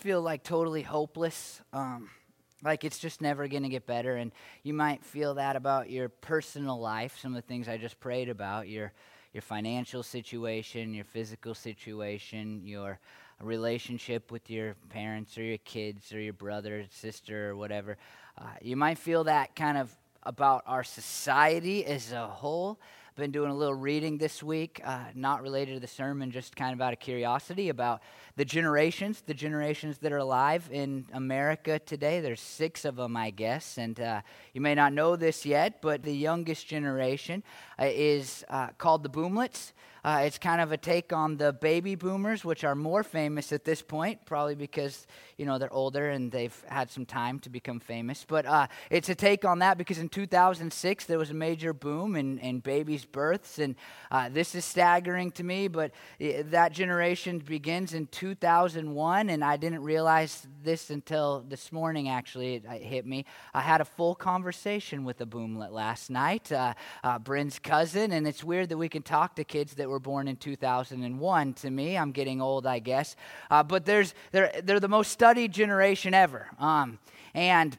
feel 0.00 0.22
like 0.22 0.42
totally 0.42 0.82
hopeless. 0.82 1.60
Um, 1.74 2.08
like 2.62 2.84
it's 2.84 2.98
just 2.98 3.20
never 3.20 3.48
going 3.48 3.62
to 3.62 3.68
get 3.68 3.86
better. 3.86 4.16
And 4.16 4.32
you 4.62 4.72
might 4.72 5.04
feel 5.04 5.34
that 5.34 5.56
about 5.56 5.90
your 5.90 6.08
personal 6.08 6.80
life, 6.80 7.18
some 7.20 7.34
of 7.34 7.42
the 7.42 7.46
things 7.46 7.68
I 7.68 7.76
just 7.76 8.00
prayed 8.00 8.28
about, 8.28 8.68
your, 8.68 8.92
your 9.32 9.42
financial 9.42 10.02
situation, 10.02 10.94
your 10.94 11.04
physical 11.04 11.54
situation, 11.54 12.62
your 12.64 12.98
relationship 13.42 14.30
with 14.30 14.50
your 14.50 14.74
parents 14.88 15.36
or 15.36 15.42
your 15.42 15.58
kids 15.58 16.12
or 16.12 16.20
your 16.20 16.34
brother, 16.34 16.84
sister, 16.90 17.50
or 17.50 17.56
whatever. 17.56 17.96
Uh, 18.38 18.44
you 18.60 18.76
might 18.76 18.98
feel 18.98 19.24
that 19.24 19.54
kind 19.54 19.76
of 19.76 19.94
about 20.22 20.62
our 20.66 20.84
society 20.84 21.84
as 21.84 22.12
a 22.12 22.26
whole 22.26 22.78
been 23.16 23.30
doing 23.30 23.50
a 23.50 23.54
little 23.54 23.74
reading 23.74 24.18
this 24.18 24.42
week, 24.42 24.80
uh, 24.84 25.04
not 25.14 25.42
related 25.42 25.74
to 25.74 25.80
the 25.80 25.86
sermon, 25.86 26.30
just 26.30 26.56
kind 26.56 26.72
of 26.72 26.80
out 26.80 26.92
of 26.92 27.00
curiosity 27.00 27.68
about 27.68 28.02
the 28.36 28.44
generations, 28.44 29.22
the 29.26 29.34
generations 29.34 29.98
that 29.98 30.12
are 30.12 30.18
alive 30.18 30.68
in 30.72 31.06
America 31.12 31.78
today. 31.78 32.20
There's 32.20 32.40
six 32.40 32.84
of 32.84 32.96
them, 32.96 33.16
I 33.16 33.30
guess, 33.30 33.78
and 33.78 33.98
uh, 34.00 34.20
you 34.54 34.60
may 34.60 34.74
not 34.74 34.92
know 34.92 35.16
this 35.16 35.44
yet, 35.44 35.82
but 35.82 36.02
the 36.02 36.14
youngest 36.14 36.66
generation 36.66 37.42
uh, 37.78 37.86
is 37.88 38.44
uh, 38.48 38.68
called 38.78 39.02
the 39.02 39.10
Boomlets. 39.10 39.72
Uh, 40.04 40.22
it's 40.24 40.38
kind 40.38 40.60
of 40.60 40.72
a 40.72 40.76
take 40.76 41.12
on 41.12 41.36
the 41.36 41.52
baby 41.52 41.94
boomers, 41.94 42.44
which 42.44 42.64
are 42.64 42.74
more 42.74 43.02
famous 43.02 43.52
at 43.52 43.64
this 43.64 43.82
point, 43.82 44.24
probably 44.24 44.54
because 44.54 45.06
you 45.36 45.46
know 45.46 45.58
they're 45.58 45.72
older 45.72 46.10
and 46.10 46.30
they've 46.30 46.64
had 46.68 46.90
some 46.90 47.04
time 47.04 47.38
to 47.40 47.50
become 47.50 47.80
famous. 47.80 48.24
But 48.26 48.46
uh, 48.46 48.66
it's 48.90 49.08
a 49.08 49.14
take 49.14 49.44
on 49.44 49.58
that 49.60 49.78
because 49.78 49.98
in 49.98 50.08
2006 50.08 51.04
there 51.04 51.18
was 51.18 51.30
a 51.30 51.34
major 51.34 51.72
boom 51.72 52.16
in, 52.16 52.38
in 52.38 52.60
babies' 52.60 53.04
births, 53.04 53.58
and 53.58 53.74
uh, 54.10 54.28
this 54.28 54.54
is 54.54 54.64
staggering 54.64 55.30
to 55.32 55.44
me. 55.44 55.68
But 55.68 55.92
that 56.18 56.72
generation 56.72 57.38
begins 57.38 57.94
in 57.94 58.06
2001, 58.06 59.28
and 59.28 59.44
I 59.44 59.56
didn't 59.56 59.82
realize 59.82 60.46
this 60.62 60.90
until 60.90 61.44
this 61.46 61.72
morning. 61.72 62.08
Actually, 62.08 62.56
it, 62.56 62.64
it 62.64 62.82
hit 62.82 63.06
me. 63.06 63.26
I 63.52 63.60
had 63.60 63.80
a 63.80 63.84
full 63.84 64.14
conversation 64.14 65.04
with 65.04 65.20
a 65.20 65.26
boomlet 65.26 65.72
last 65.72 66.10
night, 66.10 66.50
uh, 66.52 66.74
uh, 67.04 67.18
Bryn's 67.18 67.58
cousin, 67.58 68.12
and 68.12 68.26
it's 68.26 68.42
weird 68.42 68.68
that 68.70 68.78
we 68.78 68.88
can 68.88 69.02
talk 69.02 69.36
to 69.36 69.44
kids 69.44 69.74
that 69.74 69.89
were 69.90 70.00
born 70.00 70.28
in 70.28 70.36
2001 70.36 71.54
to 71.54 71.70
me. 71.70 71.98
I'm 71.98 72.12
getting 72.12 72.40
old, 72.40 72.66
I 72.66 72.78
guess. 72.78 73.16
Uh, 73.50 73.62
but 73.62 73.84
there's, 73.84 74.14
they're, 74.32 74.52
they're 74.62 74.80
the 74.80 74.88
most 74.88 75.10
studied 75.10 75.52
generation 75.52 76.14
ever. 76.14 76.48
Um, 76.58 76.98
and 77.34 77.76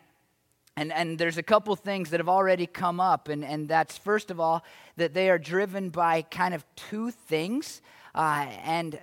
and, 0.77 0.93
and 0.93 1.19
there's 1.19 1.37
a 1.37 1.43
couple 1.43 1.75
things 1.75 2.11
that 2.11 2.19
have 2.21 2.29
already 2.29 2.65
come 2.65 3.01
up, 3.01 3.27
and, 3.27 3.43
and 3.43 3.67
that's 3.67 3.97
first 3.97 4.31
of 4.31 4.39
all, 4.39 4.63
that 4.95 5.13
they 5.13 5.29
are 5.29 5.37
driven 5.37 5.89
by 5.89 6.21
kind 6.21 6.53
of 6.53 6.65
two 6.75 7.11
things. 7.11 7.81
Uh, 8.15 8.47
and 8.63 8.99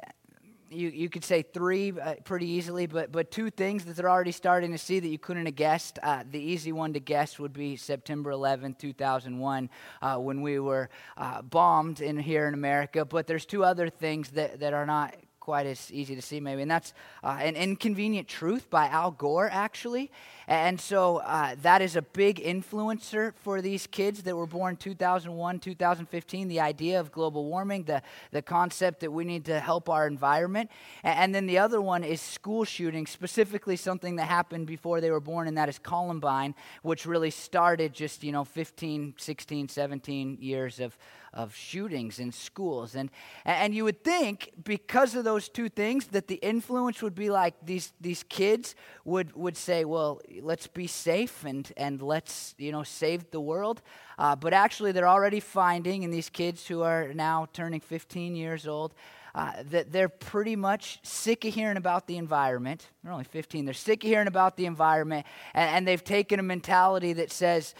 you, 0.71 0.89
you 0.89 1.09
could 1.09 1.25
say 1.25 1.43
three 1.43 1.93
uh, 1.99 2.15
pretty 2.25 2.47
easily, 2.47 2.87
but, 2.87 3.13
but 3.13 3.31
two 3.31 3.51
things 3.51 3.85
that 3.85 3.97
they're 3.97 4.11
already 4.11 4.33
starting 4.33 4.73
to 4.73 4.79
see 4.79 5.01
that 5.01 5.09
you 5.09 5.19
couldn't 5.19 5.47
have 5.47 5.55
guessed. 5.55 5.99
Uh, 6.03 6.25
the 6.31 6.41
easy 6.41 6.73
one 6.73 6.93
to 6.93 7.01
guess 7.01 7.39
would 7.39 7.53
be 7.53 7.77
September 7.77 8.31
11, 8.31 8.75
2001, 8.75 9.71
uh, 10.03 10.17
when 10.17 10.43
we 10.43 10.59
were 10.59 10.91
uh, 11.17 11.43
bombed 11.43 12.01
in 12.01 12.19
here 12.19 12.47
in 12.49 12.55
America. 12.55 13.05
But 13.05 13.27
there's 13.27 13.47
two 13.47 13.65
other 13.65 13.89
things 13.89 14.31
that, 14.31 14.61
that 14.61 14.75
are 14.75 14.87
not 14.87 15.15
quite 15.49 15.65
as 15.65 15.91
easy 15.91 16.15
to 16.15 16.21
see, 16.21 16.41
maybe. 16.41 16.61
And 16.61 16.71
that's 16.71 16.93
uh, 17.25 17.39
An 17.41 17.57
Inconvenient 17.57 18.29
Truth 18.29 18.69
by 18.69 18.87
Al 18.89 19.13
Gore, 19.13 19.49
actually. 19.51 20.11
And 20.47 20.79
so 20.79 21.19
uh, 21.19 21.55
that 21.63 21.81
is 21.81 21.97
a 21.97 22.03
big 22.03 22.39
influencer 22.39 23.33
for 23.35 23.63
these 23.63 23.87
kids 23.87 24.25
that 24.25 24.37
were 24.37 24.47
born 24.47 24.77
2001, 24.77 25.59
2015. 25.61 26.49
The 26.49 26.61
idea 26.61 27.01
of 27.01 27.11
global 27.11 27.47
warming, 27.47 27.85
the, 27.85 28.03
the 28.31 28.43
concept 28.43 29.01
that 29.01 29.11
we 29.11 29.25
need 29.25 29.47
to 29.47 29.59
help 29.59 29.89
our 29.89 30.07
environment. 30.07 30.71
And 31.03 31.35
then 31.35 31.47
the 31.47 31.57
other 31.57 31.81
one 31.81 32.05
is 32.05 32.21
school 32.21 32.67
shooting, 32.67 33.07
specifically 33.07 33.77
something 33.77 34.17
that 34.17 34.29
happened 34.29 34.67
before 34.67 35.01
they 35.01 35.11
were 35.11 35.19
born, 35.19 35.49
and 35.49 35.57
that 35.57 35.71
is 35.71 35.79
Columbine, 35.79 36.55
which 36.83 37.07
really 37.07 37.31
started 37.31 37.95
just, 37.95 38.23
you 38.23 38.33
know, 38.33 38.45
15, 38.45 39.15
16, 39.17 39.69
17 39.71 40.37
years 40.43 40.79
of 40.79 40.99
of 41.33 41.55
shootings 41.55 42.19
in 42.19 42.33
schools. 42.33 42.95
And, 42.95 43.11
and 43.45 43.75
you 43.75 43.85
would 43.85 44.03
think, 44.03 44.53
because 44.63 45.15
of 45.15 45.25
those 45.25 45.49
two 45.49 45.69
things, 45.69 46.09
that 46.09 46.29
the 46.29 46.37
influence 46.37 47.03
would 47.03 47.15
be 47.15 47.31
like 47.31 47.55
these, 47.63 47.93
these 48.01 48.23
kids 48.23 48.75
would, 49.05 49.35
would 49.35 49.57
say, 49.57 49.85
well, 49.85 50.21
let's 50.41 50.67
be 50.67 50.87
safe 50.87 51.45
and, 51.45 51.71
and 51.77 52.03
let's, 52.03 52.55
you 52.59 52.73
know, 52.73 52.83
save 52.83 53.31
the 53.31 53.41
world. 53.41 53.83
Uh, 54.19 54.35
but 54.35 54.53
actually, 54.53 54.93
they're 54.93 55.09
already 55.09 55.41
finding, 55.41 56.03
in 56.03 56.11
these 56.11 56.29
kids 56.29 56.67
who 56.67 56.83
are 56.83 57.13
now 57.15 57.47
turning 57.53 57.81
15 57.81 58.35
years 58.35 58.67
old, 58.67 58.95
uh, 59.35 59.53
that 59.71 59.93
they're 59.93 60.09
pretty 60.09 60.57
much 60.57 60.99
sick 61.03 61.45
of 61.45 61.55
hearing 61.55 61.77
about 61.77 62.09
the 62.09 62.17
environment. 62.17 62.89
They're 63.03 63.13
only 63.13 63.25
15. 63.25 63.65
They're 63.65 63.75
sick 63.75 64.03
of 64.03 64.09
hearing 64.09 64.27
about 64.27 64.57
the 64.57 64.67
environment, 64.67 65.27
and, 65.55 65.71
and 65.71 65.89
they've 65.89 66.03
taken 66.03 66.41
a 66.41 66.43
mentality 66.43 67.13
that 67.13 67.31
says 67.31 67.75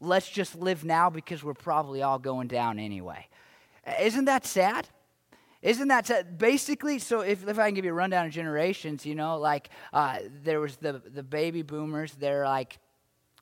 let's 0.00 0.28
just 0.28 0.54
live 0.54 0.84
now 0.84 1.10
because 1.10 1.42
we're 1.42 1.54
probably 1.54 2.02
all 2.02 2.18
going 2.18 2.48
down 2.48 2.78
anyway. 2.78 3.26
Isn't 4.00 4.26
that 4.26 4.46
sad? 4.46 4.88
Isn't 5.62 5.88
that 5.88 6.06
sad? 6.06 6.38
basically? 6.38 6.98
So, 6.98 7.20
if, 7.20 7.46
if 7.46 7.58
I 7.58 7.66
can 7.66 7.74
give 7.74 7.84
you 7.84 7.90
a 7.90 7.94
rundown 7.94 8.26
of 8.26 8.32
generations, 8.32 9.04
you 9.04 9.14
know, 9.14 9.38
like 9.38 9.70
uh, 9.92 10.18
there 10.44 10.60
was 10.60 10.76
the 10.76 11.02
the 11.04 11.22
baby 11.22 11.62
boomers. 11.62 12.14
They're 12.14 12.44
like, 12.44 12.78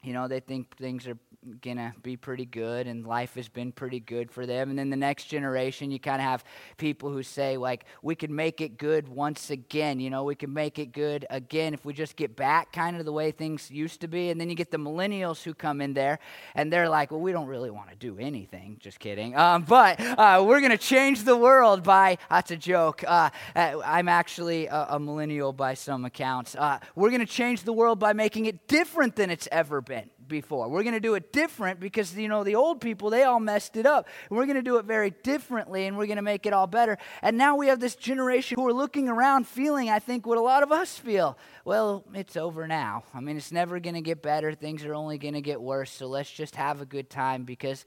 you 0.03 0.13
know, 0.13 0.29
they 0.29 0.41
think 0.41 0.77
things 0.77 1.07
are 1.07 1.19
gonna 1.61 1.95
be 2.03 2.17
pretty 2.17 2.45
good 2.45 2.87
and 2.87 3.07
life 3.07 3.35
has 3.35 3.49
been 3.49 3.73
pretty 3.73 4.01
good 4.01 4.31
for 4.31 4.47
them. 4.47 4.71
And 4.71 4.79
then 4.79 4.91
the 4.91 4.97
next 4.97 5.25
generation 5.25 5.91
you 5.91 5.99
kind 5.99 6.21
of 6.21 6.27
have 6.27 6.45
people 6.77 7.11
who 7.11 7.23
say 7.23 7.57
like 7.57 7.85
we 8.03 8.15
can 8.15 8.35
make 8.35 8.61
it 8.61 8.77
good 8.77 9.09
once 9.09 9.51
again 9.51 10.01
you 10.01 10.11
know 10.11 10.25
we 10.25 10.35
can 10.35 10.53
make 10.53 10.79
it 10.79 10.93
good 10.93 11.27
again 11.31 11.75
if 11.75 11.85
we 11.85 11.93
just 11.93 12.17
get 12.17 12.37
back 12.37 12.73
kind 12.73 12.97
of 12.97 13.05
the 13.05 13.13
way 13.13 13.31
things 13.31 13.71
used 13.71 14.01
to 14.01 14.09
be. 14.09 14.31
And 14.31 14.41
then 14.41 14.49
you 14.51 14.55
get 14.55 14.71
the 14.71 14.79
millennials 14.79 15.43
who 15.43 15.55
come 15.55 15.81
in 15.81 15.95
there 15.95 16.19
and 16.55 16.73
they're 16.73 16.89
like 16.89 17.11
well 17.11 17.21
we 17.21 17.33
don't 17.33 17.47
really 17.47 17.71
want 17.71 17.91
to 17.91 17.97
do 17.97 18.19
anything 18.19 18.79
just 18.81 18.99
kidding. 18.99 19.37
Um, 19.37 19.63
but 19.63 20.01
uh, 20.01 20.45
we're 20.47 20.61
gonna 20.61 20.79
change 20.79 21.25
the 21.25 21.37
world 21.37 21.83
by 21.83 22.19
that's 22.29 22.51
a 22.51 22.57
joke 22.57 23.05
uh, 23.07 23.31
uh 23.55 23.81
i'm 23.85 24.09
actually 24.09 24.67
a, 24.67 24.87
a, 24.91 24.99
millennial 24.99 25.53
by 25.53 25.75
some 25.75 26.05
accounts. 26.05 26.55
Uh, 26.57 26.79
we're 26.95 27.11
gonna 27.11 27.27
change 27.27 27.63
the 27.63 27.73
world 27.73 27.99
by 27.99 28.13
making 28.13 28.47
it 28.47 28.67
different 28.69 29.17
than 29.17 29.31
it's 29.31 29.49
ever 29.53 29.81
been 29.81 30.11
before. 30.29 30.69
We're 30.69 30.83
going 30.83 30.95
to 30.95 31.01
do 31.01 31.15
it 31.15 31.33
different 31.33 31.81
because, 31.81 32.17
you 32.17 32.29
know, 32.29 32.45
the 32.45 32.55
old 32.55 32.81
people, 32.81 33.11
they 33.11 33.25
all 33.25 33.41
messed 33.41 33.77
it 33.77 33.87
up. 33.87 34.09
We're 34.31 34.47
going 34.47 34.57
to 34.57 34.63
do 34.63 34.77
it 34.77 34.85
very 34.85 35.11
differently 35.11 35.87
and 35.87 35.97
we're 35.97 36.07
going 36.07 36.17
to 36.17 36.23
make 36.23 36.47
it 36.47 36.53
all 36.53 36.67
better. 36.67 36.99
And 37.23 37.37
now 37.39 37.57
we 37.57 37.69
have 37.69 37.81
this 37.81 37.95
generation 37.95 38.57
who 38.59 38.67
are 38.67 38.73
looking 38.73 39.09
around 39.09 39.47
feeling, 39.47 39.91
I 39.91 39.99
think, 39.99 40.27
what 40.27 40.39
a 40.39 40.43
lot 40.43 40.63
of 40.63 40.73
us 40.73 40.97
feel. 40.97 41.39
Well, 41.65 42.05
it's 42.15 42.37
over 42.37 42.67
now. 42.67 43.05
I 43.15 43.21
mean, 43.21 43.37
it's 43.37 43.53
never 43.53 43.81
going 43.81 43.95
to 43.95 44.01
get 44.01 44.23
better. 44.23 44.53
Things 44.53 44.85
are 44.85 44.95
only 44.95 45.19
going 45.19 45.35
to 45.35 45.41
get 45.41 45.61
worse. 45.61 45.91
So 45.91 46.07
let's 46.07 46.31
just 46.31 46.57
have 46.57 46.81
a 46.81 46.87
good 46.87 47.11
time 47.11 47.45
because 47.45 47.85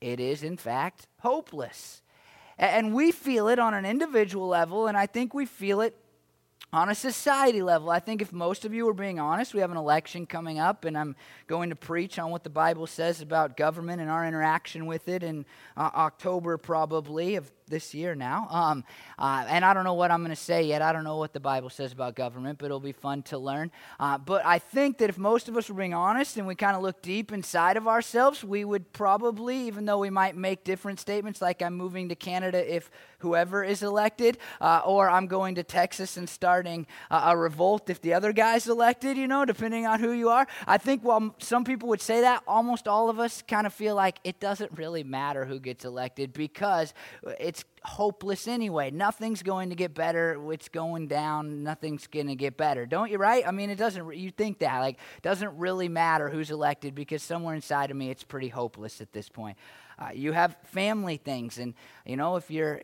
it 0.00 0.20
is, 0.20 0.42
in 0.42 0.56
fact, 0.56 1.06
hopeless. 1.20 2.02
And 2.58 2.94
we 2.94 3.12
feel 3.12 3.48
it 3.48 3.58
on 3.58 3.74
an 3.74 3.84
individual 3.84 4.48
level, 4.48 4.86
and 4.86 4.96
I 4.96 5.06
think 5.06 5.34
we 5.34 5.44
feel 5.44 5.82
it 5.82 5.94
on 6.76 6.90
a 6.90 6.94
society 6.94 7.62
level, 7.62 7.88
I 7.88 8.00
think 8.00 8.20
if 8.20 8.34
most 8.34 8.66
of 8.66 8.74
you 8.74 8.86
are 8.88 8.94
being 8.94 9.18
honest, 9.18 9.54
we 9.54 9.60
have 9.60 9.70
an 9.70 9.78
election 9.78 10.26
coming 10.26 10.58
up, 10.58 10.84
and 10.84 10.96
I'm 10.96 11.16
going 11.46 11.70
to 11.70 11.76
preach 11.76 12.18
on 12.18 12.30
what 12.30 12.44
the 12.44 12.50
Bible 12.50 12.86
says 12.86 13.22
about 13.22 13.56
government 13.56 14.02
and 14.02 14.10
our 14.10 14.26
interaction 14.26 14.84
with 14.84 15.08
it 15.08 15.22
in 15.22 15.46
uh, 15.76 15.90
October, 15.94 16.58
probably, 16.58 17.36
of 17.36 17.50
this 17.68 17.94
year 17.94 18.14
now. 18.14 18.46
Um, 18.50 18.84
uh, 19.18 19.44
and 19.48 19.64
I 19.64 19.74
don't 19.74 19.84
know 19.84 19.94
what 19.94 20.10
I'm 20.10 20.20
going 20.20 20.34
to 20.34 20.40
say 20.40 20.62
yet. 20.64 20.82
I 20.82 20.92
don't 20.92 21.04
know 21.04 21.16
what 21.16 21.32
the 21.32 21.40
Bible 21.40 21.70
says 21.70 21.92
about 21.92 22.14
government, 22.14 22.58
but 22.58 22.66
it'll 22.66 22.80
be 22.80 22.92
fun 22.92 23.22
to 23.24 23.38
learn. 23.38 23.70
Uh, 23.98 24.18
but 24.18 24.44
I 24.44 24.58
think 24.58 24.98
that 24.98 25.10
if 25.10 25.18
most 25.18 25.48
of 25.48 25.56
us 25.56 25.68
were 25.68 25.74
being 25.74 25.94
honest 25.94 26.36
and 26.36 26.46
we 26.46 26.54
kind 26.54 26.76
of 26.76 26.82
look 26.82 27.02
deep 27.02 27.32
inside 27.32 27.76
of 27.76 27.88
ourselves, 27.88 28.44
we 28.44 28.64
would 28.64 28.92
probably, 28.92 29.66
even 29.66 29.84
though 29.84 29.98
we 29.98 30.10
might 30.10 30.36
make 30.36 30.64
different 30.64 31.00
statements 31.00 31.42
like 31.42 31.62
I'm 31.62 31.74
moving 31.74 32.08
to 32.08 32.14
Canada 32.14 32.74
if 32.74 32.90
whoever 33.20 33.64
is 33.64 33.82
elected, 33.82 34.38
uh, 34.60 34.82
or 34.84 35.08
I'm 35.08 35.26
going 35.26 35.54
to 35.56 35.62
Texas 35.62 36.16
and 36.16 36.28
starting 36.28 36.86
a 37.10 37.36
revolt 37.36 37.88
if 37.88 38.00
the 38.00 38.14
other 38.14 38.32
guy's 38.32 38.68
elected, 38.68 39.16
you 39.16 39.26
know, 39.26 39.44
depending 39.44 39.86
on 39.86 40.00
who 40.00 40.12
you 40.12 40.28
are. 40.28 40.46
I 40.66 40.78
think 40.78 41.02
while 41.02 41.34
some 41.38 41.64
people 41.64 41.88
would 41.88 42.00
say 42.00 42.20
that, 42.20 42.42
almost 42.46 42.86
all 42.86 43.08
of 43.08 43.18
us 43.18 43.42
kind 43.42 43.66
of 43.66 43.72
feel 43.72 43.94
like 43.94 44.18
it 44.22 44.38
doesn't 44.38 44.70
really 44.76 45.02
matter 45.02 45.44
who 45.44 45.58
gets 45.58 45.84
elected 45.84 46.32
because 46.32 46.94
it's 47.40 47.55
it's 47.56 47.64
hopeless 47.86 48.48
anyway. 48.48 48.90
Nothing's 48.90 49.42
going 49.42 49.70
to 49.70 49.76
get 49.76 49.94
better. 49.94 50.38
It's 50.52 50.68
going 50.68 51.06
down. 51.06 51.62
Nothing's 51.62 52.06
going 52.06 52.26
to 52.26 52.34
get 52.34 52.56
better. 52.56 52.84
Don't 52.84 53.10
you, 53.10 53.18
right? 53.18 53.46
I 53.46 53.52
mean, 53.52 53.70
it 53.70 53.76
doesn't, 53.76 54.16
you 54.16 54.30
think 54.30 54.58
that. 54.58 54.80
Like, 54.80 54.98
doesn't 55.22 55.56
really 55.56 55.88
matter 55.88 56.28
who's 56.28 56.50
elected 56.50 56.94
because 56.94 57.22
somewhere 57.22 57.54
inside 57.54 57.90
of 57.90 57.96
me, 57.96 58.10
it's 58.10 58.24
pretty 58.24 58.48
hopeless 58.48 59.00
at 59.00 59.12
this 59.12 59.28
point. 59.28 59.56
Uh, 59.98 60.10
you 60.12 60.32
have 60.32 60.54
family 60.64 61.16
things, 61.16 61.56
and 61.56 61.72
you 62.04 62.18
know, 62.18 62.36
if 62.36 62.50
you're 62.50 62.82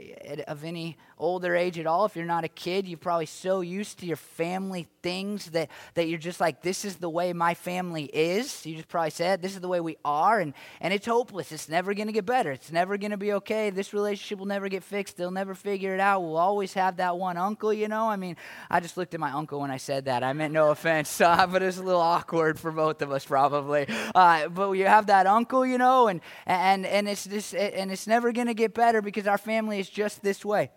of 0.49 0.65
any 0.65 0.97
older 1.19 1.55
age 1.55 1.79
at 1.79 1.87
all, 1.87 2.07
if 2.07 2.17
you're 2.17 2.25
not 2.25 2.43
a 2.43 2.49
kid, 2.49 2.89
you're 2.89 2.97
probably 2.97 3.27
so 3.27 3.61
used 3.61 3.99
to 3.99 4.07
your 4.07 4.17
family 4.17 4.89
things 5.03 5.47
that, 5.51 5.69
that 5.93 6.09
you're 6.09 6.19
just 6.19 6.41
like, 6.41 6.63
this 6.63 6.87
is 6.87 6.97
the 6.97 7.11
way 7.11 7.35
my 7.35 7.53
family 7.53 8.05
is. 8.05 8.65
You 8.65 8.77
just 8.77 8.89
probably 8.89 9.11
said, 9.11 9.43
this 9.43 9.55
is 9.55 9.61
the 9.61 9.69
way 9.69 9.81
we 9.81 9.99
are. 10.05 10.41
And, 10.41 10.55
and 10.81 10.95
it's 10.95 11.07
hopeless. 11.07 11.53
It's 11.53 11.69
never 11.69 11.93
going 11.93 12.07
to 12.07 12.13
get 12.13 12.25
better. 12.25 12.51
It's 12.51 12.73
never 12.73 12.97
going 12.97 13.11
to 13.11 13.19
be 13.19 13.35
okay. 13.35 13.69
This 13.71 13.93
relationship 13.93 14.39
will 14.39 14.47
never 14.47 14.69
get 14.69 14.83
fixed. 14.93 15.17
They'll 15.17 15.31
never 15.31 15.55
figure 15.55 15.95
it 15.95 16.01
out. 16.01 16.21
We'll 16.21 16.37
always 16.37 16.75
have 16.75 16.99
that 16.99 17.17
one 17.17 17.39
uncle, 17.39 17.73
you 17.73 17.89
know? 17.89 18.11
I 18.11 18.17
mean, 18.17 18.37
I 18.71 18.81
just 18.81 18.99
looked 18.99 19.15
at 19.15 19.21
my 19.21 19.31
uncle 19.31 19.59
when 19.59 19.71
I 19.71 19.79
said 19.79 20.05
that. 20.05 20.23
I 20.23 20.35
meant 20.35 20.53
no 20.53 20.71
offense, 20.71 21.19
uh, 21.31 21.47
but 21.47 21.63
it 21.63 21.67
was 21.67 21.79
a 21.79 21.83
little 21.83 22.03
awkward 22.03 22.61
for 22.61 22.71
both 22.71 23.01
of 23.01 23.11
us, 23.11 23.25
probably. 23.25 23.87
Uh, 24.15 24.49
but 24.49 24.73
you 24.73 24.85
have 24.85 25.07
that 25.07 25.27
uncle, 25.27 25.65
you 25.65 25.79
know, 25.79 26.09
and, 26.09 26.21
and, 26.45 26.85
and, 26.85 27.09
it's, 27.09 27.25
just, 27.25 27.55
and 27.55 27.91
it's 27.91 28.07
never 28.07 28.33
going 28.33 28.49
to 28.49 28.55
get 28.55 28.75
better 28.75 29.01
because 29.01 29.27
our 29.27 29.39
family 29.39 29.81
is 29.81 29.89
just 29.89 30.23
this 30.23 30.45
way. 30.45 30.71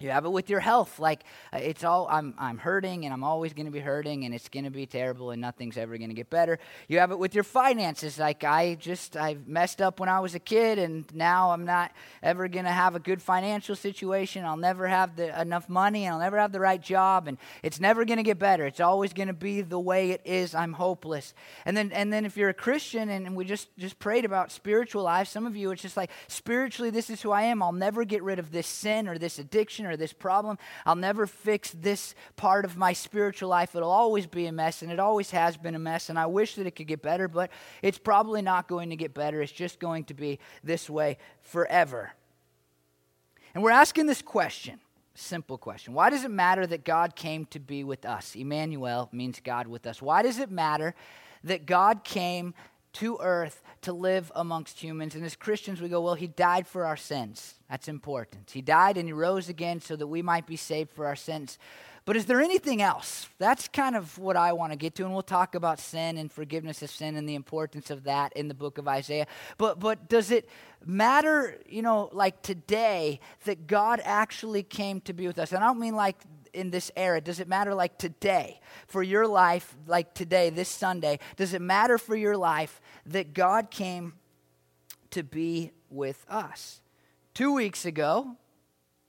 You 0.00 0.10
have 0.10 0.26
it 0.26 0.30
with 0.30 0.48
your 0.48 0.60
health. 0.60 1.00
Like 1.00 1.24
uh, 1.52 1.56
it's 1.56 1.82
all 1.82 2.06
I'm 2.08 2.32
I'm 2.38 2.56
hurting 2.56 3.04
and 3.04 3.12
I'm 3.12 3.24
always 3.24 3.52
going 3.52 3.66
to 3.66 3.72
be 3.72 3.80
hurting 3.80 4.24
and 4.24 4.32
it's 4.32 4.48
going 4.48 4.62
to 4.62 4.70
be 4.70 4.86
terrible 4.86 5.32
and 5.32 5.40
nothing's 5.40 5.76
ever 5.76 5.98
going 5.98 6.10
to 6.10 6.14
get 6.14 6.30
better. 6.30 6.60
You 6.86 7.00
have 7.00 7.10
it 7.10 7.18
with 7.18 7.34
your 7.34 7.42
finances. 7.42 8.16
Like 8.16 8.44
I 8.44 8.76
just 8.76 9.16
I 9.16 9.38
messed 9.44 9.82
up 9.82 9.98
when 9.98 10.08
I 10.08 10.20
was 10.20 10.36
a 10.36 10.38
kid 10.38 10.78
and 10.78 11.04
now 11.12 11.50
I'm 11.50 11.64
not 11.64 11.90
ever 12.22 12.46
going 12.46 12.64
to 12.66 12.70
have 12.70 12.94
a 12.94 13.00
good 13.00 13.20
financial 13.20 13.74
situation. 13.74 14.44
I'll 14.44 14.56
never 14.56 14.86
have 14.86 15.16
the, 15.16 15.40
enough 15.40 15.68
money 15.68 16.04
and 16.04 16.14
I'll 16.14 16.20
never 16.20 16.38
have 16.38 16.52
the 16.52 16.60
right 16.60 16.80
job 16.80 17.26
and 17.26 17.36
it's 17.64 17.80
never 17.80 18.04
going 18.04 18.18
to 18.18 18.22
get 18.22 18.38
better. 18.38 18.66
It's 18.66 18.78
always 18.78 19.12
going 19.12 19.26
to 19.26 19.34
be 19.34 19.62
the 19.62 19.80
way 19.80 20.12
it 20.12 20.20
is. 20.24 20.54
I'm 20.54 20.74
hopeless. 20.74 21.34
And 21.64 21.76
then 21.76 21.90
and 21.90 22.12
then 22.12 22.24
if 22.24 22.36
you're 22.36 22.50
a 22.50 22.54
Christian 22.54 23.08
and 23.08 23.34
we 23.34 23.44
just 23.44 23.76
just 23.76 23.98
prayed 23.98 24.24
about 24.24 24.52
spiritual 24.52 25.02
life, 25.02 25.26
some 25.26 25.44
of 25.44 25.56
you 25.56 25.72
it's 25.72 25.82
just 25.82 25.96
like 25.96 26.12
spiritually 26.28 26.90
this 26.90 27.10
is 27.10 27.20
who 27.20 27.32
I 27.32 27.42
am. 27.42 27.64
I'll 27.64 27.72
never 27.72 28.04
get 28.04 28.22
rid 28.22 28.38
of 28.38 28.52
this 28.52 28.68
sin 28.68 29.08
or 29.08 29.18
this 29.18 29.40
addiction 29.40 29.87
or 29.88 29.96
this 29.96 30.12
problem. 30.12 30.58
I'll 30.86 30.96
never 30.96 31.26
fix 31.26 31.70
this 31.70 32.14
part 32.36 32.64
of 32.64 32.76
my 32.76 32.92
spiritual 32.92 33.48
life. 33.48 33.74
It'll 33.74 33.90
always 33.90 34.26
be 34.26 34.46
a 34.46 34.52
mess, 34.52 34.82
and 34.82 34.92
it 34.92 35.00
always 35.00 35.30
has 35.30 35.56
been 35.56 35.74
a 35.74 35.78
mess. 35.78 36.10
And 36.10 36.18
I 36.18 36.26
wish 36.26 36.54
that 36.56 36.66
it 36.66 36.72
could 36.72 36.86
get 36.86 37.02
better, 37.02 37.28
but 37.28 37.50
it's 37.82 37.98
probably 37.98 38.42
not 38.42 38.68
going 38.68 38.90
to 38.90 38.96
get 38.96 39.14
better. 39.14 39.42
It's 39.42 39.52
just 39.52 39.78
going 39.80 40.04
to 40.04 40.14
be 40.14 40.38
this 40.62 40.88
way 40.88 41.18
forever. 41.40 42.12
And 43.54 43.62
we're 43.62 43.70
asking 43.70 44.06
this 44.06 44.22
question 44.22 44.80
simple 45.18 45.58
question. 45.58 45.94
Why 45.94 46.10
does 46.10 46.24
it 46.24 46.30
matter 46.30 46.66
that 46.66 46.84
God 46.84 47.16
came 47.16 47.44
to 47.46 47.58
be 47.58 47.84
with 47.84 48.04
us? 48.04 48.36
Emmanuel 48.36 49.08
means 49.12 49.40
God 49.42 49.66
with 49.66 49.86
us. 49.86 50.00
Why 50.00 50.22
does 50.22 50.38
it 50.38 50.50
matter 50.50 50.94
that 51.44 51.66
God 51.66 52.04
came 52.04 52.54
to 52.94 53.18
earth 53.20 53.62
to 53.82 53.92
live 53.92 54.32
amongst 54.34 54.80
humans. 54.80 55.14
And 55.14 55.24
as 55.24 55.36
Christians, 55.36 55.80
we 55.80 55.88
go, 55.88 56.00
well, 56.00 56.14
he 56.14 56.26
died 56.26 56.66
for 56.66 56.84
our 56.84 56.96
sins. 56.96 57.54
That's 57.70 57.88
important. 57.88 58.50
He 58.50 58.62
died 58.62 58.96
and 58.96 59.08
he 59.08 59.12
rose 59.12 59.48
again 59.48 59.80
so 59.80 59.96
that 59.96 60.06
we 60.06 60.22
might 60.22 60.46
be 60.46 60.56
saved 60.56 60.90
for 60.90 61.06
our 61.06 61.16
sins. 61.16 61.58
But 62.08 62.16
is 62.16 62.24
there 62.24 62.40
anything 62.40 62.80
else? 62.80 63.28
That's 63.36 63.68
kind 63.68 63.94
of 63.94 64.16
what 64.16 64.34
I 64.34 64.54
want 64.54 64.72
to 64.72 64.78
get 64.78 64.94
to, 64.94 65.04
and 65.04 65.12
we'll 65.12 65.20
talk 65.20 65.54
about 65.54 65.78
sin 65.78 66.16
and 66.16 66.32
forgiveness 66.32 66.80
of 66.80 66.90
sin 66.90 67.16
and 67.16 67.28
the 67.28 67.34
importance 67.34 67.90
of 67.90 68.04
that 68.04 68.32
in 68.32 68.48
the 68.48 68.54
book 68.54 68.78
of 68.78 68.88
Isaiah. 68.88 69.26
But 69.58 69.78
but 69.78 70.08
does 70.08 70.30
it 70.30 70.48
matter, 70.86 71.58
you 71.68 71.82
know, 71.82 72.08
like 72.14 72.40
today 72.40 73.20
that 73.44 73.66
God 73.66 74.00
actually 74.04 74.62
came 74.62 75.02
to 75.02 75.12
be 75.12 75.26
with 75.26 75.38
us? 75.38 75.52
And 75.52 75.62
I 75.62 75.66
don't 75.66 75.78
mean 75.78 75.96
like 75.96 76.16
in 76.58 76.70
this 76.70 76.90
era? 76.96 77.20
Does 77.20 77.40
it 77.40 77.48
matter 77.48 77.74
like 77.74 77.96
today 77.96 78.60
for 78.86 79.02
your 79.02 79.26
life, 79.26 79.74
like 79.86 80.12
today, 80.12 80.50
this 80.50 80.68
Sunday? 80.68 81.18
Does 81.36 81.54
it 81.54 81.62
matter 81.62 81.96
for 81.96 82.16
your 82.16 82.36
life 82.36 82.80
that 83.06 83.32
God 83.32 83.70
came 83.70 84.14
to 85.10 85.22
be 85.22 85.70
with 85.88 86.26
us? 86.28 86.80
Two 87.32 87.54
weeks 87.54 87.84
ago, 87.84 88.36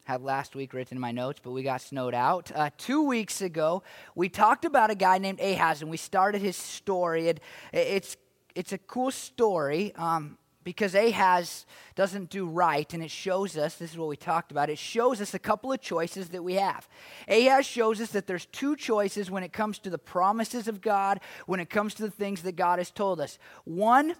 had 0.04 0.24
last 0.24 0.56
week 0.56 0.74
written 0.74 0.98
in 0.98 1.02
my 1.02 1.12
notes, 1.12 1.40
but 1.44 1.52
we 1.52 1.62
got 1.62 1.82
snowed 1.82 2.16
out. 2.16 2.52
Uh, 2.56 2.70
two 2.78 3.04
weeks 3.04 3.42
ago, 3.42 3.84
we 4.16 4.28
talked 4.28 4.66
about 4.66 4.90
a 4.90 4.96
guy 4.96 5.20
named 5.20 5.40
Ahaz, 5.40 5.82
and 5.82 5.92
we 5.92 5.98
started 5.98 6.42
his 6.42 6.56
story. 6.56 7.28
It, 7.28 7.40
it's 7.72 8.18
it's 8.56 8.74
a 8.74 8.80
cool 8.80 9.12
story. 9.12 9.94
Um, 9.96 10.38
because 10.70 10.94
Ahaz 10.94 11.66
doesn't 11.96 12.30
do 12.30 12.46
right, 12.46 12.94
and 12.94 13.02
it 13.02 13.10
shows 13.10 13.58
us 13.58 13.78
this 13.78 13.92
is 13.92 13.98
what 13.98 14.08
we 14.08 14.16
talked 14.16 14.52
about. 14.52 14.70
It 14.70 14.78
shows 14.78 15.20
us 15.20 15.34
a 15.34 15.40
couple 15.40 15.72
of 15.72 15.82
choices 15.82 16.30
that 16.30 16.44
we 16.44 16.54
have. 16.54 16.88
Ahaz 17.28 17.66
shows 17.66 18.00
us 18.00 18.12
that 18.12 18.28
there's 18.28 18.46
two 18.46 18.76
choices 18.76 19.32
when 19.32 19.42
it 19.42 19.52
comes 19.52 19.80
to 19.80 19.90
the 19.90 19.98
promises 19.98 20.68
of 20.68 20.80
God, 20.80 21.22
when 21.48 21.60
it 21.60 21.72
comes 21.72 21.96
to 21.96 22.04
the 22.04 22.12
things 22.12 22.44
that 22.44 22.56
God 22.56 22.78
has 22.78 22.92
told 22.92 23.20
us. 23.20 23.40
One, 23.64 24.14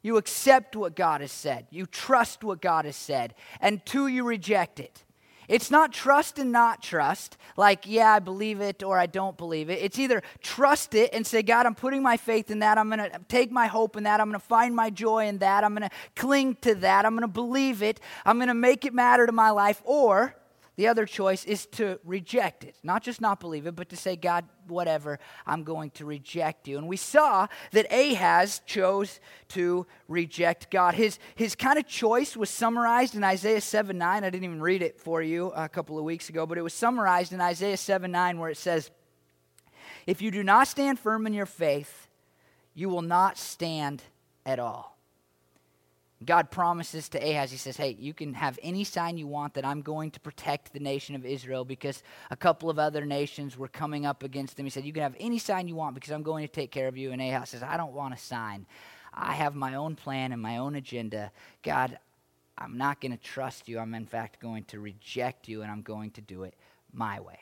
you 0.00 0.18
accept 0.18 0.76
what 0.76 0.94
God 0.94 1.20
has 1.20 1.32
said, 1.32 1.66
you 1.68 1.84
trust 1.84 2.44
what 2.44 2.62
God 2.62 2.84
has 2.84 2.94
said, 2.94 3.34
and 3.60 3.84
two, 3.84 4.06
you 4.06 4.22
reject 4.22 4.78
it. 4.78 5.02
It's 5.48 5.70
not 5.70 5.92
trust 5.92 6.38
and 6.38 6.52
not 6.52 6.82
trust, 6.82 7.38
like, 7.56 7.86
yeah, 7.86 8.12
I 8.12 8.18
believe 8.18 8.60
it 8.60 8.82
or 8.82 8.98
I 8.98 9.06
don't 9.06 9.36
believe 9.36 9.70
it. 9.70 9.80
It's 9.82 9.98
either 9.98 10.22
trust 10.42 10.94
it 10.94 11.10
and 11.14 11.26
say, 11.26 11.42
God, 11.42 11.64
I'm 11.64 11.74
putting 11.74 12.02
my 12.02 12.18
faith 12.18 12.50
in 12.50 12.58
that. 12.58 12.76
I'm 12.76 12.88
going 12.90 12.98
to 13.10 13.20
take 13.28 13.50
my 13.50 13.66
hope 13.66 13.96
in 13.96 14.02
that. 14.02 14.20
I'm 14.20 14.28
going 14.28 14.38
to 14.38 14.46
find 14.46 14.76
my 14.76 14.90
joy 14.90 15.26
in 15.26 15.38
that. 15.38 15.64
I'm 15.64 15.74
going 15.74 15.88
to 15.88 15.96
cling 16.14 16.56
to 16.62 16.74
that. 16.76 17.06
I'm 17.06 17.14
going 17.14 17.22
to 17.22 17.28
believe 17.28 17.82
it. 17.82 17.98
I'm 18.26 18.36
going 18.36 18.48
to 18.48 18.54
make 18.54 18.84
it 18.84 18.92
matter 18.92 19.24
to 19.24 19.32
my 19.32 19.50
life. 19.50 19.80
Or 19.84 20.34
the 20.78 20.86
other 20.86 21.06
choice 21.06 21.44
is 21.44 21.66
to 21.66 21.98
reject 22.04 22.62
it, 22.62 22.76
not 22.84 23.02
just 23.02 23.20
not 23.20 23.40
believe 23.40 23.66
it, 23.66 23.74
but 23.74 23.88
to 23.88 23.96
say, 23.96 24.14
God, 24.14 24.44
whatever, 24.68 25.18
I'm 25.44 25.64
going 25.64 25.90
to 25.90 26.04
reject 26.04 26.68
you. 26.68 26.78
And 26.78 26.86
we 26.86 26.96
saw 26.96 27.48
that 27.72 27.92
Ahaz 27.92 28.60
chose 28.64 29.18
to 29.48 29.88
reject 30.06 30.70
God. 30.70 30.94
His, 30.94 31.18
his 31.34 31.56
kind 31.56 31.80
of 31.80 31.88
choice 31.88 32.36
was 32.36 32.48
summarized 32.48 33.16
in 33.16 33.24
Isaiah 33.24 33.60
7 33.60 33.98
9. 33.98 34.22
I 34.22 34.30
didn't 34.30 34.44
even 34.44 34.62
read 34.62 34.82
it 34.82 35.00
for 35.00 35.20
you 35.20 35.48
a 35.48 35.68
couple 35.68 35.98
of 35.98 36.04
weeks 36.04 36.28
ago, 36.28 36.46
but 36.46 36.58
it 36.58 36.62
was 36.62 36.74
summarized 36.74 37.32
in 37.32 37.40
Isaiah 37.40 37.76
7 37.76 38.08
9, 38.08 38.38
where 38.38 38.50
it 38.50 38.56
says, 38.56 38.92
If 40.06 40.22
you 40.22 40.30
do 40.30 40.44
not 40.44 40.68
stand 40.68 41.00
firm 41.00 41.26
in 41.26 41.34
your 41.34 41.46
faith, 41.46 42.06
you 42.74 42.88
will 42.88 43.02
not 43.02 43.36
stand 43.36 44.04
at 44.46 44.60
all. 44.60 44.97
God 46.24 46.50
promises 46.50 47.08
to 47.10 47.18
Ahaz, 47.18 47.50
he 47.50 47.56
says, 47.56 47.76
Hey, 47.76 47.96
you 47.98 48.12
can 48.12 48.34
have 48.34 48.58
any 48.62 48.82
sign 48.82 49.18
you 49.18 49.28
want 49.28 49.54
that 49.54 49.64
I'm 49.64 49.82
going 49.82 50.10
to 50.12 50.20
protect 50.20 50.72
the 50.72 50.80
nation 50.80 51.14
of 51.14 51.24
Israel 51.24 51.64
because 51.64 52.02
a 52.30 52.36
couple 52.36 52.70
of 52.70 52.78
other 52.78 53.06
nations 53.06 53.56
were 53.56 53.68
coming 53.68 54.04
up 54.04 54.22
against 54.24 54.56
them. 54.56 54.66
He 54.66 54.70
said, 54.70 54.84
You 54.84 54.92
can 54.92 55.04
have 55.04 55.16
any 55.20 55.38
sign 55.38 55.68
you 55.68 55.76
want 55.76 55.94
because 55.94 56.10
I'm 56.10 56.24
going 56.24 56.46
to 56.46 56.52
take 56.52 56.72
care 56.72 56.88
of 56.88 56.96
you. 56.96 57.12
And 57.12 57.22
Ahaz 57.22 57.50
says, 57.50 57.62
I 57.62 57.76
don't 57.76 57.92
want 57.92 58.14
a 58.14 58.18
sign. 58.18 58.66
I 59.14 59.34
have 59.34 59.54
my 59.54 59.74
own 59.74 59.96
plan 59.96 60.32
and 60.32 60.42
my 60.42 60.58
own 60.58 60.74
agenda. 60.74 61.30
God, 61.62 61.98
I'm 62.56 62.76
not 62.76 63.00
going 63.00 63.12
to 63.12 63.18
trust 63.18 63.68
you. 63.68 63.78
I'm, 63.78 63.94
in 63.94 64.06
fact, 64.06 64.40
going 64.40 64.64
to 64.64 64.80
reject 64.80 65.48
you, 65.48 65.62
and 65.62 65.70
I'm 65.70 65.82
going 65.82 66.10
to 66.12 66.20
do 66.20 66.42
it 66.42 66.54
my 66.92 67.20
way. 67.20 67.38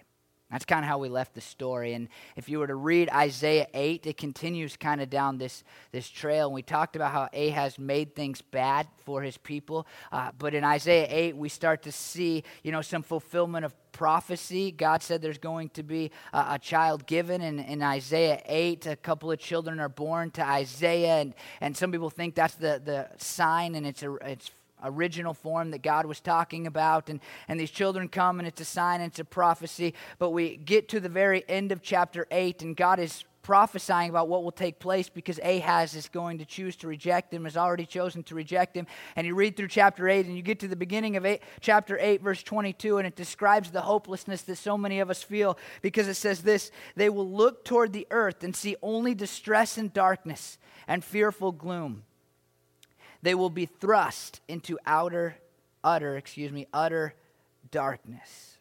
That's 0.50 0.64
kind 0.64 0.84
of 0.84 0.88
how 0.88 0.98
we 0.98 1.08
left 1.08 1.34
the 1.34 1.40
story. 1.40 1.94
And 1.94 2.08
if 2.36 2.48
you 2.48 2.60
were 2.60 2.68
to 2.68 2.76
read 2.76 3.10
Isaiah 3.10 3.66
8, 3.74 4.06
it 4.06 4.16
continues 4.16 4.76
kind 4.76 5.00
of 5.00 5.10
down 5.10 5.38
this, 5.38 5.64
this 5.90 6.08
trail. 6.08 6.46
And 6.46 6.54
we 6.54 6.62
talked 6.62 6.94
about 6.94 7.10
how 7.10 7.28
Ahaz 7.32 7.80
made 7.80 8.14
things 8.14 8.42
bad 8.42 8.86
for 9.04 9.22
his 9.22 9.36
people. 9.36 9.88
Uh, 10.12 10.30
but 10.38 10.54
in 10.54 10.62
Isaiah 10.62 11.08
8, 11.10 11.36
we 11.36 11.48
start 11.48 11.82
to 11.82 11.92
see, 11.92 12.44
you 12.62 12.70
know, 12.70 12.80
some 12.80 13.02
fulfillment 13.02 13.64
of 13.64 13.74
prophecy. 13.90 14.70
God 14.70 15.02
said 15.02 15.20
there's 15.20 15.38
going 15.38 15.70
to 15.70 15.82
be 15.82 16.12
a, 16.32 16.46
a 16.50 16.58
child 16.60 17.06
given. 17.06 17.40
And 17.40 17.58
in 17.58 17.82
Isaiah 17.82 18.40
8, 18.46 18.86
a 18.86 18.94
couple 18.94 19.32
of 19.32 19.40
children 19.40 19.80
are 19.80 19.88
born 19.88 20.30
to 20.32 20.46
Isaiah. 20.46 21.16
And, 21.16 21.34
and 21.60 21.76
some 21.76 21.90
people 21.90 22.10
think 22.10 22.36
that's 22.36 22.54
the, 22.54 22.80
the 22.84 23.08
sign, 23.16 23.74
and 23.74 23.84
it's, 23.84 24.04
a, 24.04 24.14
it's 24.16 24.52
original 24.86 25.34
form 25.34 25.70
that 25.72 25.82
God 25.82 26.06
was 26.06 26.20
talking 26.20 26.66
about. 26.66 27.08
And, 27.08 27.20
and 27.48 27.58
these 27.58 27.70
children 27.70 28.08
come, 28.08 28.38
and 28.38 28.46
it's 28.46 28.60
a 28.60 28.64
sign, 28.64 29.00
it's 29.00 29.18
a 29.18 29.24
prophecy. 29.24 29.94
But 30.18 30.30
we 30.30 30.56
get 30.56 30.88
to 30.90 31.00
the 31.00 31.08
very 31.08 31.44
end 31.48 31.72
of 31.72 31.82
chapter 31.82 32.26
8, 32.30 32.62
and 32.62 32.76
God 32.76 32.98
is 32.98 33.24
prophesying 33.46 34.10
about 34.10 34.26
what 34.26 34.42
will 34.42 34.50
take 34.50 34.80
place 34.80 35.08
because 35.08 35.38
Ahaz 35.38 35.94
is 35.94 36.08
going 36.08 36.38
to 36.38 36.44
choose 36.44 36.74
to 36.74 36.88
reject 36.88 37.32
him, 37.32 37.44
has 37.44 37.56
already 37.56 37.86
chosen 37.86 38.24
to 38.24 38.34
reject 38.34 38.76
him. 38.76 38.88
And 39.14 39.24
you 39.24 39.36
read 39.36 39.56
through 39.56 39.68
chapter 39.68 40.08
8, 40.08 40.26
and 40.26 40.36
you 40.36 40.42
get 40.42 40.58
to 40.60 40.68
the 40.68 40.74
beginning 40.74 41.16
of 41.16 41.24
eight, 41.24 41.42
chapter 41.60 41.96
8, 41.96 42.22
verse 42.22 42.42
22, 42.42 42.98
and 42.98 43.06
it 43.06 43.14
describes 43.14 43.70
the 43.70 43.82
hopelessness 43.82 44.42
that 44.42 44.56
so 44.56 44.76
many 44.76 44.98
of 44.98 45.10
us 45.10 45.22
feel 45.22 45.56
because 45.80 46.08
it 46.08 46.14
says 46.14 46.42
this 46.42 46.72
They 46.96 47.08
will 47.08 47.30
look 47.30 47.64
toward 47.64 47.92
the 47.92 48.08
earth 48.10 48.42
and 48.42 48.56
see 48.56 48.74
only 48.82 49.14
distress 49.14 49.78
and 49.78 49.92
darkness 49.92 50.58
and 50.88 51.04
fearful 51.04 51.52
gloom 51.52 52.02
they 53.22 53.34
will 53.34 53.50
be 53.50 53.66
thrust 53.66 54.40
into 54.48 54.78
outer, 54.86 55.36
utter, 55.82 56.16
excuse 56.16 56.52
me, 56.52 56.66
utter 56.72 57.14
darkness. 57.70 58.56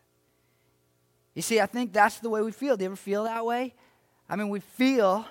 You 1.33 1.41
see, 1.41 1.59
I 1.59 1.65
think 1.65 1.93
that's 1.93 2.19
the 2.19 2.29
way 2.29 2.41
we 2.41 2.51
feel. 2.51 2.77
Do 2.77 2.83
you 2.83 2.89
ever 2.89 2.95
feel 2.95 3.23
that 3.25 3.45
way? 3.45 3.73
I 4.29 4.35
mean, 4.35 4.49
we 4.49 4.61
feel 4.61 5.25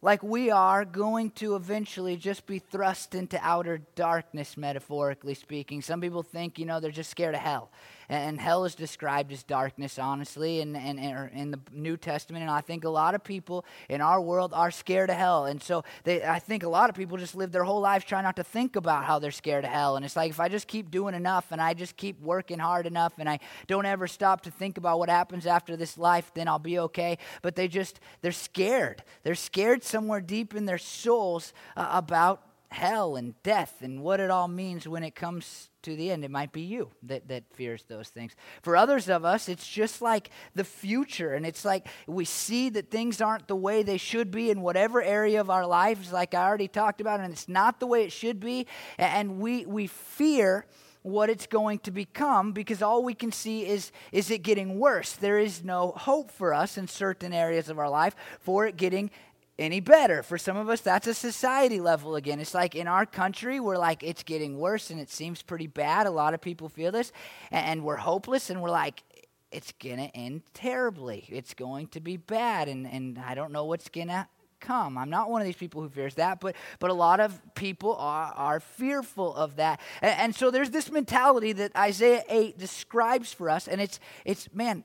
like 0.00 0.22
we 0.22 0.50
are 0.50 0.84
going 0.84 1.30
to 1.30 1.54
eventually 1.54 2.16
just 2.16 2.46
be 2.46 2.58
thrust 2.58 3.14
into 3.14 3.38
outer 3.42 3.80
darkness, 3.94 4.56
metaphorically 4.56 5.34
speaking. 5.34 5.80
Some 5.80 6.00
people 6.00 6.22
think, 6.22 6.58
you 6.58 6.66
know, 6.66 6.80
they're 6.80 6.90
just 6.90 7.10
scared 7.10 7.34
of 7.34 7.40
hell. 7.40 7.70
And 8.08 8.40
hell 8.40 8.64
is 8.64 8.74
described 8.74 9.32
as 9.32 9.42
darkness, 9.42 9.98
honestly, 9.98 10.60
in, 10.60 10.76
in, 10.76 10.98
in 10.98 11.50
the 11.50 11.58
New 11.72 11.96
Testament. 11.96 12.42
And 12.42 12.50
I 12.50 12.60
think 12.60 12.84
a 12.84 12.90
lot 12.90 13.14
of 13.14 13.24
people 13.24 13.64
in 13.88 14.00
our 14.00 14.20
world 14.20 14.52
are 14.52 14.70
scared 14.70 15.10
of 15.10 15.16
hell. 15.16 15.46
And 15.46 15.62
so 15.62 15.84
they, 16.04 16.24
I 16.24 16.38
think 16.38 16.62
a 16.62 16.68
lot 16.68 16.90
of 16.90 16.96
people 16.96 17.16
just 17.16 17.34
live 17.34 17.52
their 17.52 17.64
whole 17.64 17.80
lives 17.80 18.04
trying 18.04 18.24
not 18.24 18.36
to 18.36 18.44
think 18.44 18.76
about 18.76 19.04
how 19.04 19.18
they're 19.18 19.30
scared 19.30 19.64
of 19.64 19.70
hell. 19.70 19.96
And 19.96 20.04
it's 20.04 20.16
like 20.16 20.30
if 20.30 20.40
I 20.40 20.48
just 20.48 20.66
keep 20.66 20.90
doing 20.90 21.14
enough 21.14 21.52
and 21.52 21.60
I 21.60 21.74
just 21.74 21.96
keep 21.96 22.20
working 22.20 22.58
hard 22.58 22.86
enough 22.86 23.14
and 23.18 23.28
I 23.28 23.40
don't 23.66 23.86
ever 23.86 24.06
stop 24.06 24.42
to 24.42 24.50
think 24.50 24.78
about 24.78 24.98
what 24.98 25.08
happens 25.08 25.46
after 25.46 25.76
this 25.76 25.96
life, 25.96 26.30
then 26.34 26.48
I'll 26.48 26.58
be 26.58 26.78
okay. 26.78 27.18
But 27.42 27.56
they 27.56 27.68
just, 27.68 28.00
they're 28.20 28.32
scared. 28.32 29.02
They're 29.22 29.34
scared 29.34 29.84
somewhere 29.84 30.20
deep 30.20 30.54
in 30.54 30.66
their 30.66 30.78
souls 30.78 31.52
uh, 31.76 31.88
about 31.90 32.42
hell 32.72 33.16
and 33.16 33.40
death 33.42 33.76
and 33.82 34.02
what 34.02 34.20
it 34.20 34.30
all 34.30 34.48
means 34.48 34.88
when 34.88 35.04
it 35.04 35.14
comes 35.14 35.68
to 35.82 35.96
the 35.96 36.10
end. 36.10 36.24
It 36.24 36.30
might 36.30 36.52
be 36.52 36.62
you 36.62 36.90
that, 37.04 37.28
that 37.28 37.44
fears 37.52 37.84
those 37.88 38.08
things. 38.08 38.34
For 38.62 38.76
others 38.76 39.08
of 39.08 39.24
us, 39.24 39.48
it's 39.48 39.66
just 39.66 40.00
like 40.02 40.30
the 40.54 40.64
future. 40.64 41.34
And 41.34 41.44
it's 41.44 41.64
like 41.64 41.86
we 42.06 42.24
see 42.24 42.68
that 42.70 42.90
things 42.90 43.20
aren't 43.20 43.48
the 43.48 43.56
way 43.56 43.82
they 43.82 43.98
should 43.98 44.30
be 44.30 44.50
in 44.50 44.62
whatever 44.62 45.02
area 45.02 45.40
of 45.40 45.50
our 45.50 45.66
lives, 45.66 46.12
like 46.12 46.34
I 46.34 46.46
already 46.46 46.68
talked 46.68 47.00
about, 47.00 47.20
and 47.20 47.32
it's 47.32 47.48
not 47.48 47.80
the 47.80 47.86
way 47.86 48.04
it 48.04 48.12
should 48.12 48.40
be. 48.40 48.66
And 48.98 49.38
we, 49.38 49.66
we 49.66 49.86
fear 49.86 50.66
what 51.02 51.28
it's 51.28 51.46
going 51.46 51.80
to 51.80 51.90
become 51.90 52.52
because 52.52 52.80
all 52.80 53.02
we 53.02 53.14
can 53.14 53.32
see 53.32 53.66
is 53.66 53.90
is 54.12 54.30
it 54.30 54.38
getting 54.38 54.78
worse 54.78 55.14
there 55.14 55.36
is 55.36 55.64
no 55.64 55.90
hope 55.96 56.30
for 56.30 56.54
us 56.54 56.78
in 56.78 56.86
certain 56.86 57.32
areas 57.32 57.68
of 57.68 57.76
our 57.76 57.90
life 57.90 58.14
for 58.38 58.66
it 58.66 58.76
getting 58.76 59.10
any 59.58 59.80
better. 59.80 60.22
For 60.22 60.38
some 60.38 60.56
of 60.56 60.68
us, 60.68 60.80
that's 60.80 61.06
a 61.06 61.14
society 61.14 61.80
level 61.80 62.16
again. 62.16 62.40
It's 62.40 62.54
like 62.54 62.74
in 62.74 62.88
our 62.88 63.06
country, 63.06 63.60
we're 63.60 63.78
like, 63.78 64.02
it's 64.02 64.22
getting 64.22 64.58
worse 64.58 64.90
and 64.90 64.98
it 64.98 65.10
seems 65.10 65.42
pretty 65.42 65.66
bad. 65.66 66.06
A 66.06 66.10
lot 66.10 66.34
of 66.34 66.40
people 66.40 66.68
feel 66.68 66.92
this, 66.92 67.12
and 67.50 67.84
we're 67.84 67.96
hopeless, 67.96 68.50
and 68.50 68.62
we're 68.62 68.70
like, 68.70 69.02
it's 69.50 69.72
to 69.98 70.16
end 70.16 70.42
terribly. 70.54 71.26
It's 71.28 71.54
going 71.54 71.88
to 71.88 72.00
be 72.00 72.16
bad, 72.16 72.68
and, 72.68 72.86
and 72.86 73.18
I 73.18 73.34
don't 73.34 73.52
know 73.52 73.66
what's 73.66 73.88
to 74.08 74.26
come. 74.60 74.96
I'm 74.96 75.10
not 75.10 75.28
one 75.28 75.42
of 75.42 75.46
these 75.46 75.56
people 75.56 75.82
who 75.82 75.90
fears 75.90 76.14
that, 76.14 76.40
but 76.40 76.56
but 76.78 76.90
a 76.90 76.94
lot 76.94 77.20
of 77.20 77.38
people 77.54 77.94
are 77.96 78.32
are 78.32 78.60
fearful 78.60 79.34
of 79.34 79.56
that. 79.56 79.80
And, 80.00 80.20
and, 80.20 80.34
so 80.34 80.50
there's 80.50 80.70
this 80.70 80.90
mentality 80.90 81.52
that 81.52 81.76
Isaiah 81.76 82.22
8 82.28 82.58
describes 82.58 83.32
for 83.32 83.50
us, 83.50 83.68
and 83.68 83.80
it's 83.80 84.00
it's 84.24 84.48
man, 84.54 84.84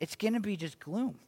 it's 0.00 0.16
gonna 0.16 0.40
be 0.40 0.56
just 0.56 0.80
gloom. 0.80 1.18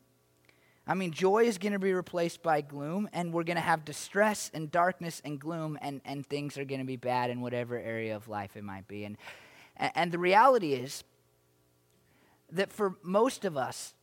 I 0.87 0.95
mean, 0.95 1.13
joy 1.13 1.45
is 1.45 1.59
going 1.59 1.75
to 1.75 1.79
be 1.79 1.93
replaced 1.93 2.43
by 2.43 2.61
gloom, 2.61 3.09
and 3.13 3.33
we're 3.33 3.45
going 3.45 3.57
to 3.57 3.63
have 3.63 3.85
distress 3.85 4.51
and 4.53 4.71
darkness 4.71 5.23
and 5.25 5.39
gloom, 5.39 5.79
and, 5.81 6.01
and 6.05 6.27
things 6.27 6.59
are 6.59 6.65
going 6.65 6.81
to 6.81 6.87
be 6.87 6.97
bad 6.97 7.31
in 7.31 7.41
whatever 7.41 7.79
area 7.79 8.17
of 8.17 8.29
life 8.29 8.57
it 8.57 8.65
might 8.65 8.89
be. 8.89 9.05
And, 9.05 9.17
and 9.77 10.11
the 10.11 10.19
reality 10.19 10.73
is 10.75 11.05
that 12.51 12.73
for 12.73 12.97
most 13.03 13.45
of 13.45 13.57
us, 13.57 13.95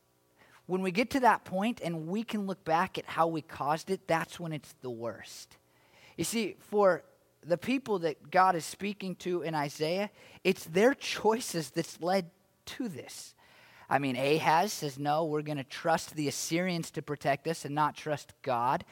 when 0.66 0.80
we 0.80 0.90
get 0.90 1.10
to 1.10 1.20
that 1.20 1.44
point 1.44 1.80
and 1.82 2.06
we 2.06 2.22
can 2.22 2.46
look 2.46 2.64
back 2.64 2.96
at 2.96 3.04
how 3.04 3.26
we 3.26 3.42
caused 3.42 3.90
it, 3.90 4.06
that's 4.06 4.40
when 4.40 4.52
it's 4.52 4.74
the 4.80 4.90
worst. 4.90 5.56
You 6.16 6.24
see, 6.24 6.56
for 6.60 7.02
the 7.44 7.58
people 7.58 7.98
that 8.00 8.30
God 8.30 8.54
is 8.54 8.64
speaking 8.64 9.16
to 9.16 9.42
in 9.42 9.54
Isaiah, 9.54 10.10
it's 10.44 10.64
their 10.64 10.94
choices 10.94 11.70
that's 11.70 12.00
led 12.00 12.30
to 12.66 12.88
this. 12.88 13.34
I 13.90 13.98
mean, 13.98 14.14
Ahaz 14.14 14.72
says, 14.72 15.00
no, 15.00 15.24
we're 15.24 15.42
going 15.42 15.58
to 15.58 15.64
trust 15.64 16.14
the 16.14 16.28
Assyrians 16.28 16.92
to 16.92 17.02
protect 17.02 17.48
us 17.48 17.64
and 17.64 17.74
not 17.74 17.96
trust 17.96 18.32
God. 18.42 18.84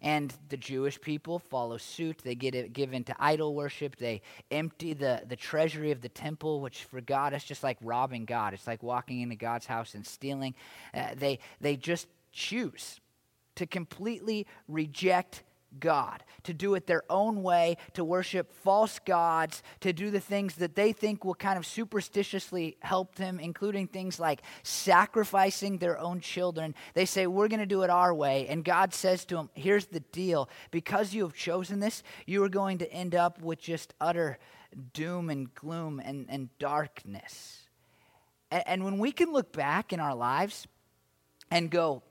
And 0.00 0.32
the 0.48 0.56
Jewish 0.56 1.00
people 1.00 1.40
follow 1.40 1.76
suit. 1.76 2.20
They 2.24 2.36
get 2.36 2.54
it, 2.54 2.72
give 2.72 2.94
into 2.94 3.14
idol 3.18 3.54
worship. 3.54 3.96
They 3.96 4.22
empty 4.50 4.94
the, 4.94 5.22
the 5.28 5.36
treasury 5.36 5.90
of 5.90 6.00
the 6.00 6.08
temple, 6.08 6.60
which 6.60 6.84
for 6.84 7.00
God, 7.00 7.34
is 7.34 7.44
just 7.44 7.64
like 7.64 7.76
robbing 7.82 8.24
God. 8.24 8.54
It's 8.54 8.68
like 8.68 8.82
walking 8.82 9.20
into 9.20 9.34
God's 9.34 9.66
house 9.66 9.94
and 9.94 10.06
stealing. 10.06 10.54
Uh, 10.94 11.08
they, 11.16 11.40
they 11.60 11.76
just 11.76 12.06
choose 12.32 13.00
to 13.56 13.66
completely 13.66 14.46
reject 14.68 15.42
God, 15.78 16.24
to 16.42 16.52
do 16.52 16.74
it 16.74 16.86
their 16.86 17.04
own 17.08 17.42
way, 17.42 17.76
to 17.94 18.02
worship 18.02 18.52
false 18.52 18.98
gods, 18.98 19.62
to 19.80 19.92
do 19.92 20.10
the 20.10 20.20
things 20.20 20.56
that 20.56 20.74
they 20.74 20.92
think 20.92 21.24
will 21.24 21.34
kind 21.34 21.56
of 21.56 21.64
superstitiously 21.64 22.76
help 22.80 23.14
them, 23.14 23.38
including 23.38 23.86
things 23.86 24.18
like 24.18 24.42
sacrificing 24.62 25.78
their 25.78 25.98
own 25.98 26.20
children. 26.20 26.74
They 26.94 27.04
say, 27.04 27.26
We're 27.26 27.48
going 27.48 27.60
to 27.60 27.66
do 27.66 27.82
it 27.82 27.90
our 27.90 28.12
way. 28.12 28.48
And 28.48 28.64
God 28.64 28.92
says 28.92 29.24
to 29.26 29.36
them, 29.36 29.50
Here's 29.54 29.86
the 29.86 30.00
deal. 30.00 30.48
Because 30.70 31.14
you 31.14 31.22
have 31.22 31.34
chosen 31.34 31.78
this, 31.78 32.02
you 32.26 32.42
are 32.42 32.48
going 32.48 32.78
to 32.78 32.92
end 32.92 33.14
up 33.14 33.40
with 33.40 33.60
just 33.60 33.94
utter 34.00 34.38
doom 34.92 35.30
and 35.30 35.54
gloom 35.54 36.00
and, 36.04 36.26
and 36.28 36.48
darkness. 36.58 37.68
And, 38.50 38.64
and 38.66 38.84
when 38.84 38.98
we 38.98 39.12
can 39.12 39.32
look 39.32 39.52
back 39.52 39.92
in 39.92 40.00
our 40.00 40.14
lives 40.14 40.66
and 41.50 41.70
go, 41.70 42.02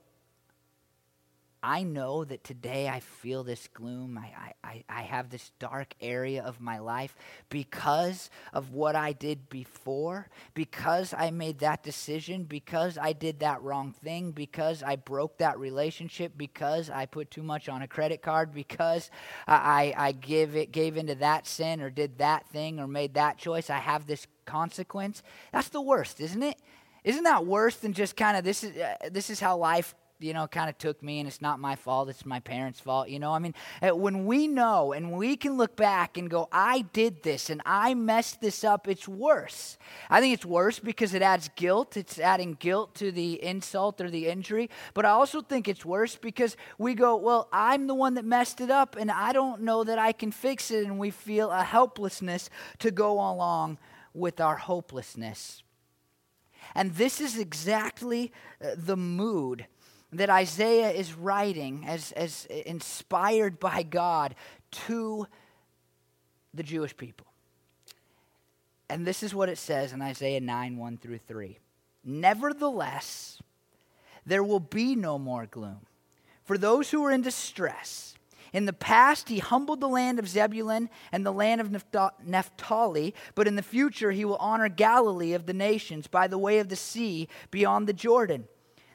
I 1.62 1.82
know 1.82 2.24
that 2.24 2.42
today 2.42 2.88
I 2.88 3.00
feel 3.00 3.44
this 3.44 3.68
gloom. 3.68 4.18
I, 4.18 4.54
I, 4.64 4.84
I 4.88 5.02
have 5.02 5.28
this 5.28 5.52
dark 5.58 5.94
area 6.00 6.42
of 6.42 6.60
my 6.60 6.78
life 6.78 7.14
because 7.50 8.30
of 8.52 8.72
what 8.72 8.96
I 8.96 9.12
did 9.12 9.50
before, 9.50 10.28
because 10.54 11.12
I 11.12 11.30
made 11.30 11.58
that 11.58 11.82
decision, 11.82 12.44
because 12.44 12.96
I 12.96 13.12
did 13.12 13.40
that 13.40 13.62
wrong 13.62 13.92
thing, 13.92 14.30
because 14.32 14.82
I 14.82 14.96
broke 14.96 15.38
that 15.38 15.58
relationship, 15.58 16.32
because 16.36 16.88
I 16.88 17.04
put 17.04 17.30
too 17.30 17.42
much 17.42 17.68
on 17.68 17.82
a 17.82 17.88
credit 17.88 18.22
card, 18.22 18.54
because 18.54 19.10
I, 19.46 19.92
I 19.96 20.12
give 20.12 20.56
it, 20.56 20.72
gave 20.72 20.96
into 20.96 21.16
that 21.16 21.46
sin 21.46 21.82
or 21.82 21.90
did 21.90 22.18
that 22.18 22.48
thing 22.48 22.80
or 22.80 22.86
made 22.86 23.14
that 23.14 23.36
choice. 23.36 23.68
I 23.68 23.78
have 23.78 24.06
this 24.06 24.26
consequence. 24.46 25.22
That's 25.52 25.68
the 25.68 25.82
worst, 25.82 26.20
isn't 26.20 26.42
it? 26.42 26.58
Isn't 27.04 27.24
that 27.24 27.46
worse 27.46 27.76
than 27.76 27.92
just 27.92 28.16
kind 28.16 28.36
of 28.36 28.44
this 28.44 28.62
is 28.62 28.76
uh, 28.76 28.94
this 29.10 29.30
is 29.30 29.40
how 29.40 29.56
life 29.56 29.94
you 30.20 30.34
know, 30.34 30.46
kind 30.46 30.68
of 30.68 30.78
took 30.78 31.02
me, 31.02 31.18
and 31.18 31.26
it's 31.26 31.40
not 31.40 31.58
my 31.58 31.76
fault, 31.76 32.08
it's 32.08 32.26
my 32.26 32.40
parents' 32.40 32.80
fault, 32.80 33.08
you 33.08 33.18
know. 33.18 33.32
I 33.32 33.38
mean, 33.38 33.54
uh, 33.82 33.96
when 33.96 34.26
we 34.26 34.46
know 34.46 34.92
and 34.92 35.12
we 35.12 35.36
can 35.36 35.56
look 35.56 35.76
back 35.76 36.16
and 36.16 36.28
go, 36.28 36.48
I 36.52 36.82
did 36.92 37.22
this 37.22 37.50
and 37.50 37.62
I 37.64 37.94
messed 37.94 38.40
this 38.40 38.62
up, 38.62 38.86
it's 38.86 39.08
worse. 39.08 39.78
I 40.08 40.20
think 40.20 40.34
it's 40.34 40.44
worse 40.44 40.78
because 40.78 41.14
it 41.14 41.22
adds 41.22 41.48
guilt. 41.56 41.96
It's 41.96 42.18
adding 42.18 42.54
guilt 42.54 42.94
to 42.96 43.10
the 43.10 43.42
insult 43.42 44.00
or 44.00 44.10
the 44.10 44.28
injury. 44.28 44.70
But 44.94 45.06
I 45.06 45.10
also 45.10 45.40
think 45.40 45.68
it's 45.68 45.84
worse 45.84 46.16
because 46.16 46.56
we 46.78 46.94
go, 46.94 47.16
Well, 47.16 47.48
I'm 47.52 47.86
the 47.86 47.94
one 47.94 48.14
that 48.14 48.24
messed 48.24 48.60
it 48.60 48.70
up, 48.70 48.96
and 48.96 49.10
I 49.10 49.32
don't 49.32 49.62
know 49.62 49.84
that 49.84 49.98
I 49.98 50.12
can 50.12 50.30
fix 50.30 50.70
it, 50.70 50.86
and 50.86 50.98
we 50.98 51.10
feel 51.10 51.50
a 51.50 51.64
helplessness 51.64 52.50
to 52.80 52.90
go 52.90 53.12
along 53.12 53.78
with 54.12 54.40
our 54.40 54.56
hopelessness. 54.56 55.62
And 56.74 56.94
this 56.94 57.20
is 57.20 57.38
exactly 57.38 58.32
uh, 58.62 58.70
the 58.76 58.96
mood 58.96 59.66
that 60.12 60.30
Isaiah 60.30 60.90
is 60.90 61.14
writing 61.14 61.84
as, 61.86 62.12
as 62.12 62.46
inspired 62.46 63.60
by 63.60 63.82
God 63.82 64.34
to 64.72 65.26
the 66.52 66.62
Jewish 66.62 66.96
people. 66.96 67.26
And 68.88 69.06
this 69.06 69.22
is 69.22 69.34
what 69.34 69.48
it 69.48 69.58
says 69.58 69.92
in 69.92 70.02
Isaiah 70.02 70.40
9 70.40 70.76
1 70.76 70.98
through 70.98 71.18
3. 71.18 71.58
Nevertheless, 72.04 73.40
there 74.26 74.42
will 74.42 74.60
be 74.60 74.96
no 74.96 75.18
more 75.18 75.46
gloom 75.46 75.86
for 76.44 76.58
those 76.58 76.90
who 76.90 77.04
are 77.04 77.12
in 77.12 77.22
distress. 77.22 78.14
In 78.52 78.66
the 78.66 78.72
past, 78.72 79.28
he 79.28 79.38
humbled 79.38 79.80
the 79.80 79.88
land 79.88 80.18
of 80.18 80.28
Zebulun 80.28 80.90
and 81.12 81.24
the 81.24 81.32
land 81.32 81.60
of 81.60 81.70
Naphtali, 82.26 83.14
but 83.36 83.46
in 83.46 83.54
the 83.54 83.62
future, 83.62 84.10
he 84.10 84.24
will 84.24 84.36
honor 84.36 84.68
Galilee 84.68 85.34
of 85.34 85.46
the 85.46 85.52
nations 85.52 86.08
by 86.08 86.26
the 86.26 86.38
way 86.38 86.58
of 86.58 86.68
the 86.68 86.74
sea 86.74 87.28
beyond 87.52 87.86
the 87.86 87.92
Jordan. 87.92 88.48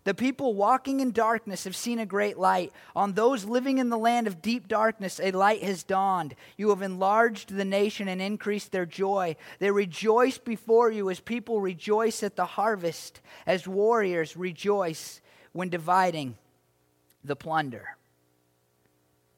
The 0.05 0.13
people 0.13 0.53
walking 0.53 0.99
in 0.99 1.11
darkness 1.11 1.63
have 1.63 1.75
seen 1.75 1.97
a 1.97 2.05
great 2.05 2.37
light. 2.37 2.71
On 2.95 3.13
those 3.13 3.43
living 3.43 3.79
in 3.79 3.89
the 3.89 3.97
land 3.97 4.27
of 4.27 4.41
deep 4.41 4.67
darkness, 4.67 5.19
a 5.21 5.31
light 5.31 5.63
has 5.63 5.83
dawned. 5.83 6.35
You 6.57 6.69
have 6.69 6.83
enlarged 6.83 7.49
the 7.49 7.65
nation 7.65 8.07
and 8.07 8.21
increased 8.21 8.71
their 8.71 8.85
joy. 8.85 9.35
They 9.57 9.71
rejoice 9.71 10.37
before 10.37 10.91
you 10.91 11.09
as 11.09 11.19
people 11.19 11.59
rejoice 11.59 12.21
at 12.21 12.35
the 12.35 12.45
harvest, 12.45 13.19
as 13.47 13.67
warriors 13.67 14.37
rejoice 14.37 15.21
when 15.53 15.69
dividing 15.69 16.37
the 17.23 17.35
plunder. 17.35 17.97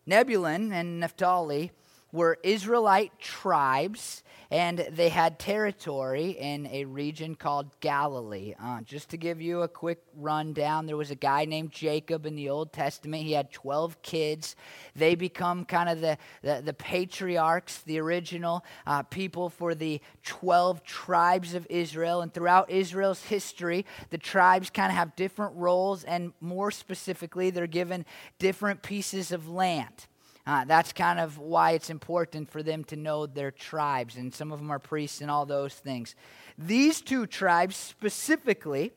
Zebulun 0.10 0.74
and 0.74 1.00
Naphtali 1.00 1.72
were 2.12 2.38
Israelite 2.44 3.20
tribes 3.20 4.24
and 4.50 4.88
they 4.92 5.10
had 5.10 5.40
territory 5.40 6.30
in 6.32 6.68
a 6.68 6.86
region 6.86 7.36
called 7.36 7.68
Galilee. 7.82 8.56
Uh, 8.62 8.82
just 8.82 9.10
to 9.10 9.18
give 9.18 9.42
you 9.42 9.64
a 9.64 9.68
quick 9.68 10.02
rundown, 10.16 10.86
there 10.86 10.96
was 10.96 11.12
a 11.12 11.16
guy 11.16 11.44
named 11.46 11.72
Jacob 11.72 12.26
in 12.26 12.36
the 12.36 12.50
Old 12.50 12.72
Testament. 12.72 13.24
He 13.24 13.34
had 13.34 13.52
12 13.52 14.02
kids. 14.02 14.56
They 14.96 15.16
become 15.16 15.66
kind 15.66 15.90
of 15.90 16.00
the, 16.00 16.18
the, 16.42 16.62
the 16.64 16.74
patriarchs, 16.74 17.80
the 17.80 18.00
original 18.00 18.64
uh, 18.86 19.04
people 19.04 19.50
for 19.50 19.76
the 19.76 20.00
12 20.24 20.84
tribes 20.84 21.54
of 21.54 21.68
Israel. 21.70 22.22
And 22.22 22.34
throughout 22.34 22.70
Israel's 22.70 23.24
history, 23.24 23.86
the 24.12 24.18
tribes 24.18 24.70
kind 24.70 24.92
of 24.92 24.98
have 24.98 25.16
different 25.18 25.56
roles, 25.56 26.06
and 26.06 26.32
more 26.40 26.72
specifically, 26.72 27.50
they're 27.50 27.68
given 27.68 28.06
different 28.40 28.82
pieces 28.82 29.34
of 29.34 29.50
land. 29.50 30.08
Uh, 30.48 30.64
that's 30.64 30.94
kind 30.94 31.20
of 31.20 31.38
why 31.38 31.72
it's 31.72 31.90
important 31.90 32.50
for 32.50 32.64
them 32.64 32.82
to 32.86 32.96
know 32.96 33.26
their 33.26 33.52
tribes, 33.52 34.16
and 34.16 34.34
some 34.34 34.54
of 34.54 34.60
them 34.60 34.72
are 34.72 34.80
priests 34.80 35.20
and 35.20 35.30
all 35.30 35.46
those 35.46 35.74
things. 35.74 36.16
These 36.58 37.02
two 37.02 37.28
tribes 37.28 37.76
specifically, 37.76 38.94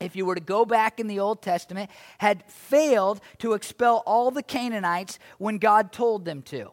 if 0.00 0.16
you 0.16 0.26
were 0.26 0.34
to 0.34 0.40
go 0.40 0.64
back 0.64 0.98
in 0.98 1.06
the 1.06 1.20
Old 1.20 1.42
Testament, 1.42 1.90
had 2.18 2.42
failed 2.50 3.20
to 3.38 3.52
expel 3.52 4.02
all 4.04 4.32
the 4.32 4.42
Canaanites 4.42 5.20
when 5.38 5.58
God 5.58 5.92
told 5.92 6.24
them 6.24 6.42
to. 6.42 6.72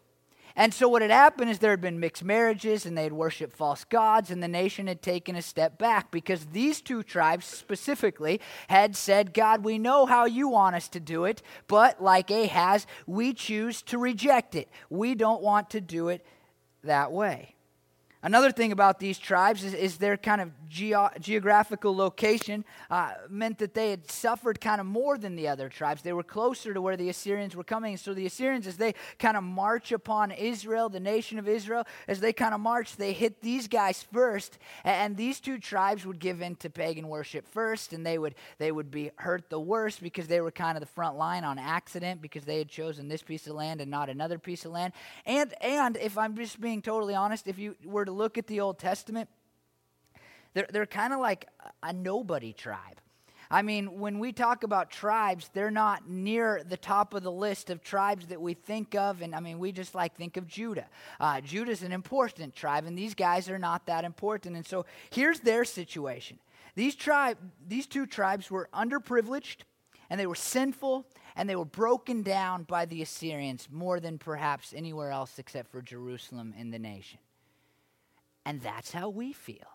And 0.56 0.74
so, 0.74 0.88
what 0.88 1.02
had 1.02 1.12
happened 1.12 1.50
is 1.50 1.60
there 1.60 1.72
had 1.72 1.82
been 1.82 2.00
mixed 2.00 2.24
marriages 2.24 2.86
and 2.86 2.98
they 2.98 3.04
had 3.04 3.14
worshiped 3.14 3.56
false 3.56 3.84
gods, 3.84 4.32
and 4.32 4.42
the 4.42 4.48
nation 4.48 4.88
had 4.88 5.02
taken 5.02 5.36
a 5.36 5.42
step 5.42 5.78
back 5.78 6.12
because 6.12 6.48
these 6.48 6.82
two 6.82 7.04
tribes 7.04 7.46
specifically 7.46 8.42
had 8.68 8.96
said, 8.96 9.34
God, 9.34 9.64
we 9.64 9.78
know 9.78 10.06
how 10.06 10.26
you 10.26 10.48
want 10.48 10.76
us 10.76 10.88
to 10.90 11.00
do 11.00 11.26
it, 11.26 11.42
but 11.68 12.02
like 12.02 12.30
Ahaz, 12.32 12.88
we 13.08 13.34
choose 13.34 13.82
to 13.84 13.98
reject 13.98 14.56
it. 14.56 14.70
We 14.90 15.16
don't 15.16 15.42
want 15.42 15.70
to 15.72 15.82
do 15.82 16.10
it 16.10 16.26
that 16.84 17.12
way. 17.12 17.56
Another 18.24 18.52
thing 18.52 18.72
about 18.72 19.00
these 19.00 19.18
tribes 19.18 19.64
is, 19.64 19.74
is 19.74 19.98
their 19.98 20.16
kind 20.16 20.42
of 20.42 20.52
geographical 20.70 21.96
location 21.96 22.64
uh, 22.90 23.14
meant 23.30 23.58
that 23.58 23.74
they 23.74 23.90
had 23.90 24.10
suffered 24.10 24.62
kind 24.62 24.80
of 24.80 24.88
more 24.88 25.18
than 25.18 25.36
the 25.36 25.48
other 25.48 25.70
tribes. 25.70 26.02
They 26.02 26.14
were 26.14 26.24
closer 26.24 26.74
to 26.74 26.82
where 26.82 26.96
the 26.96 27.10
Assyrians 27.10 27.56
were 27.56 27.64
coming. 27.64 27.98
So 27.98 28.14
the 28.14 28.26
Assyrians, 28.26 28.68
as 28.68 28.78
they 28.78 28.94
kind 29.20 29.36
of 29.36 29.44
march 29.44 29.92
upon 29.92 30.32
Israel, 30.32 30.88
the 30.88 31.00
nation 31.00 31.40
of 31.40 31.48
Israel, 31.48 31.86
as 32.08 32.20
they 32.20 32.32
kind 32.32 32.54
of 32.54 32.62
march, 32.62 32.96
they 32.96 33.12
hit 33.12 33.42
these 33.42 33.68
guys 33.68 34.06
first. 34.14 34.60
And 34.84 35.18
these 35.18 35.40
two 35.40 35.58
tribes 35.58 36.06
would 36.06 36.20
give 36.20 36.42
in 36.42 36.56
to 36.58 36.70
pagan 36.70 37.10
worship 37.10 37.48
first, 37.48 37.92
and 37.92 38.06
they 38.06 38.18
would, 38.18 38.36
they 38.60 38.72
would 38.72 38.92
be 38.92 39.12
hurt 39.16 39.50
the 39.50 39.60
worst 39.60 40.02
because 40.02 40.28
they 40.28 40.42
were 40.42 40.52
kind 40.52 40.78
of 40.78 40.82
the 40.82 40.88
front 40.88 41.18
line 41.18 41.44
on 41.44 41.58
accident 41.58 42.22
because 42.22 42.46
they 42.46 42.60
had 42.60 42.70
chosen 42.70 43.08
this 43.08 43.24
piece 43.24 43.48
of 43.48 43.56
land 43.56 43.82
and 43.82 43.90
not 43.90 44.10
another 44.10 44.38
piece 44.38 44.64
of 44.64 44.72
land. 44.72 44.94
And, 45.26 45.54
and 45.62 45.98
if 45.98 46.18
I'm 46.18 46.36
just 46.36 46.62
being 46.62 46.82
totally 46.82 47.16
honest, 47.16 47.48
if 47.48 47.58
you 47.58 47.76
were 47.84 48.06
to 48.06 48.11
to 48.12 48.18
look 48.18 48.38
at 48.38 48.48
the 48.48 48.60
Old 48.60 48.78
Testament, 48.78 49.30
they're, 50.54 50.68
they're 50.72 50.86
kind 50.86 51.14
of 51.14 51.20
like 51.20 51.48
a 51.82 51.94
nobody 51.94 52.54
tribe. 52.54 53.00
I 53.50 53.64
mean, 53.64 54.00
when 54.00 54.20
we 54.20 54.32
talk 54.32 54.64
about 54.64 54.90
tribes, 54.90 55.50
they're 55.54 55.72
not 55.72 56.10
near 56.10 56.64
the 56.68 56.78
top 56.78 57.14
of 57.14 57.22
the 57.22 57.32
list 57.32 57.70
of 57.70 57.84
tribes 57.84 58.28
that 58.28 58.42
we 58.42 58.54
think 58.54 58.96
of. 58.96 59.22
And 59.22 59.36
I 59.36 59.42
mean, 59.42 59.60
we 59.60 59.74
just 59.74 59.94
like 59.94 60.16
think 60.16 60.38
of 60.38 60.48
Judah. 60.48 60.88
Uh, 61.20 61.42
Judah's 61.42 61.84
an 61.84 61.92
important 61.92 62.56
tribe, 62.56 62.86
and 62.86 62.98
these 62.98 63.14
guys 63.14 63.50
are 63.50 63.60
not 63.60 63.88
that 63.88 64.06
important. 64.06 64.56
And 64.56 64.66
so 64.66 64.86
here's 65.10 65.42
their 65.42 65.66
situation. 65.66 66.40
These, 66.76 66.96
tribe, 66.96 67.38
these 67.68 67.88
two 67.88 68.06
tribes 68.06 68.50
were 68.50 68.70
underprivileged, 68.74 69.58
and 70.10 70.18
they 70.18 70.28
were 70.28 70.36
sinful, 70.36 71.06
and 71.36 71.50
they 71.50 71.58
were 71.58 71.66
broken 71.66 72.24
down 72.24 72.64
by 72.64 72.86
the 72.86 73.02
Assyrians 73.02 73.68
more 73.70 74.00
than 74.00 74.18
perhaps 74.18 74.74
anywhere 74.74 75.12
else 75.12 75.38
except 75.40 75.70
for 75.72 75.82
Jerusalem 75.82 76.54
in 76.58 76.72
the 76.72 76.80
nation. 76.80 77.20
And 78.46 78.62
that's 78.62 78.92
how 78.92 79.10
we 79.10 79.34
feel. 79.34 79.68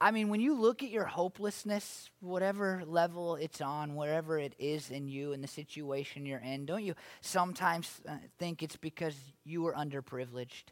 I 0.00 0.10
mean, 0.10 0.28
when 0.28 0.40
you 0.40 0.54
look 0.54 0.82
at 0.82 0.90
your 0.90 1.04
hopelessness, 1.04 2.10
whatever 2.20 2.82
level 2.86 3.36
it's 3.36 3.60
on, 3.60 3.94
wherever 3.94 4.38
it 4.38 4.54
is 4.58 4.90
in 4.90 5.08
you 5.08 5.32
and 5.32 5.42
the 5.42 5.48
situation 5.48 6.26
you're 6.26 6.40
in, 6.40 6.66
don't 6.66 6.82
you 6.82 6.94
sometimes 7.20 8.00
uh, 8.06 8.16
think 8.38 8.62
it's 8.62 8.76
because 8.76 9.14
you 9.44 9.62
were 9.62 9.72
underprivileged? 9.72 10.64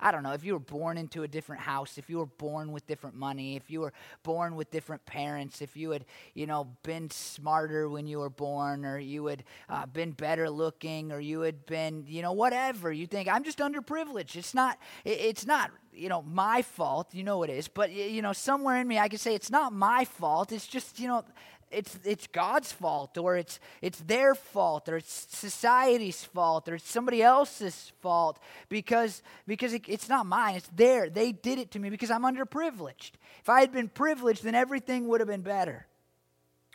I 0.00 0.12
don't 0.12 0.22
know, 0.22 0.32
if 0.32 0.44
you 0.44 0.52
were 0.52 0.60
born 0.60 0.96
into 0.96 1.24
a 1.24 1.28
different 1.28 1.62
house, 1.62 1.98
if 1.98 2.08
you 2.08 2.18
were 2.18 2.26
born 2.26 2.72
with 2.72 2.86
different 2.86 3.16
money, 3.16 3.56
if 3.56 3.70
you 3.70 3.80
were 3.80 3.92
born 4.22 4.54
with 4.54 4.70
different 4.70 5.04
parents, 5.06 5.60
if 5.60 5.76
you 5.76 5.90
had, 5.90 6.04
you 6.34 6.46
know, 6.46 6.68
been 6.84 7.10
smarter 7.10 7.88
when 7.88 8.06
you 8.06 8.18
were 8.18 8.30
born, 8.30 8.84
or 8.84 8.98
you 8.98 9.26
had 9.26 9.44
uh, 9.68 9.86
been 9.86 10.12
better 10.12 10.48
looking, 10.48 11.10
or 11.10 11.18
you 11.18 11.40
had 11.40 11.66
been, 11.66 12.04
you 12.06 12.22
know, 12.22 12.32
whatever. 12.32 12.92
You 12.92 13.06
think, 13.06 13.28
I'm 13.28 13.42
just 13.42 13.58
underprivileged. 13.58 14.36
It's 14.36 14.54
not, 14.54 14.78
it's 15.04 15.46
not 15.46 15.70
you 15.92 16.08
know 16.08 16.22
my 16.22 16.62
fault 16.62 17.12
you 17.12 17.24
know 17.24 17.42
it 17.42 17.50
is 17.50 17.66
but 17.66 17.90
you 17.90 18.22
know 18.22 18.32
somewhere 18.32 18.80
in 18.80 18.86
me 18.86 18.98
i 18.98 19.08
can 19.08 19.18
say 19.18 19.34
it's 19.34 19.50
not 19.50 19.72
my 19.72 20.04
fault 20.04 20.52
it's 20.52 20.66
just 20.66 21.00
you 21.00 21.08
know 21.08 21.24
it's, 21.70 21.98
it's 22.04 22.26
God's 22.26 22.72
fault, 22.72 23.18
or 23.18 23.36
it's, 23.36 23.60
it's 23.82 24.00
their 24.00 24.34
fault, 24.34 24.88
or 24.88 24.96
it's 24.96 25.26
society's 25.30 26.24
fault, 26.24 26.68
or 26.68 26.76
it's 26.76 26.88
somebody 26.88 27.22
else's 27.22 27.92
fault 28.00 28.38
because, 28.68 29.22
because 29.46 29.72
it, 29.72 29.84
it's 29.88 30.08
not 30.08 30.26
mine. 30.26 30.56
It's 30.56 30.70
there. 30.74 31.10
They 31.10 31.32
did 31.32 31.58
it 31.58 31.70
to 31.72 31.78
me 31.78 31.90
because 31.90 32.10
I'm 32.10 32.22
underprivileged. 32.22 33.12
If 33.40 33.48
I 33.48 33.60
had 33.60 33.72
been 33.72 33.88
privileged, 33.88 34.44
then 34.44 34.54
everything 34.54 35.08
would 35.08 35.20
have 35.20 35.28
been 35.28 35.42
better. 35.42 35.86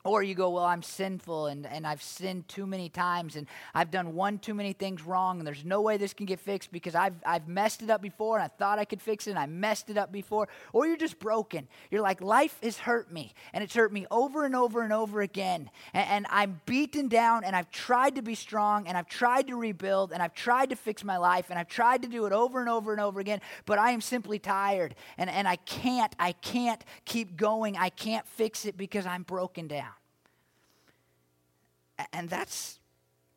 Or 0.06 0.22
you 0.22 0.36
go, 0.36 0.50
well, 0.50 0.66
I'm 0.66 0.84
sinful 0.84 1.48
and, 1.48 1.66
and 1.66 1.88
I've 1.88 2.04
sinned 2.04 2.50
too 2.50 2.68
many 2.68 2.90
times 2.90 3.38
and 3.38 3.48
I've 3.74 3.90
done 3.90 4.16
one 4.16 4.38
too 4.38 4.54
many 4.54 4.74
things 4.74 5.02
wrong 5.02 5.38
and 5.38 5.48
there's 5.48 5.64
no 5.64 5.80
way 5.80 5.96
this 5.96 6.14
can 6.14 6.26
get 6.26 6.42
fixed 6.42 6.74
because 6.74 6.94
I've, 6.94 7.16
I've 7.26 7.48
messed 7.48 7.82
it 7.82 7.90
up 7.90 8.02
before 8.02 8.36
and 8.38 8.44
I 8.44 8.50
thought 8.50 8.80
I 8.80 8.86
could 8.86 9.02
fix 9.02 9.28
it 9.28 9.30
and 9.30 9.40
I 9.40 9.46
messed 9.46 9.90
it 9.90 9.98
up 9.98 10.12
before. 10.12 10.50
Or 10.74 10.86
you're 10.86 10.98
just 10.98 11.20
broken. 11.20 11.70
You're 11.90 12.02
like, 12.02 12.22
life 12.22 12.58
has 12.62 12.78
hurt 12.78 13.14
me 13.14 13.34
and 13.54 13.64
it's 13.64 13.74
hurt 13.74 13.94
me 13.94 14.06
over 14.12 14.44
and 14.44 14.58
over 14.58 14.82
and 14.82 14.92
over 14.92 15.22
again. 15.22 15.70
And, 15.94 16.10
and 16.10 16.26
I'm 16.30 16.60
beaten 16.66 17.08
down 17.08 17.46
and 17.46 17.56
I've 17.56 17.72
tried 17.72 18.16
to 18.16 18.22
be 18.22 18.36
strong 18.36 18.88
and 18.88 18.98
I've 18.98 19.08
tried 19.08 19.48
to 19.48 19.56
rebuild 19.56 20.12
and 20.12 20.22
I've 20.22 20.34
tried 20.34 20.72
to 20.72 20.76
fix 20.76 21.06
my 21.06 21.16
life 21.16 21.46
and 21.50 21.58
I've 21.58 21.70
tried 21.70 22.02
to 22.02 22.10
do 22.10 22.26
it 22.26 22.34
over 22.34 22.60
and 22.60 22.68
over 22.68 22.92
and 22.92 23.00
over 23.00 23.22
again, 23.22 23.40
but 23.66 23.80
I 23.80 23.92
am 23.92 24.02
simply 24.02 24.38
tired 24.38 24.96
and, 25.18 25.30
and 25.30 25.48
I 25.48 25.56
can't, 25.56 26.14
I 26.20 26.34
can't 26.34 26.84
keep 27.06 27.38
going. 27.38 27.78
I 27.78 27.88
can't 27.88 28.28
fix 28.28 28.66
it 28.66 28.76
because 28.76 29.06
I'm 29.06 29.24
broken 29.24 29.68
down. 29.68 29.93
And 32.12 32.30
that's, 32.30 32.80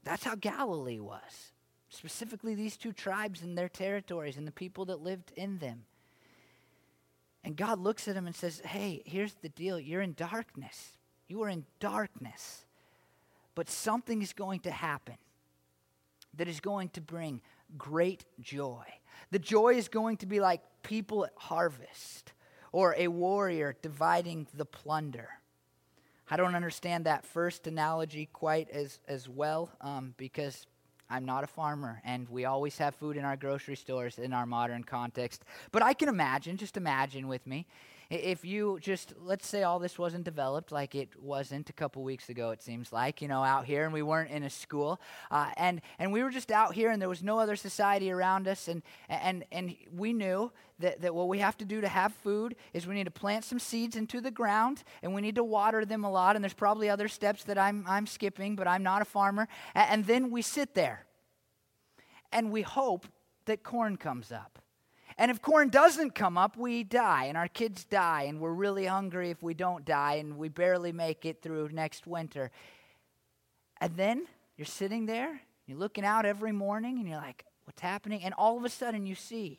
that's 0.05 0.25
how 0.25 0.35
Galilee 0.35 1.01
was. 1.01 1.53
Specifically, 1.89 2.55
these 2.55 2.77
two 2.77 2.93
tribes 2.93 3.43
and 3.43 3.57
their 3.57 3.69
territories 3.69 4.37
and 4.37 4.47
the 4.47 4.53
people 4.53 4.87
that 4.87 5.01
lived 5.01 5.33
in 5.37 5.59
them. 5.59 5.85
And 7.45 7.57
God 7.57 7.79
looks 7.79 8.09
at 8.09 8.15
them 8.15 8.27
and 8.27 8.35
says, 8.35 8.61
Hey, 8.65 9.03
here's 9.05 9.35
the 9.35 9.49
deal. 9.49 9.79
You're 9.79 10.03
in 10.03 10.15
darkness. 10.15 10.99
You 11.29 11.43
are 11.43 11.49
in 11.49 11.65
darkness. 11.81 12.65
But 13.55 13.71
something 13.71 14.21
is 14.21 14.33
going 14.33 14.61
to 14.61 14.71
happen 14.71 15.17
that 16.37 16.49
is 16.49 16.61
going 16.61 16.91
to 16.91 17.01
bring 17.01 17.41
great 17.79 18.25
joy. 18.41 18.85
The 19.31 19.39
joy 19.39 19.75
is 19.75 19.89
going 19.89 20.19
to 20.19 20.27
be 20.27 20.41
like 20.41 20.61
people 20.83 21.25
at 21.25 21.33
harvest 21.37 22.33
or 22.73 22.95
a 22.99 23.09
warrior 23.09 23.77
dividing 23.81 24.47
the 24.53 24.67
plunder. 24.67 25.29
I 26.31 26.37
don't 26.37 26.55
understand 26.55 27.07
that 27.07 27.25
first 27.25 27.67
analogy 27.67 28.29
quite 28.33 28.69
as, 28.71 28.99
as 29.07 29.29
well 29.29 29.71
um, 29.81 30.15
because 30.17 30.67
I'm 31.09 31.25
not 31.25 31.45
a 31.45 31.47
farmer 31.47 32.01
and 32.05 32.29
we 32.29 32.45
always 32.45 32.77
have 32.79 32.95
food 32.97 33.17
in 33.17 33.25
our 33.25 33.37
grocery 33.37 33.77
stores 33.77 34.19
in 34.19 34.33
our 34.33 34.47
modern 34.47 34.83
context. 34.83 35.45
But 35.71 35.83
I 35.83 35.93
can 35.93 36.09
imagine, 36.09 36.57
just 36.57 36.77
imagine 36.77 37.29
with 37.29 37.47
me, 37.47 37.67
if 38.11 38.45
you 38.45 38.79
just, 38.81 39.15
let's 39.21 39.47
say 39.47 39.63
all 39.63 39.79
this 39.79 39.99
wasn't 39.99 40.25
developed 40.25 40.71
like 40.71 40.95
it 40.95 41.11
wasn't 41.19 41.69
a 41.71 41.73
couple 41.73 42.03
weeks 42.03 42.29
ago, 42.29 42.51
it 42.51 42.63
seems 42.63 42.93
like, 42.93 43.21
you 43.21 43.29
know, 43.29 43.43
out 43.43 43.65
here, 43.65 43.85
and 43.85 43.93
we 43.93 44.03
weren't 44.03 44.31
in 44.31 44.43
a 44.43 44.51
school, 44.51 45.01
uh, 45.31 45.51
and, 45.57 45.81
and 45.99 46.13
we 46.13 46.23
were 46.23 46.31
just 46.31 46.51
out 46.51 46.75
here, 46.75 46.91
and 46.91 47.01
there 47.01 47.09
was 47.09 47.23
no 47.23 47.39
other 47.39 47.57
society 47.57 48.11
around 48.11 48.47
us, 48.47 48.69
and, 48.69 48.83
and, 49.09 49.45
and 49.51 49.75
we 49.93 50.13
knew 50.13 50.53
that, 50.79 51.01
that 51.01 51.15
what 51.15 51.29
we 51.29 51.39
have 51.39 51.57
to 51.57 51.65
do 51.65 51.81
to 51.81 51.89
have 51.89 52.13
food 52.13 52.55
is 52.73 52.87
we 52.87 52.95
need 52.95 53.05
to 53.05 53.11
plant 53.11 53.45
some 53.45 53.59
seeds 53.59 53.97
into 53.97 54.21
the 54.21 54.31
ground, 54.31 54.85
and 55.03 55.15
we 55.15 55.21
need 55.21 55.35
to 55.35 55.45
water 55.45 55.85
them 55.85 56.05
a 56.05 56.11
lot, 56.11 56.37
and 56.37 56.45
there's 56.45 56.55
probably 56.55 56.89
other 56.89 57.09
steps 57.09 57.45
that 57.45 57.59
I'm, 57.59 57.85
I'm 57.89 58.07
skipping, 58.07 58.57
but 58.57 58.69
I'm 58.69 58.83
not 58.83 59.03
a 59.03 59.07
farmer, 59.07 59.49
and, 59.75 59.91
and 59.91 60.05
then 60.07 60.31
we 60.31 60.43
sit 60.43 60.75
there, 60.75 61.07
and 62.31 62.53
we 62.53 62.63
hope 62.63 63.07
that 63.47 63.63
corn 63.63 63.97
comes 63.97 64.31
up. 64.31 64.59
And 65.19 65.31
if 65.31 65.41
corn 65.41 65.71
doesn't 65.71 66.15
come 66.15 66.37
up, 66.37 66.57
we 66.57 66.85
die, 66.85 67.25
and 67.25 67.39
our 67.39 67.49
kids 67.49 67.85
die, 67.85 68.25
and 68.25 68.39
we're 68.39 68.53
really 68.53 68.85
hungry 68.85 69.31
if 69.31 69.43
we 69.43 69.55
don't 69.55 69.85
die, 69.85 70.15
and 70.15 70.37
we 70.37 70.49
barely 70.49 70.93
make 70.93 71.25
it 71.25 71.41
through 71.41 71.71
next 71.73 72.07
winter. 72.07 72.51
And 73.81 73.97
then 73.97 74.27
you're 74.57 74.67
sitting 74.67 75.07
there, 75.07 75.41
you're 75.67 75.79
looking 75.79 76.05
out 76.05 76.27
every 76.27 76.53
morning, 76.53 76.99
and 76.99 77.09
you're 77.09 77.17
like, 77.17 77.45
what's 77.65 77.81
happening? 77.81 78.23
And 78.25 78.35
all 78.35 78.59
of 78.59 78.65
a 78.65 78.69
sudden 78.69 79.07
you 79.07 79.15
see 79.15 79.59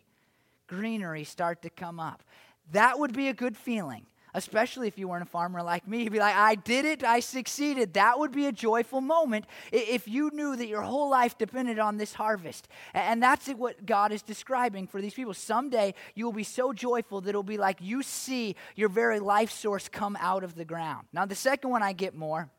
greenery 0.67 1.23
start 1.23 1.61
to 1.63 1.69
come 1.69 1.99
up. 1.99 2.23
That 2.71 2.99
would 2.99 3.13
be 3.13 3.27
a 3.29 3.33
good 3.33 3.57
feeling 3.57 4.05
especially 4.33 4.87
if 4.87 4.97
you 4.97 5.07
weren't 5.07 5.23
a 5.23 5.29
farmer 5.29 5.63
like 5.63 5.87
me, 5.87 6.03
you'd 6.03 6.13
be 6.13 6.19
like, 6.19 6.35
I 6.35 6.55
did 6.55 6.85
it, 6.85 7.03
I 7.03 7.19
succeeded. 7.19 7.93
That 7.93 8.19
would 8.19 8.31
be 8.31 8.45
a 8.45 8.51
joyful 8.51 9.01
moment 9.01 9.45
if 9.71 10.07
you 10.07 10.29
knew 10.33 10.55
that 10.55 10.67
your 10.67 10.81
whole 10.81 11.09
life 11.09 11.37
depended 11.37 11.79
on 11.79 11.97
this 11.97 12.13
harvest. 12.13 12.67
And 12.93 13.21
that's 13.21 13.47
what 13.47 13.85
God 13.85 14.11
is 14.11 14.21
describing 14.21 14.87
for 14.87 15.01
these 15.01 15.13
people. 15.13 15.33
Someday 15.33 15.93
you 16.15 16.25
will 16.25 16.33
be 16.33 16.43
so 16.43 16.73
joyful 16.73 17.21
that 17.21 17.29
it'll 17.29 17.43
be 17.43 17.57
like 17.57 17.77
you 17.81 18.03
see 18.03 18.55
your 18.75 18.89
very 18.89 19.19
life 19.19 19.51
source 19.51 19.89
come 19.89 20.17
out 20.19 20.43
of 20.43 20.55
the 20.55 20.65
ground. 20.65 21.07
Now, 21.13 21.25
the 21.25 21.35
second 21.35 21.69
one 21.69 21.83
I 21.83 21.93
get 21.93 22.15
more. 22.15 22.49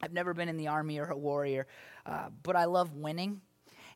I've 0.00 0.12
never 0.12 0.32
been 0.32 0.48
in 0.48 0.56
the 0.56 0.68
army 0.68 0.98
or 0.98 1.06
a 1.06 1.16
warrior, 1.16 1.66
uh, 2.06 2.28
but 2.42 2.54
I 2.54 2.66
love 2.66 2.94
winning. 2.94 3.40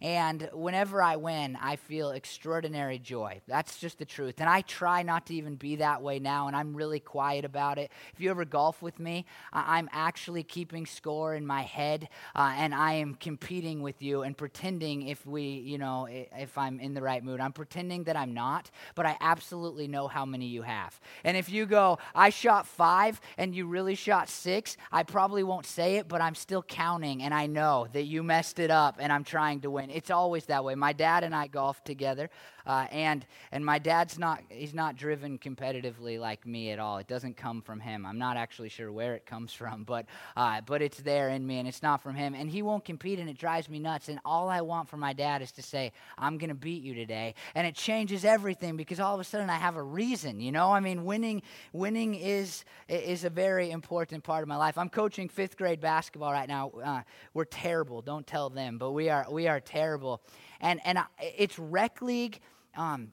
And 0.02 0.50
whenever 0.52 1.00
I 1.00 1.14
win, 1.14 1.56
I 1.62 1.76
feel 1.76 2.10
extraordinary 2.10 2.98
joy. 2.98 3.40
That's 3.46 3.78
just 3.78 3.98
the 3.98 4.04
truth. 4.04 4.40
And 4.40 4.48
I 4.48 4.62
try 4.62 5.04
not 5.04 5.26
to 5.26 5.34
even 5.36 5.54
be 5.54 5.76
that 5.76 6.02
way 6.02 6.18
now, 6.18 6.48
and 6.48 6.56
I'm 6.56 6.74
really 6.74 6.98
quiet 6.98 7.44
about 7.44 7.78
it. 7.78 7.92
If 8.12 8.20
you 8.20 8.28
ever 8.28 8.44
golf 8.44 8.82
with 8.82 8.98
me, 8.98 9.26
I'm 9.52 9.88
actually 9.92 10.42
keeping 10.42 10.86
score 10.86 11.36
in 11.36 11.46
my 11.46 11.62
head, 11.62 12.08
uh, 12.34 12.52
and 12.56 12.74
I 12.74 12.94
am 12.94 13.14
competing 13.14 13.80
with 13.80 14.02
you 14.02 14.22
and 14.22 14.36
pretending 14.36 15.06
if 15.06 15.24
we, 15.24 15.42
you 15.42 15.78
know, 15.78 16.08
if 16.10 16.58
I'm 16.58 16.80
in 16.80 16.94
the 16.94 17.02
right 17.02 17.22
mood. 17.22 17.38
I'm 17.38 17.52
pretending 17.52 18.02
that 18.04 18.16
I'm 18.16 18.34
not, 18.34 18.72
but 18.96 19.06
I 19.06 19.16
absolutely 19.20 19.86
know 19.86 20.08
how 20.08 20.24
many 20.24 20.46
you 20.46 20.62
have. 20.62 21.00
And 21.22 21.36
if 21.36 21.48
you 21.48 21.64
go, 21.64 21.98
I 22.12 22.30
shot 22.30 22.66
five 22.66 23.20
and 23.38 23.54
you 23.54 23.66
really 23.66 23.94
shot 23.94 24.28
six, 24.28 24.76
I 24.90 25.04
probably 25.04 25.44
won't 25.44 25.66
say 25.66 25.94
it, 25.98 26.08
but 26.08 26.20
I'm 26.20 26.34
still 26.34 26.64
counting, 26.64 27.22
and 27.22 27.32
I 27.32 27.46
know 27.46 27.86
that 27.92 28.02
you 28.02 28.24
messed 28.24 28.58
it 28.58 28.72
up, 28.72 28.96
and 28.98 29.12
I'm 29.12 29.22
trying 29.22 29.60
to 29.60 29.70
win. 29.70 29.91
It's 29.94 30.10
always 30.10 30.46
that 30.46 30.64
way. 30.64 30.74
My 30.74 30.92
dad 30.92 31.24
and 31.24 31.34
I 31.34 31.46
golf 31.46 31.82
together, 31.84 32.30
uh, 32.66 32.86
and 32.90 33.26
and 33.50 33.64
my 33.64 33.78
dad's 33.78 34.18
not 34.18 34.42
he's 34.48 34.74
not 34.74 34.96
driven 34.96 35.38
competitively 35.38 36.18
like 36.18 36.46
me 36.46 36.70
at 36.70 36.78
all. 36.78 36.98
It 36.98 37.08
doesn't 37.08 37.36
come 37.36 37.62
from 37.62 37.80
him. 37.80 38.06
I'm 38.06 38.18
not 38.18 38.36
actually 38.36 38.68
sure 38.68 38.92
where 38.92 39.14
it 39.14 39.26
comes 39.26 39.52
from, 39.52 39.84
but 39.84 40.06
uh, 40.36 40.60
but 40.62 40.82
it's 40.82 40.98
there 40.98 41.28
in 41.30 41.46
me, 41.46 41.58
and 41.58 41.68
it's 41.68 41.82
not 41.82 42.02
from 42.02 42.14
him. 42.14 42.34
And 42.34 42.48
he 42.50 42.62
won't 42.62 42.84
compete, 42.84 43.18
and 43.18 43.28
it 43.28 43.38
drives 43.38 43.68
me 43.68 43.78
nuts. 43.78 44.08
And 44.08 44.20
all 44.24 44.48
I 44.48 44.60
want 44.60 44.88
from 44.88 45.00
my 45.00 45.12
dad 45.12 45.42
is 45.42 45.52
to 45.52 45.62
say, 45.62 45.92
"I'm 46.18 46.38
going 46.38 46.50
to 46.50 46.54
beat 46.54 46.82
you 46.82 46.94
today," 46.94 47.34
and 47.54 47.66
it 47.66 47.74
changes 47.74 48.24
everything 48.24 48.76
because 48.76 49.00
all 49.00 49.14
of 49.14 49.20
a 49.20 49.24
sudden 49.24 49.50
I 49.50 49.56
have 49.56 49.76
a 49.76 49.82
reason. 49.82 50.40
You 50.40 50.52
know, 50.52 50.72
I 50.72 50.80
mean, 50.80 51.04
winning 51.04 51.42
winning 51.72 52.14
is 52.14 52.64
is 52.88 53.24
a 53.24 53.30
very 53.30 53.70
important 53.70 54.24
part 54.24 54.42
of 54.42 54.48
my 54.48 54.56
life. 54.56 54.78
I'm 54.78 54.90
coaching 54.90 55.28
fifth 55.28 55.56
grade 55.56 55.80
basketball 55.80 56.32
right 56.32 56.48
now. 56.48 56.70
Uh, 56.70 57.02
we're 57.34 57.44
terrible. 57.44 58.02
Don't 58.02 58.26
tell 58.26 58.50
them, 58.50 58.78
but 58.78 58.92
we 58.92 59.08
are 59.08 59.26
we 59.30 59.48
are 59.48 59.60
terrible 59.60 60.22
and 60.62 60.80
and 60.84 60.98
it's 61.20 61.58
rec 61.58 62.00
league. 62.00 62.40
Um, 62.76 63.12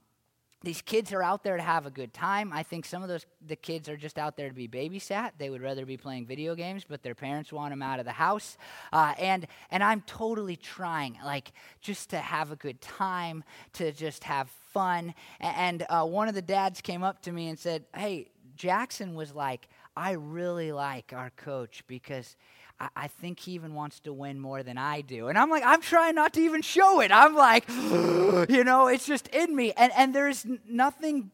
these 0.62 0.82
kids 0.82 1.14
are 1.14 1.24
out 1.24 1.44
there 1.44 1.56
to 1.56 1.64
have 1.64 1.86
a 1.86 1.90
good 1.90 2.14
time. 2.14 2.52
I 2.52 2.64
think 2.64 2.86
some 2.86 3.02
of 3.02 3.08
those 3.08 3.26
the 3.46 3.56
kids 3.56 3.88
are 3.88 3.96
just 3.96 4.18
out 4.18 4.36
there 4.36 4.50
to 4.50 4.54
be 4.54 4.68
babysat. 4.68 5.32
They 5.38 5.50
would 5.50 5.62
rather 5.62 5.86
be 5.86 5.96
playing 5.96 6.26
video 6.26 6.54
games, 6.54 6.84
but 6.88 7.02
their 7.02 7.16
parents 7.16 7.54
want 7.54 7.72
them 7.72 7.82
out 7.82 8.00
of 8.00 8.06
the 8.06 8.12
house. 8.12 8.58
Uh, 8.92 9.14
and 9.18 9.48
and 9.72 9.82
I'm 9.82 10.02
totally 10.02 10.58
trying, 10.58 11.18
like, 11.24 11.54
just 11.80 12.10
to 12.10 12.18
have 12.18 12.52
a 12.52 12.58
good 12.58 12.82
time, 12.82 13.46
to 13.74 13.94
just 13.94 14.26
have 14.26 14.50
fun. 14.50 15.14
And 15.40 15.86
uh, 15.90 16.06
one 16.06 16.28
of 16.28 16.36
the 16.36 16.42
dads 16.42 16.82
came 16.82 17.04
up 17.04 17.22
to 17.22 17.32
me 17.32 17.48
and 17.48 17.58
said, 17.58 17.86
"Hey, 17.96 18.30
Jackson 18.58 19.16
was 19.16 19.34
like, 19.34 19.70
I 19.96 20.12
really 20.12 20.74
like 20.74 21.14
our 21.14 21.32
coach 21.38 21.84
because." 21.88 22.36
I, 22.80 22.90
I 22.96 23.08
think 23.08 23.40
he 23.40 23.54
even 23.54 23.74
wants 23.74 24.00
to 24.02 24.14
win 24.14 24.40
more 24.40 24.64
than 24.64 24.78
I 24.78 25.02
do. 25.02 25.28
And 25.28 25.38
I'm 25.38 25.50
like, 25.50 25.64
I'm 25.66 25.82
trying 25.82 26.16
not 26.16 26.34
to 26.34 26.42
even 26.42 26.62
show 26.62 27.02
it. 27.02 27.12
I'm 27.12 27.36
like, 27.36 27.68
you 28.50 28.64
know, 28.64 28.88
it's 28.88 29.06
just 29.06 29.28
in 29.30 29.56
me. 29.56 29.74
And, 29.76 29.92
and 29.96 30.14
there's 30.14 30.46
nothing 30.68 31.32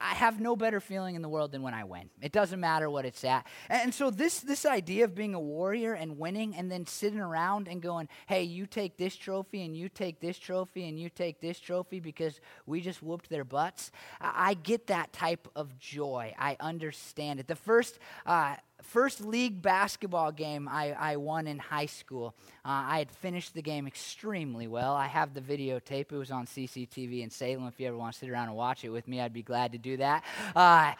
I 0.00 0.14
have 0.14 0.40
no 0.40 0.56
better 0.56 0.80
feeling 0.80 1.14
in 1.14 1.22
the 1.22 1.28
world 1.28 1.52
than 1.52 1.62
when 1.62 1.74
I 1.74 1.84
win. 1.84 2.10
It 2.20 2.32
doesn't 2.32 2.58
matter 2.60 2.88
what 2.90 3.04
it's 3.04 3.24
at. 3.24 3.46
And 3.68 3.94
so 3.94 4.10
this 4.10 4.40
this 4.40 4.64
idea 4.66 5.04
of 5.04 5.14
being 5.14 5.34
a 5.34 5.40
warrior 5.40 5.94
and 5.94 6.18
winning 6.18 6.54
and 6.54 6.70
then 6.70 6.86
sitting 6.86 7.20
around 7.20 7.68
and 7.68 7.80
going, 7.80 8.08
"Hey, 8.26 8.42
you 8.42 8.66
take 8.66 8.96
this 8.96 9.16
trophy 9.16 9.62
and 9.62 9.76
you 9.76 9.88
take 9.88 10.20
this 10.20 10.38
trophy 10.38 10.88
and 10.88 10.98
you 10.98 11.08
take 11.08 11.40
this 11.40 11.58
trophy 11.58 12.00
because 12.00 12.40
we 12.66 12.80
just 12.80 13.02
whooped 13.02 13.28
their 13.28 13.44
butts." 13.44 13.90
I, 14.20 14.54
get 14.54 14.88
that 14.88 15.12
type 15.12 15.48
of 15.56 15.78
joy. 15.78 16.34
I 16.38 16.56
understand 16.60 17.40
it. 17.40 17.48
The 17.48 17.56
first 17.56 17.98
uh, 18.26 18.56
first 18.82 19.20
league 19.20 19.62
basketball 19.62 20.32
game 20.32 20.68
I, 20.68 20.92
I 20.92 21.16
won 21.16 21.46
in 21.46 21.58
high 21.58 21.86
school. 21.86 22.34
Uh, 22.64 22.84
I 22.86 22.98
had 22.98 23.10
finished 23.10 23.54
the 23.54 23.62
game 23.62 23.86
extremely 23.86 24.66
well. 24.66 24.94
I 24.94 25.06
have 25.06 25.34
the 25.34 25.40
videotape. 25.40 26.12
It 26.12 26.12
was 26.12 26.30
on 26.30 26.46
CCTV 26.46 27.22
in 27.22 27.30
Salem. 27.30 27.66
If 27.66 27.80
you 27.80 27.88
ever 27.88 27.96
want 27.96 28.14
to 28.14 28.18
sit 28.18 28.28
around 28.28 28.48
and 28.48 28.56
watch 28.56 28.84
it 28.84 28.90
with 28.90 29.08
me, 29.08 29.20
I'd 29.20 29.32
be 29.32 29.42
glad 29.42 29.72
to 29.72 29.78
do 29.78 29.96
that. 29.98 30.24
Uh, 30.54 30.92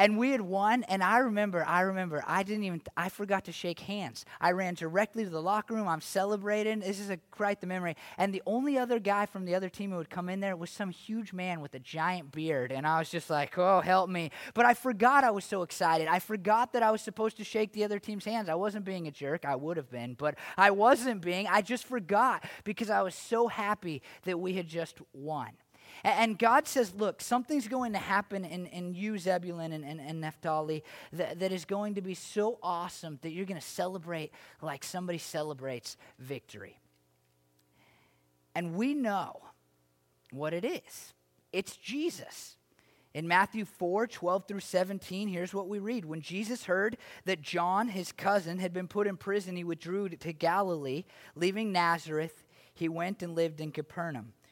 and 0.00 0.16
we 0.16 0.30
had 0.30 0.40
won 0.40 0.82
and 0.84 1.04
i 1.04 1.18
remember 1.18 1.64
i 1.66 1.82
remember 1.82 2.24
i 2.26 2.42
didn't 2.42 2.64
even 2.64 2.80
i 2.96 3.08
forgot 3.08 3.44
to 3.44 3.52
shake 3.52 3.80
hands. 3.80 4.24
I 4.40 4.52
ran 4.52 4.74
directly 4.74 5.24
to 5.24 5.30
the 5.30 5.42
locker 5.42 5.74
room. 5.74 5.86
I'm 5.86 6.00
celebrating. 6.00 6.80
This 6.80 6.98
is 6.98 7.10
a 7.10 7.18
quite 7.30 7.60
the 7.60 7.66
memory. 7.66 7.96
And 8.16 8.32
the 8.32 8.42
only 8.46 8.78
other 8.78 8.98
guy 8.98 9.26
from 9.26 9.44
the 9.44 9.54
other 9.54 9.68
team 9.68 9.90
who 9.90 9.98
would 9.98 10.10
come 10.10 10.28
in 10.28 10.40
there 10.40 10.56
was 10.56 10.70
some 10.70 10.90
huge 10.90 11.32
man 11.32 11.60
with 11.60 11.74
a 11.74 11.78
giant 11.78 12.32
beard. 12.32 12.72
And 12.72 12.86
i 12.86 12.98
was 12.98 13.10
just 13.10 13.28
like 13.28 13.56
oh 13.58 13.80
help 13.80 14.08
me. 14.08 14.30
But 14.54 14.66
i 14.66 14.74
forgot 14.74 15.24
i 15.24 15.30
was 15.30 15.44
so 15.44 15.62
excited. 15.62 16.08
I 16.08 16.18
forgot 16.18 16.72
that 16.72 16.82
i 16.82 16.90
was 16.90 17.02
supposed 17.02 17.36
to 17.36 17.44
shake 17.44 17.72
the 17.72 17.84
other 17.84 17.98
team's 17.98 18.24
hands. 18.24 18.48
I 18.48 18.54
wasn't 18.54 18.84
being 18.84 19.06
a 19.06 19.10
jerk. 19.10 19.44
I 19.44 19.56
would 19.56 19.76
have 19.76 19.90
been 19.90 20.14
but 20.14 20.34
i 20.56 20.70
wasn't 20.70 21.20
being. 21.20 21.46
I 21.46 21.60
just 21.62 21.84
forgot 21.84 22.44
because 22.64 22.90
i 22.90 23.02
was 23.02 23.14
so 23.14 23.48
happy 23.48 24.02
that 24.24 24.40
we 24.40 24.54
had 24.54 24.66
just 24.66 24.98
won 25.12 25.50
and 26.04 26.38
God 26.38 26.66
says, 26.66 26.94
look, 26.94 27.20
something's 27.20 27.68
going 27.68 27.92
to 27.92 27.98
happen 27.98 28.44
in, 28.44 28.66
in 28.66 28.94
you, 28.94 29.18
Zebulun 29.18 29.72
and, 29.72 29.84
and, 29.84 30.00
and 30.00 30.20
Naphtali, 30.20 30.82
that, 31.12 31.38
that 31.40 31.52
is 31.52 31.64
going 31.64 31.94
to 31.94 32.00
be 32.00 32.14
so 32.14 32.58
awesome 32.62 33.18
that 33.22 33.30
you're 33.30 33.46
going 33.46 33.60
to 33.60 33.66
celebrate 33.66 34.32
like 34.62 34.84
somebody 34.84 35.18
celebrates 35.18 35.96
victory. 36.18 36.78
And 38.54 38.74
we 38.74 38.94
know 38.94 39.40
what 40.30 40.54
it 40.54 40.64
is 40.64 41.14
it's 41.52 41.76
Jesus. 41.76 42.56
In 43.12 43.26
Matthew 43.26 43.64
4 43.64 44.06
12 44.06 44.46
through 44.46 44.60
17, 44.60 45.28
here's 45.28 45.52
what 45.52 45.68
we 45.68 45.80
read. 45.80 46.04
When 46.04 46.20
Jesus 46.20 46.64
heard 46.64 46.96
that 47.24 47.42
John, 47.42 47.88
his 47.88 48.12
cousin, 48.12 48.58
had 48.58 48.72
been 48.72 48.86
put 48.86 49.08
in 49.08 49.16
prison, 49.16 49.56
he 49.56 49.64
withdrew 49.64 50.10
to 50.10 50.32
Galilee. 50.32 51.04
Leaving 51.34 51.72
Nazareth, 51.72 52.44
he 52.72 52.88
went 52.88 53.20
and 53.22 53.34
lived 53.34 53.60
in 53.60 53.72
Capernaum 53.72 54.32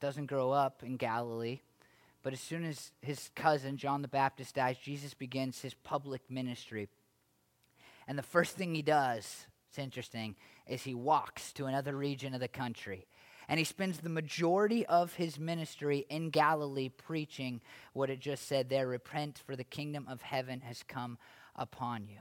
doesn't 0.00 0.26
grow 0.26 0.50
up 0.50 0.82
in 0.82 0.96
Galilee. 0.96 1.60
But 2.22 2.32
as 2.32 2.40
soon 2.40 2.64
as 2.64 2.92
his 3.00 3.30
cousin, 3.34 3.76
John 3.76 4.02
the 4.02 4.08
Baptist, 4.08 4.54
dies, 4.54 4.76
Jesus 4.78 5.14
begins 5.14 5.60
his 5.60 5.74
public 5.74 6.22
ministry. 6.30 6.88
And 8.06 8.18
the 8.18 8.22
first 8.22 8.56
thing 8.56 8.74
he 8.74 8.82
does, 8.82 9.46
it's 9.68 9.78
interesting, 9.78 10.36
is 10.66 10.82
he 10.82 10.94
walks 10.94 11.52
to 11.54 11.66
another 11.66 11.96
region 11.96 12.34
of 12.34 12.40
the 12.40 12.48
country. 12.48 13.06
And 13.48 13.58
he 13.58 13.64
spends 13.64 13.98
the 13.98 14.08
majority 14.08 14.86
of 14.86 15.14
his 15.14 15.38
ministry 15.38 16.06
in 16.08 16.30
Galilee 16.30 16.88
preaching 16.88 17.60
what 17.94 18.10
it 18.10 18.20
just 18.20 18.46
said 18.46 18.68
there 18.68 18.86
repent, 18.86 19.42
for 19.44 19.56
the 19.56 19.64
kingdom 19.64 20.06
of 20.08 20.22
heaven 20.22 20.60
has 20.60 20.82
come 20.82 21.18
upon 21.56 22.06
you. 22.06 22.18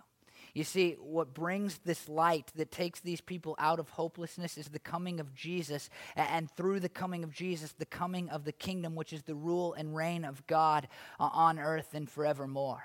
You 0.53 0.63
see, 0.63 0.97
what 0.99 1.33
brings 1.33 1.79
this 1.79 2.09
light 2.09 2.51
that 2.55 2.71
takes 2.71 2.99
these 2.99 3.21
people 3.21 3.55
out 3.59 3.79
of 3.79 3.89
hopelessness 3.89 4.57
is 4.57 4.69
the 4.69 4.79
coming 4.79 5.19
of 5.19 5.33
Jesus, 5.33 5.89
and 6.15 6.49
through 6.51 6.79
the 6.79 6.89
coming 6.89 7.23
of 7.23 7.31
Jesus, 7.31 7.73
the 7.73 7.85
coming 7.85 8.29
of 8.29 8.45
the 8.45 8.51
kingdom, 8.51 8.95
which 8.95 9.13
is 9.13 9.23
the 9.23 9.35
rule 9.35 9.73
and 9.73 9.95
reign 9.95 10.25
of 10.25 10.45
God 10.47 10.87
uh, 11.19 11.29
on 11.31 11.59
earth 11.59 11.93
and 11.93 12.09
forevermore. 12.09 12.83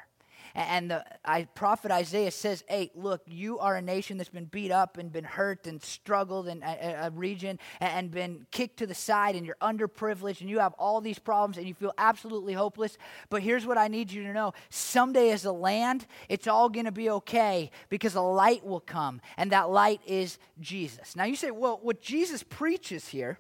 And 0.55 0.91
the 0.91 1.05
I, 1.25 1.45
prophet 1.45 1.91
Isaiah 1.91 2.31
says, 2.31 2.65
Hey, 2.69 2.91
look, 2.95 3.23
you 3.27 3.59
are 3.59 3.77
a 3.77 3.83
nation 3.83 4.17
that's 4.19 4.31
been 4.31 4.45
beat 4.45 4.71
up 4.71 4.99
and 4.99 5.13
been 5.13 5.25
hurt 5.25 5.67
and 5.67 5.83
struggled 5.83 6.49
in 6.49 6.63
a, 6.63 7.07
a 7.07 7.11
region 7.11 7.59
and 7.81 8.11
been 8.11 8.47
kicked 8.51 8.79
to 8.79 8.87
the 8.87 8.95
side, 8.95 9.37
and 9.37 9.47
you're 9.47 9.57
underprivileged, 9.61 10.41
and 10.41 10.51
you 10.51 10.59
have 10.59 10.75
all 10.75 11.01
these 11.01 11.19
problems, 11.19 11.59
and 11.59 11.67
you 11.67 11.75
feel 11.75 11.93
absolutely 11.99 12.53
hopeless. 12.53 12.99
But 13.31 13.43
here's 13.43 13.67
what 13.67 13.79
I 13.79 13.89
need 13.89 14.13
you 14.13 14.23
to 14.25 14.33
know 14.33 14.55
someday, 14.71 15.31
as 15.31 15.45
a 15.45 15.53
land, 15.53 16.07
it's 16.29 16.47
all 16.47 16.69
going 16.69 16.87
to 16.87 16.93
be 16.93 17.11
okay 17.11 17.71
because 17.89 18.15
a 18.15 18.21
light 18.21 18.65
will 18.65 18.81
come, 18.81 19.21
and 19.37 19.51
that 19.53 19.71
light 19.71 20.01
is 20.07 20.39
Jesus. 20.61 21.17
Now, 21.17 21.25
you 21.25 21.37
say, 21.37 21.51
Well, 21.51 21.79
what 21.83 22.01
Jesus 22.01 22.43
preaches 22.43 23.09
here 23.09 23.39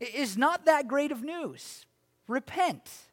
is 0.00 0.36
not 0.36 0.66
that 0.66 0.88
great 0.88 1.12
of 1.12 1.22
news. 1.22 1.86
Repent 2.26 3.07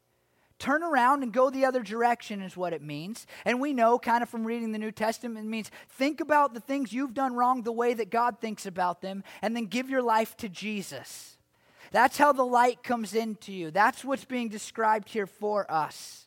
turn 0.66 0.82
around 0.82 1.22
and 1.22 1.32
go 1.32 1.52
the 1.52 1.64
other 1.64 1.84
direction 1.84 2.42
is 2.42 2.58
what 2.58 2.74
it 2.74 2.82
means. 2.82 3.28
And 3.46 3.62
we 3.62 3.72
know, 3.72 4.00
kind 4.00 4.24
of 4.24 4.30
from 4.30 4.46
reading 4.46 4.72
the 4.72 4.80
New 4.80 4.92
Testament, 4.92 5.46
it 5.46 5.50
means 5.50 5.70
think 5.90 6.20
about 6.20 6.56
the 6.56 6.60
things 6.60 6.92
you've 6.92 7.14
done 7.14 7.36
wrong 7.36 7.62
the 7.62 7.72
way 7.72 7.94
that 7.94 8.10
God 8.10 8.40
thinks 8.42 8.66
about 8.66 9.02
them, 9.02 9.24
and 9.44 9.56
then 9.56 9.66
give 9.66 9.92
your 9.92 10.02
life 10.02 10.36
to 10.38 10.50
Jesus. 10.50 11.38
That's 11.92 12.18
how 12.18 12.32
the 12.34 12.44
light 12.44 12.82
comes 12.82 13.14
into 13.14 13.54
you. 13.54 13.70
That's 13.70 14.04
what's 14.04 14.26
being 14.26 14.50
described 14.50 15.10
here 15.10 15.28
for 15.28 15.72
us. 15.72 16.25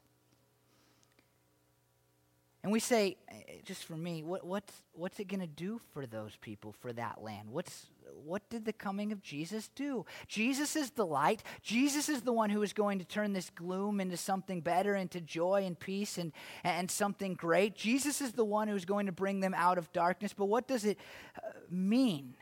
And 2.69 2.73
we 2.75 2.81
say, 2.81 3.17
eh, 3.31 3.35
just 3.65 3.85
for 3.87 3.97
me, 3.97 4.23
what, 4.23 4.45
what's, 4.45 4.75
what's 4.93 5.19
it 5.19 5.27
going 5.27 5.41
to 5.41 5.47
do 5.47 5.81
for 5.95 6.05
those 6.05 6.37
people, 6.37 6.75
for 6.81 6.93
that 6.93 7.23
land? 7.23 7.49
What's, 7.51 7.87
what 8.27 8.47
did 8.51 8.67
the 8.67 8.75
coming 8.75 9.11
of 9.11 9.23
Jesus 9.23 9.71
do? 9.75 10.05
Jesus 10.27 10.77
is 10.77 10.91
the 10.91 11.07
light. 11.07 11.43
Jesus 11.63 12.11
is 12.11 12.21
the 12.21 12.33
one 12.35 12.51
who 12.51 12.61
is 12.61 12.75
going 12.75 12.99
to 12.99 13.07
turn 13.07 13.33
this 13.33 13.49
gloom 13.49 14.03
into 14.03 14.19
something 14.19 14.61
better, 14.61 14.95
into 14.95 15.19
joy 15.19 15.63
and 15.65 15.81
peace 15.81 16.19
and, 16.19 16.31
and 16.63 16.91
something 16.91 17.33
great. 17.33 17.75
Jesus 17.75 18.21
is 18.21 18.33
the 18.33 18.45
one 18.45 18.69
who 18.69 18.77
is 18.77 18.85
going 18.85 19.07
to 19.07 19.13
bring 19.13 19.41
them 19.41 19.55
out 19.55 19.79
of 19.79 19.91
darkness. 19.95 20.35
But 20.35 20.51
what 20.51 20.69
does 20.69 20.85
it 20.85 20.99
uh, 21.39 21.49
mean? 21.71 22.35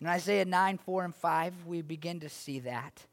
In 0.00 0.06
Isaiah 0.06 0.46
9, 0.46 0.78
4, 0.78 1.04
and 1.04 1.14
5, 1.14 1.66
we 1.66 1.82
begin 1.82 2.20
to 2.20 2.30
see 2.30 2.60
that. 2.60 3.04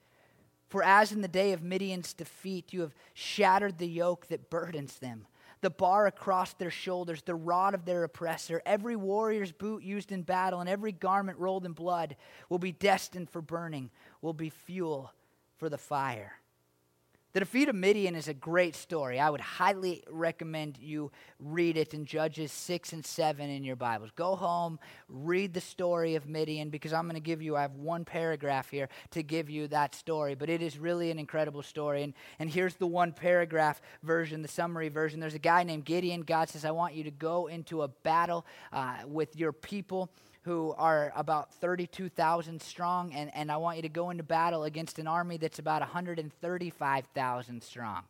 For 0.70 0.84
as 0.84 1.12
in 1.12 1.20
the 1.20 1.28
day 1.28 1.52
of 1.52 1.64
Midian's 1.64 2.14
defeat, 2.14 2.72
you 2.72 2.80
have 2.80 2.96
shattered 3.14 3.78
the 3.78 3.90
yoke 3.90 4.28
that 4.28 4.50
burdens 4.50 5.00
them 5.00 5.28
the 5.62 5.70
bar 5.70 6.08
across 6.08 6.54
their 6.54 6.72
shoulders, 6.72 7.22
the 7.22 7.36
rod 7.36 7.74
of 7.74 7.86
their 7.86 8.04
oppressor. 8.04 8.62
Every 8.66 8.96
warrior's 8.96 9.52
boot 9.52 9.84
used 9.84 10.12
in 10.12 10.22
battle 10.22 10.60
and 10.60 10.70
every 10.70 10.92
garment 10.92 11.40
rolled 11.40 11.66
in 11.66 11.74
blood 11.74 12.16
will 12.50 12.60
be 12.60 12.72
destined 12.72 13.30
for 13.30 13.42
burning, 13.42 13.90
will 14.22 14.34
be 14.34 14.50
fuel 14.50 15.12
for 15.58 15.70
the 15.70 15.78
fire. 15.78 16.34
The 17.34 17.42
defeat 17.42 17.68
of 17.68 17.76
Midian 17.76 18.16
is 18.16 18.30
a 18.30 18.34
great 18.34 18.74
story. 18.74 19.20
I 19.20 19.30
would 19.30 19.42
highly 19.42 20.02
recommend 20.10 20.78
you 20.80 21.12
read 21.40 21.76
it 21.76 21.94
in 21.94 22.06
Judges 22.06 22.54
6 22.54 22.94
and 22.94 23.06
7 23.06 23.50
in 23.50 23.66
your 23.66 23.76
Bibles. 23.76 24.12
Go 24.16 24.36
home, 24.36 24.80
read 25.10 25.54
the 25.54 25.62
story 25.62 26.16
of 26.16 26.28
Midian 26.28 26.70
because 26.70 26.94
I'm 26.94 27.04
going 27.04 27.16
to 27.16 27.20
give 27.20 27.42
you, 27.42 27.58
I 27.58 27.64
have 27.64 27.76
one 27.76 28.06
paragraph 28.06 28.72
here 28.72 28.88
to 29.12 29.24
give 29.24 29.50
you 29.50 29.68
that 29.68 29.94
story, 29.94 30.36
but 30.36 30.50
it 30.50 30.62
is 30.62 30.80
really 30.80 31.12
an 31.12 31.20
incredible 31.20 31.62
story. 31.62 32.04
And, 32.04 32.14
and 32.40 32.50
here's 32.50 32.76
the 32.76 32.88
one 32.88 33.12
paragraph 33.12 33.82
version, 34.04 34.42
the 34.42 34.48
summary 34.48 34.90
version. 34.90 35.20
There's 35.20 35.36
a 35.36 35.40
guy 35.40 35.64
named 35.64 35.84
Gideon. 35.84 36.22
God 36.22 36.48
says, 36.48 36.64
I 36.64 36.72
want 36.72 36.94
you 36.94 37.04
to 37.04 37.12
go 37.12 37.48
into 37.48 37.82
a 37.82 37.90
battle 37.90 38.46
uh, 38.72 39.00
with 39.06 39.36
your 39.36 39.52
people 39.52 40.10
who 40.48 40.74
are 40.78 41.12
about 41.14 41.54
32,000 41.56 42.62
strong, 42.62 43.14
and, 43.14 43.30
and 43.36 43.52
I 43.52 43.58
want 43.58 43.76
you 43.76 43.82
to 43.82 43.90
go 43.90 44.12
into 44.12 44.24
battle 44.24 44.64
against 44.64 44.98
an 44.98 45.06
army 45.06 45.36
that's 45.36 45.60
about 45.60 45.82
135,000 45.82 47.62
strong. 47.62 48.04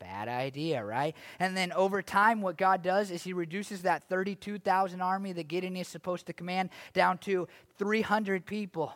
Bad 0.00 0.26
idea, 0.26 0.84
right? 0.84 1.14
And 1.38 1.56
then 1.56 1.70
over 1.70 2.02
time, 2.02 2.40
what 2.40 2.56
God 2.56 2.82
does 2.82 3.12
is 3.12 3.22
He 3.22 3.32
reduces 3.32 3.82
that 3.82 4.08
32,000 4.08 5.00
army 5.00 5.32
that 5.34 5.46
Gideon 5.46 5.76
is 5.76 5.86
supposed 5.86 6.26
to 6.26 6.32
command 6.32 6.70
down 6.94 7.18
to 7.18 7.46
300 7.78 8.44
people. 8.44 8.92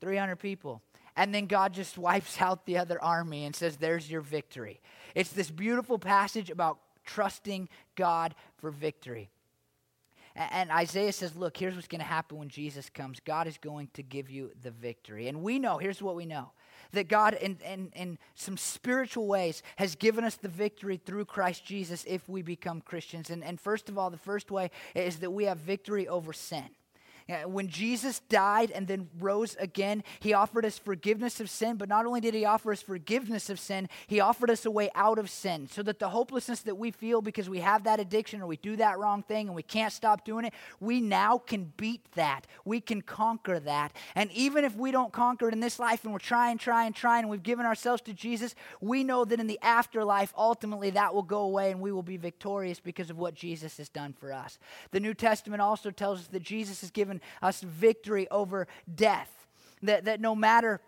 300 0.00 0.36
people. 0.36 0.80
And 1.14 1.34
then 1.34 1.44
God 1.44 1.74
just 1.74 1.98
wipes 1.98 2.40
out 2.40 2.64
the 2.64 2.78
other 2.78 3.02
army 3.04 3.44
and 3.44 3.54
says, 3.54 3.76
There's 3.76 4.10
your 4.10 4.22
victory. 4.22 4.80
It's 5.14 5.30
this 5.30 5.50
beautiful 5.50 5.98
passage 5.98 6.48
about 6.48 6.78
trusting 7.04 7.68
God 7.96 8.34
for 8.56 8.70
victory. 8.70 9.28
And 10.36 10.70
Isaiah 10.70 11.12
says, 11.12 11.34
Look, 11.34 11.56
here's 11.56 11.74
what's 11.74 11.88
going 11.88 12.00
to 12.00 12.06
happen 12.06 12.38
when 12.38 12.48
Jesus 12.48 12.90
comes. 12.90 13.20
God 13.20 13.46
is 13.46 13.56
going 13.58 13.88
to 13.94 14.02
give 14.02 14.30
you 14.30 14.50
the 14.62 14.70
victory. 14.70 15.28
And 15.28 15.42
we 15.42 15.58
know, 15.58 15.78
here's 15.78 16.02
what 16.02 16.14
we 16.14 16.26
know 16.26 16.52
that 16.92 17.08
God, 17.08 17.34
in, 17.34 17.58
in, 17.64 17.90
in 17.96 18.18
some 18.34 18.56
spiritual 18.56 19.26
ways, 19.26 19.62
has 19.76 19.96
given 19.96 20.24
us 20.24 20.36
the 20.36 20.48
victory 20.48 20.96
through 20.96 21.24
Christ 21.24 21.64
Jesus 21.64 22.04
if 22.06 22.28
we 22.28 22.42
become 22.42 22.80
Christians. 22.80 23.30
And, 23.30 23.42
and 23.42 23.60
first 23.60 23.88
of 23.88 23.98
all, 23.98 24.10
the 24.10 24.16
first 24.16 24.50
way 24.50 24.70
is 24.94 25.18
that 25.18 25.30
we 25.30 25.44
have 25.44 25.58
victory 25.58 26.06
over 26.06 26.32
sin. 26.32 26.68
Uh, 27.28 27.48
when 27.48 27.66
Jesus 27.66 28.20
died 28.28 28.70
and 28.70 28.86
then 28.86 29.08
rose 29.18 29.56
again, 29.58 30.04
he 30.20 30.32
offered 30.32 30.64
us 30.64 30.78
forgiveness 30.78 31.40
of 31.40 31.50
sin, 31.50 31.76
but 31.76 31.88
not 31.88 32.06
only 32.06 32.20
did 32.20 32.34
he 32.34 32.44
offer 32.44 32.70
us 32.70 32.80
forgiveness 32.80 33.50
of 33.50 33.58
sin, 33.58 33.88
he 34.06 34.20
offered 34.20 34.48
us 34.48 34.64
a 34.64 34.70
way 34.70 34.90
out 34.94 35.18
of 35.18 35.28
sin 35.28 35.66
so 35.68 35.82
that 35.82 35.98
the 35.98 36.10
hopelessness 36.10 36.60
that 36.60 36.76
we 36.76 36.92
feel 36.92 37.20
because 37.20 37.50
we 37.50 37.58
have 37.58 37.82
that 37.82 37.98
addiction 37.98 38.40
or 38.40 38.46
we 38.46 38.56
do 38.58 38.76
that 38.76 39.00
wrong 39.00 39.24
thing 39.24 39.48
and 39.48 39.56
we 39.56 39.64
can't 39.64 39.92
stop 39.92 40.24
doing 40.24 40.44
it, 40.44 40.54
we 40.78 41.00
now 41.00 41.36
can 41.36 41.72
beat 41.76 42.00
that. 42.12 42.46
We 42.64 42.80
can 42.80 43.02
conquer 43.02 43.58
that. 43.58 43.92
And 44.14 44.30
even 44.30 44.64
if 44.64 44.76
we 44.76 44.92
don't 44.92 45.12
conquer 45.12 45.48
it 45.48 45.52
in 45.52 45.58
this 45.58 45.80
life 45.80 46.04
and 46.04 46.12
we're 46.12 46.20
trying, 46.20 46.58
trying, 46.58 46.92
trying, 46.92 47.22
and 47.22 47.30
we've 47.30 47.42
given 47.42 47.66
ourselves 47.66 48.02
to 48.02 48.12
Jesus, 48.12 48.54
we 48.80 49.02
know 49.02 49.24
that 49.24 49.40
in 49.40 49.48
the 49.48 49.58
afterlife, 49.62 50.32
ultimately 50.38 50.90
that 50.90 51.12
will 51.12 51.24
go 51.24 51.40
away 51.40 51.72
and 51.72 51.80
we 51.80 51.90
will 51.90 52.04
be 52.04 52.18
victorious 52.18 52.78
because 52.78 53.10
of 53.10 53.18
what 53.18 53.34
Jesus 53.34 53.78
has 53.78 53.88
done 53.88 54.12
for 54.12 54.32
us. 54.32 54.60
The 54.92 55.00
New 55.00 55.14
Testament 55.14 55.60
also 55.60 55.90
tells 55.90 56.20
us 56.20 56.26
that 56.28 56.44
Jesus 56.44 56.82
has 56.82 56.92
given 56.92 57.15
given 57.16 57.20
us 57.42 57.60
victory 57.60 58.28
over 58.30 58.66
death. 58.92 59.30
That, 59.82 60.04
that 60.06 60.20
no 60.20 60.34
matter 60.34 60.80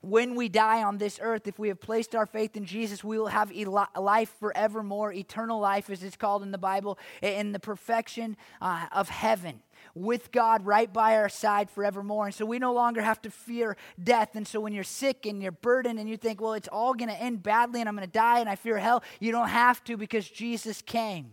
when 0.00 0.36
we 0.36 0.48
die 0.48 0.82
on 0.82 0.98
this 0.98 1.18
earth, 1.20 1.46
if 1.46 1.58
we 1.58 1.68
have 1.68 1.80
placed 1.80 2.14
our 2.14 2.26
faith 2.26 2.56
in 2.56 2.64
Jesus, 2.64 3.02
we 3.02 3.18
will 3.18 3.26
have 3.26 3.50
a 3.52 3.64
life 3.64 4.32
forevermore, 4.38 5.12
eternal 5.12 5.58
life, 5.58 5.90
as 5.90 6.02
it's 6.04 6.16
called 6.16 6.42
in 6.42 6.52
the 6.52 6.58
Bible, 6.58 6.98
in 7.20 7.52
the 7.52 7.58
perfection 7.58 8.36
uh, 8.60 8.86
of 8.92 9.08
heaven 9.08 9.60
with 9.94 10.30
God 10.30 10.66
right 10.66 10.92
by 10.92 11.16
our 11.16 11.28
side 11.28 11.68
forevermore. 11.70 12.26
And 12.26 12.34
so 12.34 12.44
we 12.44 12.58
no 12.58 12.72
longer 12.72 13.02
have 13.02 13.20
to 13.22 13.30
fear 13.30 13.76
death. 14.02 14.36
And 14.36 14.46
so 14.46 14.60
when 14.60 14.72
you're 14.72 14.84
sick 14.84 15.26
and 15.26 15.42
you're 15.42 15.52
burdened 15.52 15.98
and 15.98 16.08
you 16.08 16.16
think, 16.16 16.40
well, 16.40 16.52
it's 16.52 16.68
all 16.68 16.94
going 16.94 17.10
to 17.10 17.20
end 17.20 17.42
badly 17.42 17.80
and 17.80 17.88
I'm 17.88 17.96
going 17.96 18.06
to 18.06 18.12
die 18.12 18.38
and 18.40 18.48
I 18.48 18.54
fear 18.54 18.78
hell, 18.78 19.02
you 19.18 19.32
don't 19.32 19.48
have 19.48 19.82
to 19.84 19.96
because 19.96 20.28
Jesus 20.28 20.82
came. 20.82 21.32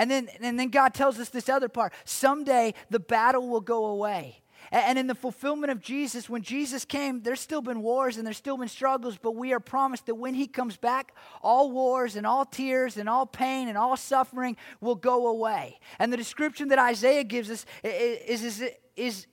And 0.00 0.10
then, 0.10 0.30
and 0.40 0.58
then 0.58 0.70
God 0.70 0.94
tells 0.94 1.18
us 1.18 1.28
this 1.28 1.50
other 1.50 1.68
part 1.68 1.92
someday 2.06 2.72
the 2.88 2.98
battle 2.98 3.46
will 3.46 3.60
go 3.60 3.84
away. 3.84 4.40
And 4.72 4.98
in 4.98 5.08
the 5.08 5.14
fulfillment 5.14 5.70
of 5.70 5.80
Jesus, 5.80 6.30
when 6.30 6.40
Jesus 6.40 6.86
came, 6.86 7.22
there's 7.22 7.40
still 7.40 7.60
been 7.60 7.82
wars 7.82 8.16
and 8.16 8.24
there's 8.26 8.38
still 8.38 8.56
been 8.56 8.68
struggles, 8.68 9.18
but 9.20 9.32
we 9.32 9.52
are 9.52 9.60
promised 9.60 10.06
that 10.06 10.14
when 10.14 10.32
he 10.32 10.46
comes 10.46 10.78
back, 10.78 11.14
all 11.42 11.70
wars 11.70 12.16
and 12.16 12.26
all 12.26 12.46
tears 12.46 12.96
and 12.96 13.10
all 13.10 13.26
pain 13.26 13.68
and 13.68 13.76
all 13.76 13.94
suffering 13.94 14.56
will 14.80 14.94
go 14.94 15.26
away. 15.26 15.78
And 15.98 16.10
the 16.10 16.16
description 16.16 16.68
that 16.68 16.78
Isaiah 16.78 17.24
gives 17.24 17.50
us 17.50 17.66
is, 17.84 18.42
is, 18.42 18.70
is, 18.96 19.26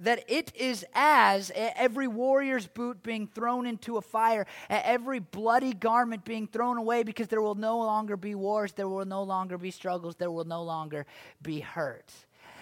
that 0.00 0.24
it 0.28 0.52
is 0.54 0.84
as 0.94 1.52
every 1.54 2.08
warrior's 2.08 2.66
boot 2.66 3.02
being 3.02 3.26
thrown 3.26 3.66
into 3.66 3.96
a 3.96 4.02
fire, 4.02 4.46
every 4.68 5.20
bloody 5.20 5.72
garment 5.72 6.24
being 6.24 6.46
thrown 6.46 6.78
away, 6.78 7.02
because 7.02 7.28
there 7.28 7.42
will 7.42 7.54
no 7.54 7.78
longer 7.78 8.16
be 8.16 8.34
wars, 8.34 8.72
there 8.72 8.88
will 8.88 9.04
no 9.04 9.22
longer 9.22 9.58
be 9.58 9.70
struggles, 9.70 10.16
there 10.16 10.30
will 10.30 10.44
no 10.44 10.62
longer 10.62 11.06
be 11.42 11.60
hurt. 11.60 12.12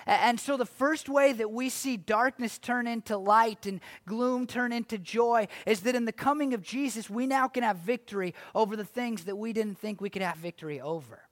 And 0.07 0.41
so, 0.41 0.57
the 0.57 0.65
first 0.65 1.11
way 1.11 1.35
that 1.35 1.51
we 1.51 1.69
see 1.69 1.99
darkness 1.99 2.57
turn 2.59 2.87
into 2.87 3.19
light 3.19 3.67
and 3.67 3.79
gloom 4.07 4.47
turn 4.47 4.73
into 4.73 4.97
joy 4.97 5.49
is 5.67 5.81
that 5.81 5.95
in 5.95 6.07
the 6.07 6.13
coming 6.13 6.55
of 6.55 6.63
Jesus, 6.63 7.11
we 7.11 7.27
now 7.27 7.47
can 7.47 7.63
have 7.63 7.77
victory 7.77 8.35
over 8.55 8.75
the 8.75 8.87
things 8.87 9.25
that 9.25 9.37
we 9.37 9.53
didn't 9.53 9.79
think 9.79 10.01
we 10.01 10.09
could 10.09 10.23
have 10.23 10.39
victory 10.39 10.81
over. 10.81 11.28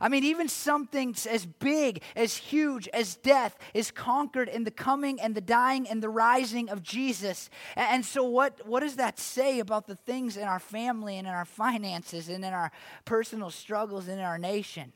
I 0.00 0.08
mean, 0.08 0.24
even 0.24 0.48
something 0.48 1.14
as 1.28 1.46
big, 1.46 2.02
as 2.14 2.36
huge 2.36 2.88
as 2.88 3.16
death 3.16 3.58
is 3.74 3.90
conquered 3.90 4.48
in 4.48 4.64
the 4.64 4.70
coming 4.70 5.20
and 5.20 5.34
the 5.34 5.40
dying 5.40 5.88
and 5.88 6.02
the 6.02 6.08
rising 6.08 6.68
of 6.68 6.82
Jesus. 6.82 7.50
And 7.76 8.04
so, 8.04 8.24
what, 8.24 8.66
what 8.66 8.80
does 8.80 8.96
that 8.96 9.18
say 9.18 9.60
about 9.60 9.86
the 9.86 9.96
things 9.96 10.36
in 10.36 10.44
our 10.44 10.60
family 10.60 11.18
and 11.18 11.26
in 11.26 11.34
our 11.34 11.44
finances 11.44 12.28
and 12.28 12.44
in 12.44 12.52
our 12.52 12.70
personal 13.04 13.50
struggles 13.50 14.08
and 14.08 14.18
in 14.18 14.24
our 14.24 14.38
nation? 14.38 14.92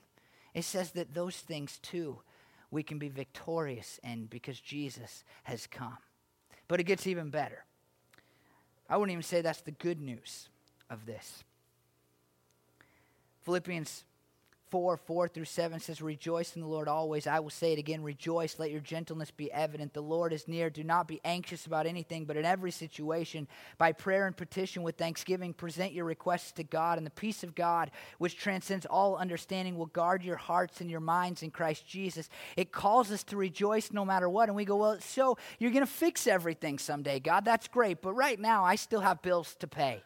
It 0.54 0.64
says 0.64 0.92
that 0.92 1.14
those 1.14 1.36
things 1.36 1.78
too 1.78 2.20
we 2.72 2.82
can 2.82 2.98
be 2.98 3.08
victorious 3.08 4.00
in 4.02 4.26
because 4.26 4.58
Jesus 4.58 5.24
has 5.44 5.66
come. 5.66 5.98
But 6.68 6.80
it 6.80 6.84
gets 6.84 7.06
even 7.06 7.28
better. 7.28 7.64
I 8.88 8.96
wouldn't 8.96 9.12
even 9.12 9.22
say 9.22 9.42
that's 9.42 9.60
the 9.60 9.72
good 9.72 10.00
news 10.00 10.48
of 10.88 11.04
this. 11.06 11.44
Philippians 13.42 14.04
4 14.72 14.96
4 14.96 15.28
through 15.28 15.44
7 15.44 15.80
says, 15.80 16.00
Rejoice 16.00 16.56
in 16.56 16.62
the 16.62 16.66
Lord 16.66 16.88
always. 16.88 17.26
I 17.26 17.40
will 17.40 17.50
say 17.50 17.74
it 17.74 17.78
again, 17.78 18.02
rejoice. 18.02 18.58
Let 18.58 18.70
your 18.70 18.80
gentleness 18.80 19.30
be 19.30 19.52
evident. 19.52 19.92
The 19.92 20.00
Lord 20.00 20.32
is 20.32 20.48
near. 20.48 20.70
Do 20.70 20.82
not 20.82 21.06
be 21.06 21.20
anxious 21.26 21.66
about 21.66 21.86
anything, 21.86 22.24
but 22.24 22.38
in 22.38 22.46
every 22.46 22.70
situation, 22.70 23.48
by 23.76 23.92
prayer 23.92 24.26
and 24.26 24.34
petition 24.34 24.82
with 24.82 24.96
thanksgiving, 24.96 25.52
present 25.52 25.92
your 25.92 26.06
requests 26.06 26.52
to 26.52 26.64
God. 26.64 26.96
And 26.96 27.06
the 27.06 27.10
peace 27.10 27.44
of 27.44 27.54
God, 27.54 27.90
which 28.16 28.38
transcends 28.38 28.86
all 28.86 29.16
understanding, 29.16 29.76
will 29.76 29.84
guard 29.84 30.24
your 30.24 30.36
hearts 30.36 30.80
and 30.80 30.90
your 30.90 31.00
minds 31.00 31.42
in 31.42 31.50
Christ 31.50 31.86
Jesus. 31.86 32.30
It 32.56 32.72
calls 32.72 33.12
us 33.12 33.22
to 33.24 33.36
rejoice 33.36 33.92
no 33.92 34.06
matter 34.06 34.30
what. 34.30 34.48
And 34.48 34.56
we 34.56 34.64
go, 34.64 34.76
Well, 34.76 35.00
so 35.00 35.36
you're 35.58 35.70
going 35.70 35.84
to 35.84 35.92
fix 35.92 36.26
everything 36.26 36.78
someday, 36.78 37.20
God. 37.20 37.44
That's 37.44 37.68
great. 37.68 38.00
But 38.00 38.14
right 38.14 38.40
now, 38.40 38.64
I 38.64 38.76
still 38.76 39.00
have 39.00 39.20
bills 39.20 39.54
to 39.56 39.66
pay. 39.66 40.02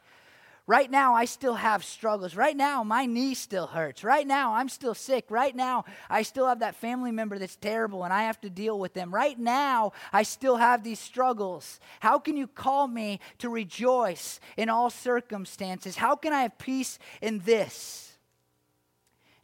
Right 0.69 0.91
now, 0.91 1.15
I 1.15 1.27
still 1.27 1.55
have 1.55 1.85
struggles. 1.85 2.35
Right 2.35 2.57
now, 2.57 2.83
my 2.83 3.07
knee 3.07 3.35
still 3.35 3.69
hurts. 3.69 4.03
Right 4.03 4.27
now, 4.27 4.55
I'm 4.55 4.69
still 4.69 4.95
sick. 4.95 5.27
Right 5.31 5.55
now, 5.55 5.85
I 6.11 6.23
still 6.23 6.49
have 6.49 6.59
that 6.59 6.75
family 6.75 7.13
member 7.13 7.39
that's 7.39 7.55
terrible 7.55 8.03
and 8.03 8.13
I 8.13 8.25
have 8.25 8.41
to 8.41 8.51
deal 8.51 8.77
with 8.77 8.93
them. 8.93 9.15
Right 9.15 9.39
now, 9.39 9.93
I 10.13 10.25
still 10.25 10.57
have 10.57 10.83
these 10.83 10.99
struggles. 10.99 11.79
How 12.01 12.19
can 12.19 12.37
you 12.37 12.49
call 12.49 12.89
me 12.89 13.21
to 13.39 13.49
rejoice 13.49 14.41
in 14.57 14.69
all 14.69 14.91
circumstances? 14.91 15.95
How 15.95 16.17
can 16.17 16.33
I 16.33 16.43
have 16.43 16.59
peace 16.59 16.99
in 17.23 17.39
this? 17.41 18.15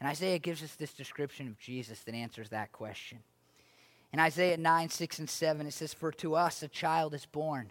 And 0.00 0.08
Isaiah 0.08 0.40
gives 0.40 0.64
us 0.64 0.74
this 0.74 0.92
description 0.92 1.46
of 1.46 1.56
Jesus 1.56 2.00
that 2.00 2.16
answers 2.16 2.48
that 2.48 2.72
question. 2.72 3.18
In 4.12 4.18
Isaiah 4.18 4.56
9, 4.56 4.88
6, 4.88 5.18
and 5.20 5.30
7, 5.30 5.66
it 5.68 5.72
says, 5.72 5.94
For 5.94 6.10
to 6.14 6.34
us 6.34 6.64
a 6.64 6.68
child 6.68 7.14
is 7.14 7.26
born 7.26 7.70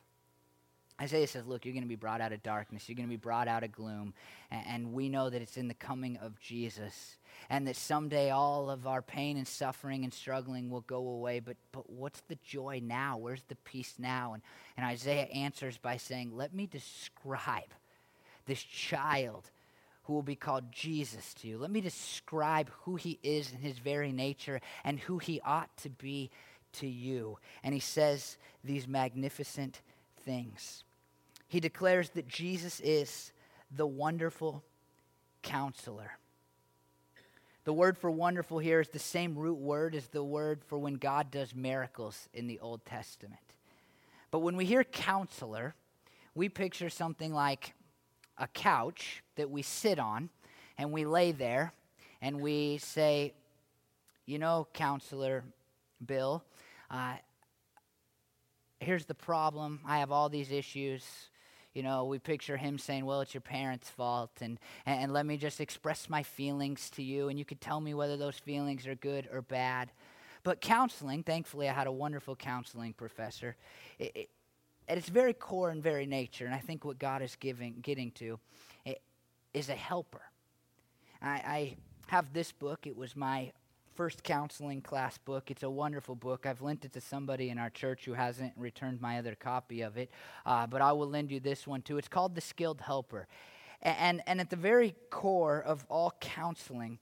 Isaiah 0.99 1.27
says, 1.27 1.45
Look, 1.45 1.65
you're 1.65 1.73
going 1.73 1.83
to 1.83 1.89
be 1.89 1.95
brought 1.95 2.21
out 2.21 2.33
of 2.33 2.43
darkness. 2.43 2.87
You're 2.87 2.95
going 2.95 3.07
to 3.07 3.13
be 3.13 3.17
brought 3.17 3.47
out 3.47 3.63
of 3.63 3.71
gloom. 3.71 4.13
And, 4.49 4.93
we 4.93 5.09
know 5.09 5.29
that 5.29 5.41
it's 5.41 5.57
in 5.57 5.67
the 5.67 5.73
coming 5.73 6.17
of 6.17 6.39
Jesus. 6.39 7.17
And 7.49 7.67
that 7.67 7.75
someday 7.75 8.29
all 8.29 8.69
of 8.69 8.87
our 8.87 9.01
pain 9.01 9.37
and 9.37 9.47
suffering 9.47 10.03
and 10.03 10.13
struggling 10.13 10.69
will 10.69 10.81
go 10.81 10.97
away. 10.97 11.39
But, 11.39 11.57
but 11.71 11.89
what's 11.89 12.21
the 12.27 12.37
joy 12.43 12.81
now? 12.83 13.17
Where's 13.17 13.43
the 13.47 13.55
peace 13.55 13.95
now? 13.97 14.33
And, 14.33 14.43
and 14.77 14.85
Isaiah 14.85 15.25
answers 15.25 15.77
by 15.77 15.97
saying, 15.97 16.35
Let 16.35 16.53
me 16.53 16.67
describe 16.67 17.73
this 18.45 18.61
child 18.61 19.49
who 20.03 20.13
will 20.13 20.23
be 20.23 20.35
called 20.35 20.71
Jesus 20.71 21.33
to 21.35 21.47
you. 21.47 21.57
Let 21.57 21.71
me 21.71 21.81
describe 21.81 22.69
who 22.81 22.95
he 22.95 23.19
is 23.23 23.51
in 23.51 23.59
his 23.59 23.79
very 23.79 24.11
nature 24.11 24.59
and 24.83 24.99
who 24.99 25.19
he 25.19 25.39
ought 25.41 25.75
to 25.77 25.89
be 25.89 26.31
to 26.73 26.87
you. 26.87 27.37
And 27.63 27.73
he 27.73 27.79
says 27.79 28.37
these 28.63 28.87
magnificent 28.87 29.81
things 30.25 30.83
he 31.51 31.59
declares 31.59 32.11
that 32.11 32.29
Jesus 32.29 32.79
is 32.79 33.33
the 33.75 33.85
wonderful 33.85 34.63
counselor. 35.43 36.13
The 37.65 37.73
word 37.73 37.97
for 37.97 38.09
wonderful 38.09 38.59
here 38.59 38.79
is 38.79 38.87
the 38.87 38.99
same 38.99 39.35
root 39.35 39.57
word 39.57 39.93
as 39.93 40.07
the 40.07 40.23
word 40.23 40.61
for 40.63 40.77
when 40.77 40.93
God 40.93 41.29
does 41.29 41.53
miracles 41.53 42.29
in 42.33 42.47
the 42.47 42.57
Old 42.61 42.85
Testament. 42.85 43.41
But 44.31 44.39
when 44.39 44.55
we 44.55 44.63
hear 44.63 44.85
counselor, 44.85 45.75
we 46.35 46.47
picture 46.47 46.89
something 46.89 47.33
like 47.33 47.73
a 48.37 48.47
couch 48.47 49.21
that 49.35 49.51
we 49.51 49.61
sit 49.61 49.99
on 49.99 50.29
and 50.77 50.93
we 50.93 51.03
lay 51.03 51.33
there 51.33 51.73
and 52.21 52.39
we 52.39 52.77
say, 52.77 53.33
You 54.25 54.39
know, 54.39 54.69
counselor 54.73 55.43
Bill, 56.05 56.45
uh, 56.89 57.15
here's 58.81 59.05
the 59.05 59.15
problem. 59.15 59.79
I 59.85 59.99
have 59.99 60.11
all 60.11 60.29
these 60.29 60.51
issues 60.51 61.03
you 61.73 61.83
know, 61.83 62.03
we 62.03 62.19
picture 62.19 62.57
him 62.57 62.77
saying, 62.77 63.05
Well, 63.05 63.21
it's 63.21 63.33
your 63.33 63.41
parents' 63.41 63.89
fault, 63.89 64.31
and, 64.41 64.59
and, 64.85 65.13
let 65.13 65.25
me 65.25 65.37
just 65.37 65.61
express 65.61 66.09
my 66.09 66.21
feelings 66.21 66.89
to 66.91 67.03
you, 67.03 67.29
and 67.29 67.39
you 67.39 67.45
could 67.45 67.61
tell 67.61 67.79
me 67.79 67.93
whether 67.93 68.17
those 68.17 68.37
feelings 68.37 68.85
are 68.87 68.95
good 68.95 69.29
or 69.31 69.41
bad. 69.41 69.89
But 70.43 70.59
counseling, 70.59 71.23
thankfully, 71.23 71.69
I 71.69 71.73
had 71.73 71.87
a 71.87 71.91
wonderful 71.91 72.35
counseling 72.35 72.93
professor. 72.93 73.55
It, 73.99 74.11
it, 74.15 74.29
at 74.89 74.97
its 74.97 75.07
very 75.07 75.33
core 75.33 75.69
and 75.69 75.81
very 75.81 76.05
nature, 76.05 76.45
and 76.45 76.53
I 76.53 76.57
think 76.57 76.83
what 76.83 76.99
God 76.99 77.21
is 77.21 77.37
giving, 77.37 77.75
getting 77.81 78.11
to, 78.11 78.37
is 79.53 79.69
a 79.69 79.75
helper. 79.75 80.23
I, 81.21 81.29
I 81.29 81.75
have 82.07 82.33
this 82.33 82.51
book. 82.51 82.85
It 82.85 82.97
was 82.97 83.15
my 83.15 83.51
first 84.01 84.23
counseling 84.23 84.81
class 84.81 85.19
book. 85.19 85.51
It's 85.51 85.61
a 85.61 85.69
wonderful 85.69 86.15
book. 86.15 86.47
I've 86.47 86.63
lent 86.63 86.85
it 86.85 86.93
to 86.93 86.99
somebody 86.99 87.51
in 87.51 87.59
our 87.59 87.69
church 87.69 88.03
who 88.03 88.13
hasn't 88.13 88.51
returned 88.57 88.99
my 88.99 89.19
other 89.19 89.35
copy 89.35 89.83
of 89.83 89.95
it, 89.95 90.09
uh, 90.43 90.65
but 90.65 90.81
I 90.81 90.91
will 90.91 91.07
lend 91.07 91.29
you 91.31 91.39
this 91.39 91.67
one 91.67 91.83
too. 91.83 91.99
It's 91.99 92.07
called 92.07 92.33
The 92.33 92.41
Skilled 92.41 92.81
Helper. 92.81 93.27
And, 93.83 94.23
and 94.25 94.41
at 94.41 94.49
the 94.49 94.55
very 94.55 94.95
core 95.11 95.61
of 95.61 95.85
all 95.87 96.15
counseling, 96.19 96.97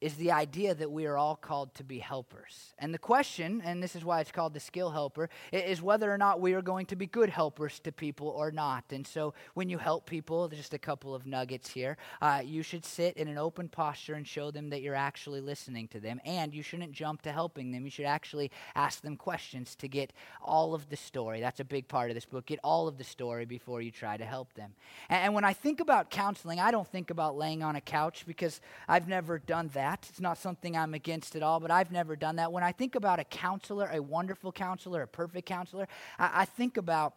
is 0.00 0.14
the 0.14 0.32
idea 0.32 0.74
that 0.74 0.90
we 0.90 1.06
are 1.06 1.16
all 1.16 1.36
called 1.36 1.74
to 1.74 1.84
be 1.84 1.98
helpers. 1.98 2.72
And 2.78 2.94
the 2.94 2.98
question, 2.98 3.60
and 3.64 3.82
this 3.82 3.94
is 3.94 4.04
why 4.04 4.20
it's 4.20 4.32
called 4.32 4.54
the 4.54 4.60
skill 4.60 4.90
helper, 4.90 5.28
is 5.52 5.82
whether 5.82 6.12
or 6.12 6.16
not 6.16 6.40
we 6.40 6.54
are 6.54 6.62
going 6.62 6.86
to 6.86 6.96
be 6.96 7.06
good 7.06 7.28
helpers 7.28 7.80
to 7.80 7.92
people 7.92 8.28
or 8.28 8.50
not. 8.50 8.84
And 8.90 9.06
so 9.06 9.34
when 9.54 9.68
you 9.68 9.76
help 9.76 10.06
people, 10.06 10.48
just 10.48 10.72
a 10.72 10.78
couple 10.78 11.14
of 11.14 11.26
nuggets 11.26 11.70
here, 11.70 11.98
uh, 12.22 12.40
you 12.44 12.62
should 12.62 12.84
sit 12.84 13.16
in 13.16 13.28
an 13.28 13.36
open 13.36 13.68
posture 13.68 14.14
and 14.14 14.26
show 14.26 14.50
them 14.50 14.70
that 14.70 14.80
you're 14.80 14.94
actually 14.94 15.40
listening 15.40 15.86
to 15.88 16.00
them. 16.00 16.18
And 16.24 16.54
you 16.54 16.62
shouldn't 16.62 16.92
jump 16.92 17.20
to 17.22 17.32
helping 17.32 17.70
them. 17.70 17.84
You 17.84 17.90
should 17.90 18.06
actually 18.06 18.50
ask 18.74 19.02
them 19.02 19.16
questions 19.16 19.74
to 19.76 19.88
get 19.88 20.12
all 20.42 20.74
of 20.74 20.88
the 20.88 20.96
story. 20.96 21.40
That's 21.40 21.60
a 21.60 21.64
big 21.64 21.88
part 21.88 22.10
of 22.10 22.14
this 22.14 22.24
book. 22.24 22.46
Get 22.46 22.60
all 22.64 22.88
of 22.88 22.96
the 22.96 23.04
story 23.04 23.44
before 23.44 23.82
you 23.82 23.90
try 23.90 24.16
to 24.16 24.24
help 24.24 24.54
them. 24.54 24.72
And, 25.10 25.24
and 25.24 25.34
when 25.34 25.44
I 25.44 25.52
think 25.52 25.80
about 25.80 26.10
counseling, 26.10 26.58
I 26.58 26.70
don't 26.70 26.88
think 26.88 27.10
about 27.10 27.36
laying 27.36 27.62
on 27.62 27.76
a 27.76 27.80
couch 27.80 28.24
because 28.26 28.60
I've 28.88 29.06
never 29.06 29.38
done 29.38 29.68
that 29.74 29.89
that. 29.90 30.06
It's 30.08 30.20
not 30.20 30.38
something 30.38 30.76
I'm 30.76 30.94
against 30.94 31.36
at 31.36 31.42
all, 31.42 31.60
but 31.60 31.70
I've 31.70 31.90
never 31.90 32.16
done 32.16 32.36
that. 32.36 32.52
When 32.52 32.62
I 32.62 32.72
think 32.72 32.94
about 32.94 33.18
a 33.18 33.24
counselor, 33.24 33.88
a 33.92 34.00
wonderful 34.00 34.52
counselor, 34.52 35.02
a 35.02 35.06
perfect 35.06 35.46
counselor, 35.46 35.88
I, 36.18 36.42
I 36.42 36.44
think 36.44 36.76
about 36.76 37.14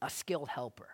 a 0.00 0.08
skilled 0.08 0.48
helper. 0.48 0.88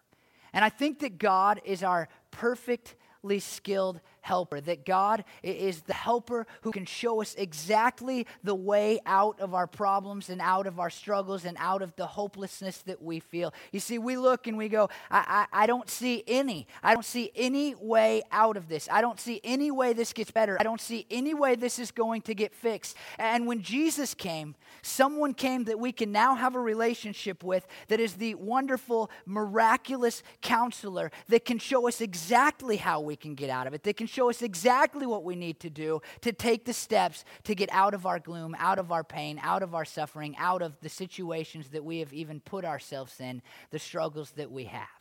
And 0.53 0.65
I 0.65 0.71
think 0.71 1.01
that 1.01 1.19
God 1.19 1.61
is 1.65 1.83
our 1.83 2.09
perfectly 2.31 3.41
skilled 3.41 4.01
helper, 4.27 4.61
that 4.61 4.85
God 4.85 5.25
is 5.43 5.83
the 5.83 5.95
helper 5.95 6.47
who 6.63 6.73
can 6.73 6.85
show 6.85 7.23
us 7.23 7.35
exactly 7.39 8.27
the 8.43 8.55
way 8.55 8.99
out 9.07 9.41
of 9.41 9.55
our 9.55 9.69
problems 9.69 10.29
and 10.29 10.41
out 10.41 10.67
of 10.67 10.81
our 10.81 10.91
struggles 10.91 11.45
and 11.45 11.57
out 11.61 11.81
of 11.81 11.95
the 11.95 12.07
hopelessness 12.07 12.79
that 12.79 13.01
we 13.01 13.21
feel. 13.21 13.55
You 13.71 13.79
see, 13.79 13.99
we 13.99 14.17
look 14.17 14.49
and 14.49 14.59
we 14.59 14.69
go, 14.69 14.91
I, 15.11 15.47
I, 15.53 15.63
I 15.63 15.67
don't 15.67 15.89
see 15.89 16.25
any. 16.27 16.67
I 16.83 16.93
don't 16.93 17.05
see 17.05 17.31
any 17.37 17.77
way 17.77 18.23
out 18.33 18.57
of 18.57 18.69
this. 18.69 18.89
I 18.91 19.01
don't 19.01 19.21
see 19.21 19.41
any 19.45 19.71
way 19.71 19.93
this 19.93 20.13
gets 20.13 20.33
better. 20.33 20.57
I 20.59 20.65
don't 20.65 20.81
see 20.81 21.07
any 21.09 21.33
way 21.33 21.55
this 21.55 21.79
is 21.79 21.93
going 21.93 22.23
to 22.23 22.35
get 22.35 22.53
fixed. 22.53 22.97
And 23.19 23.47
when 23.47 23.63
Jesus 23.63 24.13
came, 24.13 24.57
someone 24.83 25.35
came 25.35 25.65
that 25.65 25.79
we 25.79 25.93
can 25.93 26.11
now 26.11 26.35
have 26.35 26.57
a 26.57 26.61
relationship 26.61 27.45
with 27.45 27.67
that 27.89 28.01
is 28.01 28.15
the 28.15 28.35
wonderful, 28.35 29.09
miraculous 29.25 30.25
counselor 30.43 31.13
that 31.29 31.45
can 31.45 31.59
show 31.59 31.87
us 31.87 32.01
exactly 32.01 32.77
how 32.77 33.01
we 33.01 33.15
can 33.15 33.35
get 33.35 33.51
out 33.51 33.67
of 33.69 33.75
it, 33.75 33.85
that 33.85 33.97
can 33.97 34.09
show 34.17 34.31
us 34.31 34.41
exactly 34.41 35.07
what 35.07 35.25
we 35.25 35.37
need 35.37 35.61
to 35.61 35.69
do 35.69 36.01
to 36.23 36.33
take 36.33 36.65
the 36.65 36.73
steps 36.73 37.23
to 37.45 37.55
get 37.55 37.69
out 37.71 37.93
of 37.93 38.07
our 38.07 38.19
gloom, 38.19 38.57
out 38.59 38.79
of 38.79 38.91
our 38.91 39.05
pain, 39.05 39.39
out 39.43 39.63
of 39.63 39.75
our 39.75 39.85
suffering, 39.85 40.35
out 40.39 40.63
of 40.63 40.73
the 40.81 40.89
situations 40.89 41.69
that 41.69 41.85
we 41.85 41.99
have 41.99 42.15
even 42.15 42.41
put 42.41 42.65
ourselves 42.65 43.21
in, 43.21 43.43
the 43.71 43.79
struggles 43.79 44.31
that 44.31 44.51
we 44.51 44.65
have. 44.65 44.96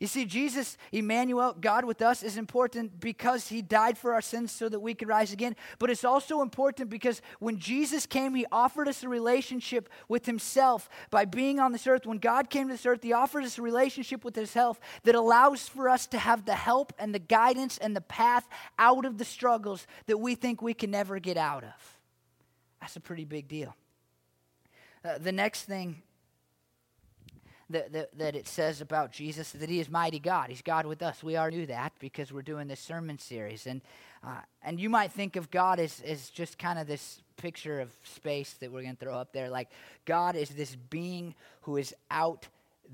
You 0.00 0.06
see, 0.06 0.24
Jesus, 0.24 0.78
Emmanuel, 0.92 1.54
God 1.60 1.84
with 1.84 2.00
us, 2.00 2.22
is 2.22 2.38
important 2.38 3.00
because 3.00 3.48
he 3.48 3.60
died 3.60 3.98
for 3.98 4.14
our 4.14 4.22
sins 4.22 4.50
so 4.50 4.66
that 4.70 4.80
we 4.80 4.94
could 4.94 5.08
rise 5.08 5.30
again. 5.30 5.54
But 5.78 5.90
it's 5.90 6.04
also 6.04 6.40
important 6.40 6.88
because 6.88 7.20
when 7.38 7.58
Jesus 7.58 8.06
came, 8.06 8.34
he 8.34 8.46
offered 8.50 8.88
us 8.88 9.02
a 9.02 9.10
relationship 9.10 9.90
with 10.08 10.24
himself 10.24 10.88
by 11.10 11.26
being 11.26 11.60
on 11.60 11.72
this 11.72 11.86
earth. 11.86 12.06
When 12.06 12.16
God 12.16 12.48
came 12.48 12.68
to 12.68 12.74
this 12.74 12.86
earth, 12.86 13.02
he 13.02 13.12
offered 13.12 13.44
us 13.44 13.58
a 13.58 13.62
relationship 13.62 14.24
with 14.24 14.34
himself 14.34 14.80
that 15.02 15.14
allows 15.14 15.68
for 15.68 15.90
us 15.90 16.06
to 16.08 16.18
have 16.18 16.46
the 16.46 16.54
help 16.54 16.94
and 16.98 17.14
the 17.14 17.18
guidance 17.18 17.76
and 17.76 17.94
the 17.94 18.00
path 18.00 18.48
out 18.78 19.04
of 19.04 19.18
the 19.18 19.24
struggles 19.26 19.86
that 20.06 20.16
we 20.16 20.34
think 20.34 20.62
we 20.62 20.72
can 20.72 20.90
never 20.90 21.18
get 21.18 21.36
out 21.36 21.62
of. 21.62 21.98
That's 22.80 22.96
a 22.96 23.00
pretty 23.00 23.26
big 23.26 23.48
deal. 23.48 23.76
Uh, 25.04 25.18
the 25.18 25.32
next 25.32 25.64
thing 25.64 26.02
that, 27.70 27.92
that, 27.92 28.18
that, 28.18 28.36
it 28.36 28.46
says 28.46 28.80
about 28.80 29.12
Jesus 29.12 29.52
that 29.52 29.68
he 29.68 29.80
is 29.80 29.88
mighty 29.88 30.18
God. 30.18 30.50
He's 30.50 30.62
God 30.62 30.86
with 30.86 31.02
us. 31.02 31.22
We 31.22 31.36
already 31.36 31.58
knew 31.58 31.66
that 31.66 31.92
because 31.98 32.32
we're 32.32 32.42
doing 32.42 32.68
this 32.68 32.80
sermon 32.80 33.18
series. 33.18 33.66
And, 33.66 33.80
uh, 34.22 34.40
and 34.62 34.78
you 34.78 34.90
might 34.90 35.12
think 35.12 35.36
of 35.36 35.50
God 35.50 35.80
as, 35.80 36.02
as 36.04 36.30
just 36.30 36.58
kind 36.58 36.78
of 36.78 36.86
this 36.86 37.22
picture 37.36 37.80
of 37.80 37.90
space 38.04 38.54
that 38.60 38.70
we're 38.70 38.82
going 38.82 38.96
to 38.96 39.04
throw 39.04 39.14
up 39.14 39.32
there. 39.32 39.48
Like 39.48 39.68
God 40.04 40.36
is 40.36 40.50
this 40.50 40.76
being 40.90 41.34
who 41.62 41.76
is 41.76 41.94
out 42.10 42.48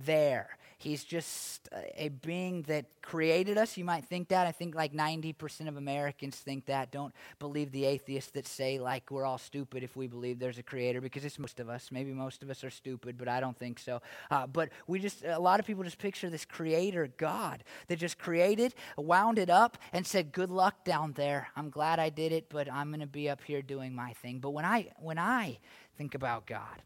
there. 0.05 0.57
He's 0.79 1.05
just 1.05 1.71
a 1.97 2.11
being 2.11 2.63
that 2.63 2.85
created 3.01 3.57
us. 3.57 3.79
You 3.79 3.85
might 3.85 4.05
think 4.05 4.29
that. 4.29 4.47
I 4.47 4.53
think 4.53 4.75
like 4.75 4.93
90% 4.93 5.69
of 5.69 5.79
Americans 5.79 6.37
think 6.37 6.67
that. 6.67 6.91
Don't 6.91 7.15
believe 7.39 7.73
the 7.73 7.87
atheists 7.87 8.31
that 8.33 8.47
say 8.47 8.79
like 8.79 9.11
we're 9.11 9.25
all 9.25 9.39
stupid 9.39 9.83
if 9.83 9.97
we 9.97 10.07
believe 10.07 10.39
there's 10.39 10.59
a 10.59 10.63
creator 10.63 11.01
because 11.01 11.25
it's 11.25 11.39
most 11.39 11.61
of 11.61 11.71
us. 11.71 11.89
Maybe 11.91 12.13
most 12.13 12.43
of 12.43 12.51
us 12.51 12.63
are 12.63 12.69
stupid, 12.69 13.17
but 13.17 13.27
I 13.27 13.41
don't 13.41 13.59
think 13.59 13.79
so. 13.79 14.03
Uh, 14.31 14.47
but 14.47 14.69
we 14.87 14.99
just, 14.99 15.25
a 15.25 15.39
lot 15.39 15.61
of 15.61 15.67
people 15.67 15.83
just 15.83 15.99
picture 15.99 16.29
this 16.29 16.45
creator 16.45 17.09
God 17.17 17.65
that 17.89 17.99
just 17.99 18.19
created, 18.19 18.75
wound 18.99 19.39
it 19.39 19.49
up, 19.49 19.79
and 19.95 20.07
said, 20.07 20.31
good 20.31 20.51
luck 20.51 20.85
down 20.85 21.13
there. 21.13 21.49
I'm 21.57 21.71
glad 21.71 21.99
I 21.99 22.11
did 22.11 22.33
it, 22.33 22.51
but 22.51 22.71
I'm 22.71 22.91
going 22.91 23.01
to 23.01 23.07
be 23.07 23.31
up 23.31 23.43
here 23.43 23.63
doing 23.63 23.95
my 23.95 24.13
thing. 24.13 24.41
But 24.41 24.51
when 24.51 24.67
I, 24.67 24.91
when 24.99 25.19
I 25.19 25.59
think 25.97 26.15
about 26.15 26.47
God, 26.47 26.83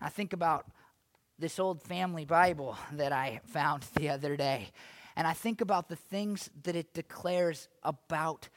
I 0.00 0.08
think 0.08 0.32
about 0.32 0.66
this 1.38 1.58
old 1.58 1.82
family 1.82 2.24
Bible 2.24 2.76
that 2.92 3.12
I 3.12 3.40
found 3.46 3.84
the 3.94 4.10
other 4.10 4.36
day. 4.36 4.70
And 5.16 5.26
I 5.26 5.32
think 5.32 5.60
about 5.60 5.88
the 5.88 5.96
things 5.96 6.50
that 6.64 6.74
it 6.74 6.92
declares 6.94 7.68
about 7.82 8.48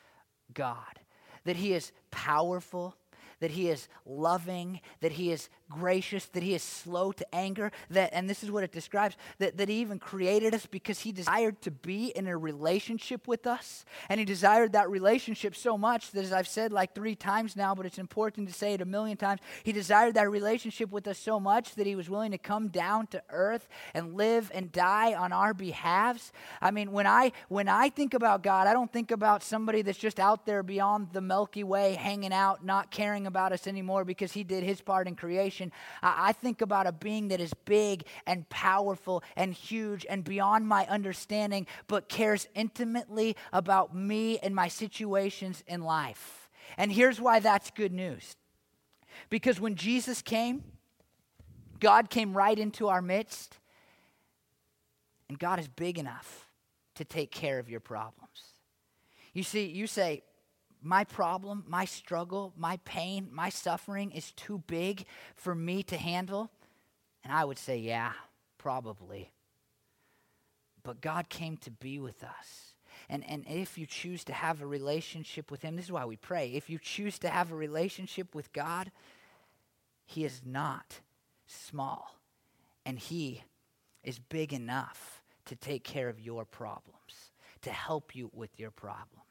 God 0.54 1.00
that 1.44 1.56
He 1.56 1.74
is 1.74 1.94
powerful, 2.12 2.94
that 3.40 3.52
he 3.52 3.70
is 3.70 3.88
loving, 4.06 4.82
that 5.02 5.14
he 5.14 5.32
is 5.32 5.50
gracious, 5.70 6.26
that 6.28 6.44
he 6.44 6.54
is 6.54 6.64
slow 6.64 7.12
to 7.12 7.36
anger, 7.36 7.72
that 7.90 8.10
and 8.14 8.30
this 8.30 8.44
is 8.44 8.50
what 8.50 8.64
it 8.64 8.72
describes, 8.72 9.16
that, 9.40 9.58
that 9.58 9.70
he 9.70 9.76
even 9.82 10.00
created 10.00 10.54
us 10.54 10.66
because 10.66 11.00
he 11.00 11.12
desired 11.12 11.62
to 11.62 11.72
be 11.72 12.08
in 12.16 12.28
a 12.28 12.38
relationship 12.38 13.28
with 13.28 13.46
us. 13.46 13.86
And 14.10 14.20
he 14.20 14.26
desired 14.26 14.74
that 14.74 14.90
relationship 14.90 15.56
so 15.56 15.78
much 15.78 16.12
that 16.12 16.24
as 16.24 16.34
I've 16.34 16.48
said 16.48 16.72
like 16.72 16.96
three 16.96 17.16
times 17.16 17.56
now, 17.56 17.76
but 17.76 17.86
it's 17.86 17.98
important 17.98 18.48
to 18.48 18.54
say 18.54 18.74
it 18.74 18.82
a 18.82 18.86
million 18.86 19.18
times, 19.18 19.42
he 19.64 19.72
desired 19.72 20.16
that 20.16 20.30
relationship 20.30 20.92
with 20.92 21.08
us 21.08 21.18
so 21.18 21.40
much 21.40 21.76
that 21.76 21.86
he 21.86 21.96
was 21.96 22.10
willing 22.10 22.32
to 22.32 22.38
come 22.38 22.70
down 22.70 23.08
to 23.08 23.22
earth 23.30 23.68
and 23.94 24.16
live 24.16 24.52
and 24.54 24.72
die 24.72 25.14
on 25.14 25.32
our 25.32 25.54
behalves. 25.54 26.32
I 26.62 26.72
mean, 26.72 26.92
when 26.92 27.08
I 27.08 27.34
when 27.50 27.68
I 27.68 27.90
think 27.90 28.14
about 28.14 28.42
God, 28.44 28.68
I 28.68 28.74
don't 28.74 28.92
think 28.92 29.12
about 29.12 29.44
somebody 29.44 29.82
that's 29.82 29.98
just 29.98 30.20
out 30.20 30.46
there 30.46 30.64
beyond 30.64 31.10
the 31.12 31.22
Milky 31.22 31.64
Way 31.64 31.94
hanging 31.94 32.34
out, 32.34 32.66
not 32.66 32.92
caring 32.92 33.27
about 33.28 33.52
us 33.52 33.68
anymore 33.68 34.06
because 34.06 34.32
he 34.32 34.44
did 34.44 34.64
his 34.64 34.82
part 34.82 35.08
in 35.08 35.16
creation. 35.16 35.72
I, 36.02 36.30
I 36.30 36.32
think 36.32 36.62
about 36.62 36.88
a 36.88 36.92
being 36.92 37.28
that 37.28 37.40
is 37.40 37.54
big 37.66 38.06
and 38.26 38.48
powerful 38.50 39.24
and 39.36 39.54
huge 39.54 40.06
and 40.10 40.24
beyond 40.24 40.68
my 40.68 40.86
understanding, 40.88 41.68
but 41.88 42.10
cares 42.10 42.48
intimately 42.56 43.36
about 43.54 43.96
me 43.96 44.40
and 44.40 44.56
my 44.56 44.68
situations 44.68 45.64
in 45.68 45.82
life. 45.82 46.50
And 46.78 46.92
here's 46.92 47.22
why 47.22 47.40
that's 47.40 47.72
good 47.72 47.94
news. 47.94 48.36
Because 49.30 49.60
when 49.60 49.76
Jesus 49.76 50.22
came, 50.22 50.64
God 51.80 52.10
came 52.10 52.36
right 52.36 52.58
into 52.58 52.88
our 52.88 53.02
midst, 53.02 53.58
and 55.30 55.38
God 55.38 55.60
is 55.60 55.68
big 55.68 56.00
enough 56.00 56.48
to 56.96 57.06
take 57.06 57.32
care 57.32 57.60
of 57.60 57.70
your 57.70 57.80
problems. 57.80 58.54
You 59.34 59.44
see, 59.44 59.68
you 59.68 59.86
say, 59.86 60.24
my 60.82 61.04
problem, 61.04 61.64
my 61.68 61.86
struggle, 61.86 62.54
my 62.58 62.78
pain, 62.86 63.30
my 63.32 63.50
suffering 63.50 64.12
is 64.12 64.32
too 64.32 64.64
big 64.68 65.06
for 65.36 65.56
me 65.56 65.84
to 65.84 65.98
handle? 65.98 66.52
And 67.24 67.34
I 67.34 67.46
would 67.46 67.58
say, 67.58 67.78
yeah, 67.78 68.14
probably. 68.58 69.32
But 70.84 71.02
God 71.02 71.30
came 71.30 71.58
to 71.58 71.72
be 71.72 72.00
with 72.00 72.24
us. 72.24 72.74
And, 73.10 73.24
and 73.30 73.46
if 73.48 73.78
you 73.78 73.86
choose 73.86 74.24
to 74.26 74.34
have 74.34 74.62
a 74.62 74.68
relationship 74.68 75.52
with 75.52 75.62
Him, 75.62 75.76
this 75.76 75.86
is 75.86 75.92
why 75.92 76.06
we 76.06 76.16
pray. 76.16 76.52
If 76.54 76.70
you 76.70 76.80
choose 76.80 77.20
to 77.20 77.30
have 77.30 77.52
a 77.52 77.56
relationship 77.56 78.36
with 78.36 78.52
God, 78.54 78.92
He 80.06 80.26
is 80.26 80.42
not 80.46 81.00
small. 81.46 82.20
And 82.86 83.00
He 83.00 83.44
is 84.04 84.20
big 84.20 84.54
enough 84.54 85.22
to 85.46 85.56
take 85.56 85.84
care 85.84 86.10
of 86.10 86.20
your 86.20 86.46
problems, 86.46 87.32
to 87.62 87.72
help 87.72 88.16
you 88.16 88.30
with 88.34 88.60
your 88.60 88.72
problems. 88.72 89.27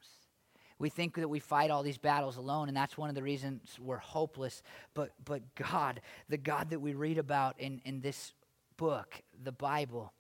We 0.79 0.91
think 0.91 1.15
that 1.17 1.29
we 1.29 1.39
fight 1.39 1.71
all 1.71 1.83
these 1.83 1.99
battles 1.99 2.37
alone, 2.37 2.69
and 2.69 2.77
that's 2.77 2.99
one 2.99 3.09
of 3.09 3.15
the 3.15 3.23
reasons 3.23 3.79
we're 3.81 3.97
hopeless. 3.97 4.63
But, 4.93 5.13
but 5.25 5.43
God, 5.55 6.01
the 6.29 6.37
God 6.37 6.71
that 6.71 6.81
we 6.81 6.95
read 6.95 7.19
about 7.19 7.59
in, 7.59 7.81
in 7.85 8.01
this 8.01 8.33
book, 8.77 9.23
the 9.43 9.53
Bible, 9.53 10.13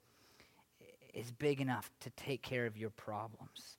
is 1.12 1.30
big 1.32 1.60
enough 1.60 1.90
to 2.00 2.10
take 2.10 2.42
care 2.42 2.66
of 2.66 2.76
your 2.76 2.90
problems. 2.90 3.76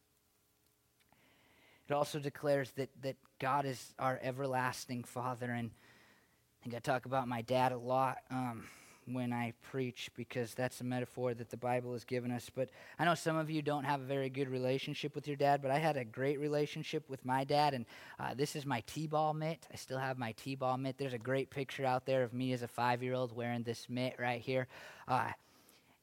It 1.89 1.93
also 1.93 2.19
declares 2.19 2.71
that, 2.71 2.89
that 3.01 3.15
God 3.39 3.65
is 3.65 3.93
our 3.97 4.19
everlasting 4.21 5.03
Father. 5.03 5.51
And 5.51 5.71
I 5.71 6.63
think 6.63 6.75
I 6.75 6.80
talk 6.80 7.05
about 7.05 7.28
my 7.28 7.41
dad 7.41 7.71
a 7.71 7.78
lot. 7.78 8.17
Um, 8.30 8.65
when 9.07 9.31
I 9.33 9.53
preach 9.61 10.09
because 10.15 10.53
that's 10.53 10.81
a 10.81 10.83
metaphor 10.83 11.33
that 11.33 11.49
the 11.49 11.57
Bible 11.57 11.93
has 11.93 12.03
given 12.03 12.31
us. 12.31 12.49
But 12.53 12.69
I 12.99 13.05
know 13.05 13.15
some 13.15 13.37
of 13.37 13.49
you 13.49 13.61
don't 13.61 13.83
have 13.83 14.01
a 14.01 14.05
very 14.05 14.29
good 14.29 14.49
relationship 14.49 15.15
with 15.15 15.27
your 15.27 15.37
dad, 15.37 15.61
but 15.61 15.71
I 15.71 15.77
had 15.77 15.97
a 15.97 16.05
great 16.05 16.39
relationship 16.39 17.09
with 17.09 17.25
my 17.25 17.43
dad. 17.43 17.73
And 17.73 17.85
uh, 18.19 18.33
this 18.33 18.55
is 18.55 18.65
my 18.65 18.81
T 18.85 19.07
ball 19.07 19.33
mitt. 19.33 19.67
I 19.71 19.77
still 19.77 19.97
have 19.97 20.17
my 20.17 20.33
T 20.33 20.55
ball 20.55 20.77
mitt. 20.77 20.97
There's 20.97 21.13
a 21.13 21.19
great 21.19 21.49
picture 21.49 21.85
out 21.85 22.05
there 22.05 22.23
of 22.23 22.33
me 22.33 22.53
as 22.53 22.61
a 22.61 22.67
five 22.67 23.01
year 23.01 23.13
old 23.13 23.35
wearing 23.35 23.63
this 23.63 23.87
mitt 23.89 24.15
right 24.19 24.41
here. 24.41 24.67
Uh, 25.07 25.29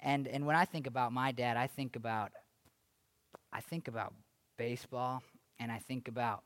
and, 0.00 0.28
and 0.28 0.46
when 0.46 0.56
I 0.56 0.64
think 0.64 0.86
about 0.86 1.12
my 1.12 1.32
dad, 1.32 1.56
I 1.56 1.66
think 1.66 1.96
about 1.96 2.32
I 3.52 3.60
think 3.60 3.86
about 3.86 4.12
baseball 4.56 5.22
and 5.60 5.70
I 5.70 5.78
think 5.78 6.08
about 6.08 6.42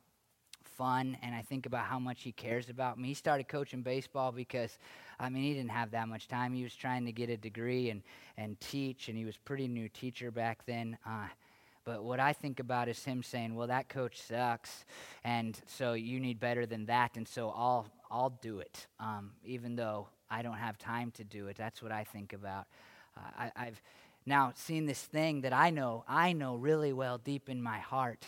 fun 0.68 1.16
and 1.22 1.34
I 1.34 1.42
think 1.42 1.66
about 1.66 1.84
how 1.86 1.98
much 1.98 2.22
he 2.22 2.32
cares 2.32 2.68
about 2.68 2.98
me. 2.98 3.08
He 3.08 3.14
started 3.14 3.48
coaching 3.48 3.82
baseball 3.82 4.32
because, 4.32 4.78
I 5.18 5.28
mean, 5.28 5.42
he 5.42 5.54
didn't 5.54 5.70
have 5.70 5.90
that 5.92 6.08
much 6.08 6.28
time. 6.28 6.54
He 6.54 6.62
was 6.62 6.74
trying 6.74 7.04
to 7.06 7.12
get 7.12 7.30
a 7.30 7.36
degree 7.36 7.90
and, 7.90 8.02
and 8.36 8.58
teach, 8.60 9.08
and 9.08 9.16
he 9.16 9.24
was 9.24 9.36
pretty 9.36 9.68
new 9.68 9.88
teacher 9.88 10.30
back 10.30 10.64
then. 10.66 10.98
Uh, 11.06 11.26
but 11.84 12.04
what 12.04 12.20
I 12.20 12.32
think 12.34 12.60
about 12.60 12.88
is 12.88 13.02
him 13.02 13.22
saying, 13.22 13.54
"Well, 13.54 13.68
that 13.68 13.88
coach 13.88 14.20
sucks, 14.20 14.84
and 15.24 15.58
so 15.66 15.94
you 15.94 16.20
need 16.20 16.38
better 16.38 16.66
than 16.66 16.84
that, 16.86 17.16
and 17.16 17.26
so 17.26 17.48
I'll 17.48 17.86
I'll 18.10 18.38
do 18.42 18.58
it, 18.58 18.86
um, 19.00 19.30
even 19.42 19.74
though 19.74 20.08
I 20.30 20.42
don't 20.42 20.58
have 20.58 20.76
time 20.76 21.10
to 21.12 21.24
do 21.24 21.46
it." 21.46 21.56
That's 21.56 21.82
what 21.82 21.90
I 21.90 22.04
think 22.04 22.34
about. 22.34 22.66
Uh, 23.16 23.30
I, 23.38 23.52
I've 23.56 23.80
now 24.26 24.52
seen 24.54 24.84
this 24.84 25.00
thing 25.02 25.40
that 25.40 25.54
I 25.54 25.70
know 25.70 26.04
I 26.06 26.34
know 26.34 26.56
really 26.56 26.92
well 26.92 27.16
deep 27.16 27.48
in 27.48 27.62
my 27.62 27.78
heart 27.78 28.26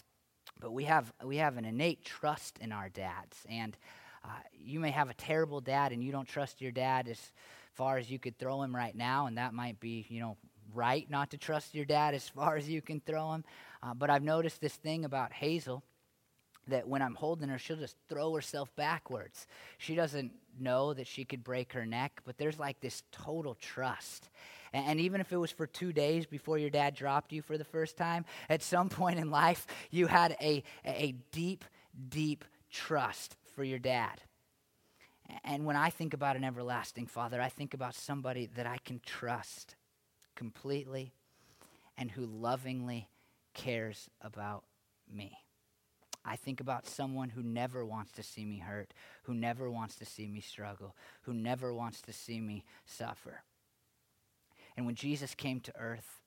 but 0.58 0.72
we 0.72 0.84
have, 0.84 1.12
we 1.24 1.36
have 1.36 1.56
an 1.56 1.64
innate 1.64 2.04
trust 2.04 2.58
in 2.58 2.72
our 2.72 2.88
dads. 2.88 3.36
And 3.48 3.76
uh, 4.24 4.28
you 4.52 4.80
may 4.80 4.90
have 4.90 5.08
a 5.10 5.14
terrible 5.14 5.60
dad 5.60 5.92
and 5.92 6.02
you 6.02 6.12
don't 6.12 6.28
trust 6.28 6.60
your 6.60 6.72
dad 6.72 7.08
as 7.08 7.32
far 7.72 7.98
as 7.98 8.10
you 8.10 8.18
could 8.18 8.38
throw 8.38 8.62
him 8.62 8.74
right 8.74 8.94
now, 8.94 9.26
and 9.26 9.38
that 9.38 9.54
might 9.54 9.80
be, 9.80 10.04
you 10.08 10.20
know, 10.20 10.36
right 10.74 11.08
not 11.10 11.30
to 11.30 11.38
trust 11.38 11.74
your 11.74 11.84
dad 11.84 12.14
as 12.14 12.28
far 12.28 12.56
as 12.56 12.68
you 12.68 12.82
can 12.82 13.00
throw 13.00 13.32
him. 13.32 13.44
Uh, 13.82 13.94
but 13.94 14.10
I've 14.10 14.22
noticed 14.22 14.60
this 14.60 14.74
thing 14.74 15.04
about 15.04 15.32
Hazel 15.32 15.82
that 16.68 16.86
when 16.86 17.02
I'm 17.02 17.14
holding 17.14 17.48
her, 17.48 17.58
she'll 17.58 17.76
just 17.76 17.96
throw 18.08 18.34
herself 18.34 18.74
backwards. 18.76 19.46
She 19.78 19.94
doesn't 19.94 20.32
know 20.58 20.92
that 20.94 21.06
she 21.06 21.24
could 21.24 21.42
break 21.42 21.72
her 21.72 21.86
neck, 21.86 22.20
but 22.24 22.38
there's 22.38 22.58
like 22.58 22.80
this 22.80 23.02
total 23.12 23.54
trust. 23.54 24.28
And, 24.72 25.00
even 25.00 25.20
if 25.20 25.32
it 25.32 25.36
was 25.36 25.50
for 25.50 25.66
two 25.66 25.92
days 25.92 26.26
before 26.26 26.58
your 26.58 26.70
dad 26.70 26.94
dropped 26.94 27.32
you 27.32 27.42
for 27.42 27.58
the 27.58 27.64
first 27.64 27.96
time, 27.96 28.24
at 28.48 28.62
some 28.62 28.88
point 28.88 29.18
in 29.18 29.30
life, 29.30 29.66
you 29.90 30.06
had 30.06 30.36
a, 30.40 30.62
a 30.84 31.14
deep, 31.32 31.64
deep 32.08 32.44
trust 32.70 33.36
for 33.54 33.64
your 33.64 33.78
dad. 33.78 34.20
And 35.44 35.64
when 35.64 35.76
I 35.76 35.90
think 35.90 36.14
about 36.14 36.36
an 36.36 36.44
everlasting 36.44 37.06
father, 37.06 37.40
I 37.40 37.48
think 37.48 37.74
about 37.74 37.94
somebody 37.94 38.46
that 38.56 38.66
I 38.66 38.78
can 38.78 39.00
trust 39.04 39.76
completely 40.34 41.12
and 41.96 42.10
who 42.10 42.24
lovingly 42.24 43.08
cares 43.54 44.08
about 44.22 44.64
me. 45.12 45.36
I 46.24 46.36
think 46.36 46.60
about 46.60 46.86
someone 46.86 47.30
who 47.30 47.42
never 47.42 47.84
wants 47.84 48.12
to 48.12 48.22
see 48.22 48.44
me 48.44 48.58
hurt, 48.58 48.92
who 49.22 49.34
never 49.34 49.70
wants 49.70 49.96
to 49.96 50.04
see 50.04 50.26
me 50.26 50.40
struggle, 50.40 50.94
who 51.22 51.32
never 51.32 51.72
wants 51.72 52.02
to 52.02 52.12
see 52.12 52.40
me 52.40 52.64
suffer. 52.84 53.42
And 54.80 54.86
when 54.86 54.94
Jesus 54.94 55.34
came 55.34 55.60
to 55.60 55.76
earth, 55.78 56.22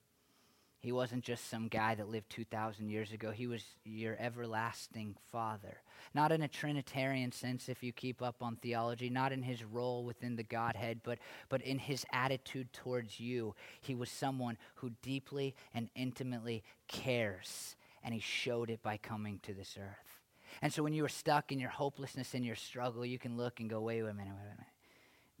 he 0.78 0.92
wasn't 0.92 1.24
just 1.24 1.50
some 1.50 1.66
guy 1.66 1.96
that 1.96 2.08
lived 2.08 2.30
2,000 2.30 2.88
years 2.88 3.10
ago. 3.10 3.32
He 3.32 3.48
was 3.48 3.64
your 3.84 4.16
everlasting 4.20 5.16
Father. 5.32 5.78
Not 6.14 6.30
in 6.30 6.40
a 6.40 6.46
Trinitarian 6.46 7.32
sense, 7.32 7.68
if 7.68 7.82
you 7.82 7.92
keep 7.92 8.22
up 8.22 8.44
on 8.44 8.54
theology, 8.54 9.10
not 9.10 9.32
in 9.32 9.42
his 9.42 9.64
role 9.64 10.04
within 10.04 10.36
the 10.36 10.44
Godhead, 10.44 11.00
but, 11.02 11.18
but 11.48 11.62
in 11.62 11.80
his 11.80 12.06
attitude 12.12 12.72
towards 12.72 13.18
you. 13.18 13.56
He 13.80 13.96
was 13.96 14.08
someone 14.08 14.56
who 14.76 14.92
deeply 15.02 15.56
and 15.74 15.90
intimately 15.96 16.62
cares, 16.86 17.74
and 18.04 18.14
he 18.14 18.20
showed 18.20 18.70
it 18.70 18.84
by 18.84 18.98
coming 18.98 19.40
to 19.42 19.52
this 19.52 19.76
earth. 19.76 20.20
And 20.62 20.72
so 20.72 20.84
when 20.84 20.92
you 20.92 21.04
are 21.04 21.08
stuck 21.08 21.50
in 21.50 21.58
your 21.58 21.70
hopelessness 21.70 22.34
and 22.34 22.44
your 22.44 22.54
struggle, 22.54 23.04
you 23.04 23.18
can 23.18 23.36
look 23.36 23.58
and 23.58 23.68
go, 23.68 23.80
wait, 23.80 24.04
wait 24.04 24.10
a 24.10 24.14
minute, 24.14 24.34
wait 24.36 24.46
a 24.46 24.50
minute. 24.50 24.72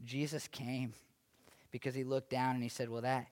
Jesus 0.04 0.48
came 0.48 0.94
because 1.74 1.96
he 1.96 2.04
looked 2.04 2.30
down 2.30 2.54
and 2.54 2.62
he 2.62 2.68
said, 2.68 2.88
Well, 2.88 3.02
that, 3.02 3.26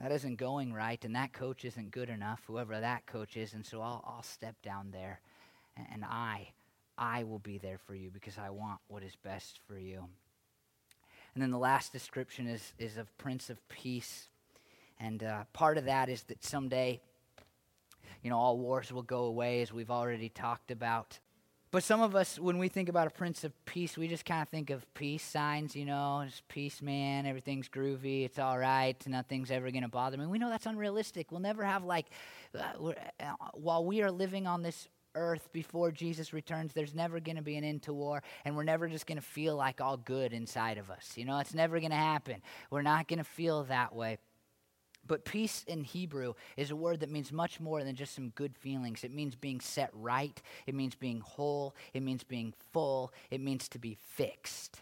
that 0.00 0.10
isn't 0.10 0.36
going 0.36 0.72
right, 0.72 1.04
and 1.04 1.14
that 1.16 1.34
coach 1.34 1.66
isn't 1.66 1.90
good 1.90 2.08
enough, 2.08 2.40
whoever 2.46 2.80
that 2.80 3.04
coach 3.04 3.36
is, 3.36 3.52
and 3.52 3.64
so 3.64 3.82
I'll, 3.82 4.02
I'll 4.06 4.22
step 4.22 4.54
down 4.62 4.88
there, 4.90 5.20
and, 5.76 5.86
and 5.92 6.04
I, 6.06 6.48
I 6.96 7.24
will 7.24 7.40
be 7.40 7.58
there 7.58 7.76
for 7.76 7.94
you 7.94 8.08
because 8.08 8.38
I 8.38 8.48
want 8.48 8.80
what 8.88 9.02
is 9.02 9.14
best 9.16 9.60
for 9.68 9.78
you. 9.78 10.06
And 11.34 11.42
then 11.42 11.50
the 11.50 11.58
last 11.58 11.92
description 11.92 12.46
is, 12.48 12.72
is 12.78 12.96
of 12.96 13.14
Prince 13.18 13.50
of 13.50 13.58
Peace. 13.68 14.30
And 14.98 15.22
uh, 15.22 15.44
part 15.52 15.76
of 15.76 15.84
that 15.84 16.08
is 16.08 16.22
that 16.22 16.42
someday, 16.42 17.02
you 18.22 18.30
know, 18.30 18.38
all 18.38 18.56
wars 18.56 18.90
will 18.90 19.02
go 19.02 19.24
away, 19.24 19.60
as 19.60 19.74
we've 19.74 19.90
already 19.90 20.30
talked 20.30 20.70
about. 20.70 21.18
But 21.76 21.84
some 21.84 22.00
of 22.00 22.16
us, 22.16 22.38
when 22.38 22.56
we 22.56 22.68
think 22.68 22.88
about 22.88 23.06
a 23.06 23.10
Prince 23.10 23.44
of 23.44 23.52
Peace, 23.66 23.98
we 23.98 24.08
just 24.08 24.24
kind 24.24 24.40
of 24.40 24.48
think 24.48 24.70
of 24.70 24.86
peace 24.94 25.22
signs, 25.22 25.76
you 25.76 25.84
know, 25.84 26.22
just 26.24 26.48
peace, 26.48 26.80
man, 26.80 27.26
everything's 27.26 27.68
groovy, 27.68 28.24
it's 28.24 28.38
all 28.38 28.56
right, 28.56 28.96
nothing's 29.06 29.50
ever 29.50 29.70
going 29.70 29.82
to 29.82 29.88
bother 29.88 30.16
me. 30.16 30.24
We 30.24 30.38
know 30.38 30.48
that's 30.48 30.64
unrealistic. 30.64 31.30
We'll 31.30 31.40
never 31.40 31.62
have, 31.62 31.84
like, 31.84 32.06
uh, 32.58 32.92
uh, 33.20 33.32
while 33.52 33.84
we 33.84 34.00
are 34.00 34.10
living 34.10 34.46
on 34.46 34.62
this 34.62 34.88
earth 35.14 35.52
before 35.52 35.90
Jesus 35.90 36.32
returns, 36.32 36.72
there's 36.72 36.94
never 36.94 37.20
going 37.20 37.36
to 37.36 37.42
be 37.42 37.58
an 37.58 37.64
end 37.64 37.82
to 37.82 37.92
war, 37.92 38.22
and 38.46 38.56
we're 38.56 38.64
never 38.64 38.88
just 38.88 39.06
going 39.06 39.18
to 39.18 39.22
feel 39.22 39.54
like 39.54 39.82
all 39.82 39.98
good 39.98 40.32
inside 40.32 40.78
of 40.78 40.88
us. 40.90 41.12
You 41.14 41.26
know, 41.26 41.38
it's 41.40 41.52
never 41.52 41.78
going 41.78 41.90
to 41.90 41.96
happen. 41.96 42.40
We're 42.70 42.80
not 42.80 43.06
going 43.06 43.18
to 43.18 43.24
feel 43.24 43.64
that 43.64 43.94
way. 43.94 44.16
But 45.06 45.24
peace 45.24 45.64
in 45.66 45.84
Hebrew 45.84 46.34
is 46.56 46.70
a 46.70 46.76
word 46.76 47.00
that 47.00 47.10
means 47.10 47.32
much 47.32 47.60
more 47.60 47.84
than 47.84 47.94
just 47.94 48.14
some 48.14 48.30
good 48.30 48.56
feelings. 48.56 49.04
It 49.04 49.12
means 49.12 49.34
being 49.34 49.60
set 49.60 49.90
right, 49.92 50.40
it 50.66 50.74
means 50.74 50.94
being 50.94 51.20
whole, 51.20 51.74
it 51.94 52.02
means 52.02 52.24
being 52.24 52.54
full, 52.72 53.12
it 53.30 53.40
means 53.40 53.68
to 53.70 53.78
be 53.78 53.96
fixed. 54.00 54.80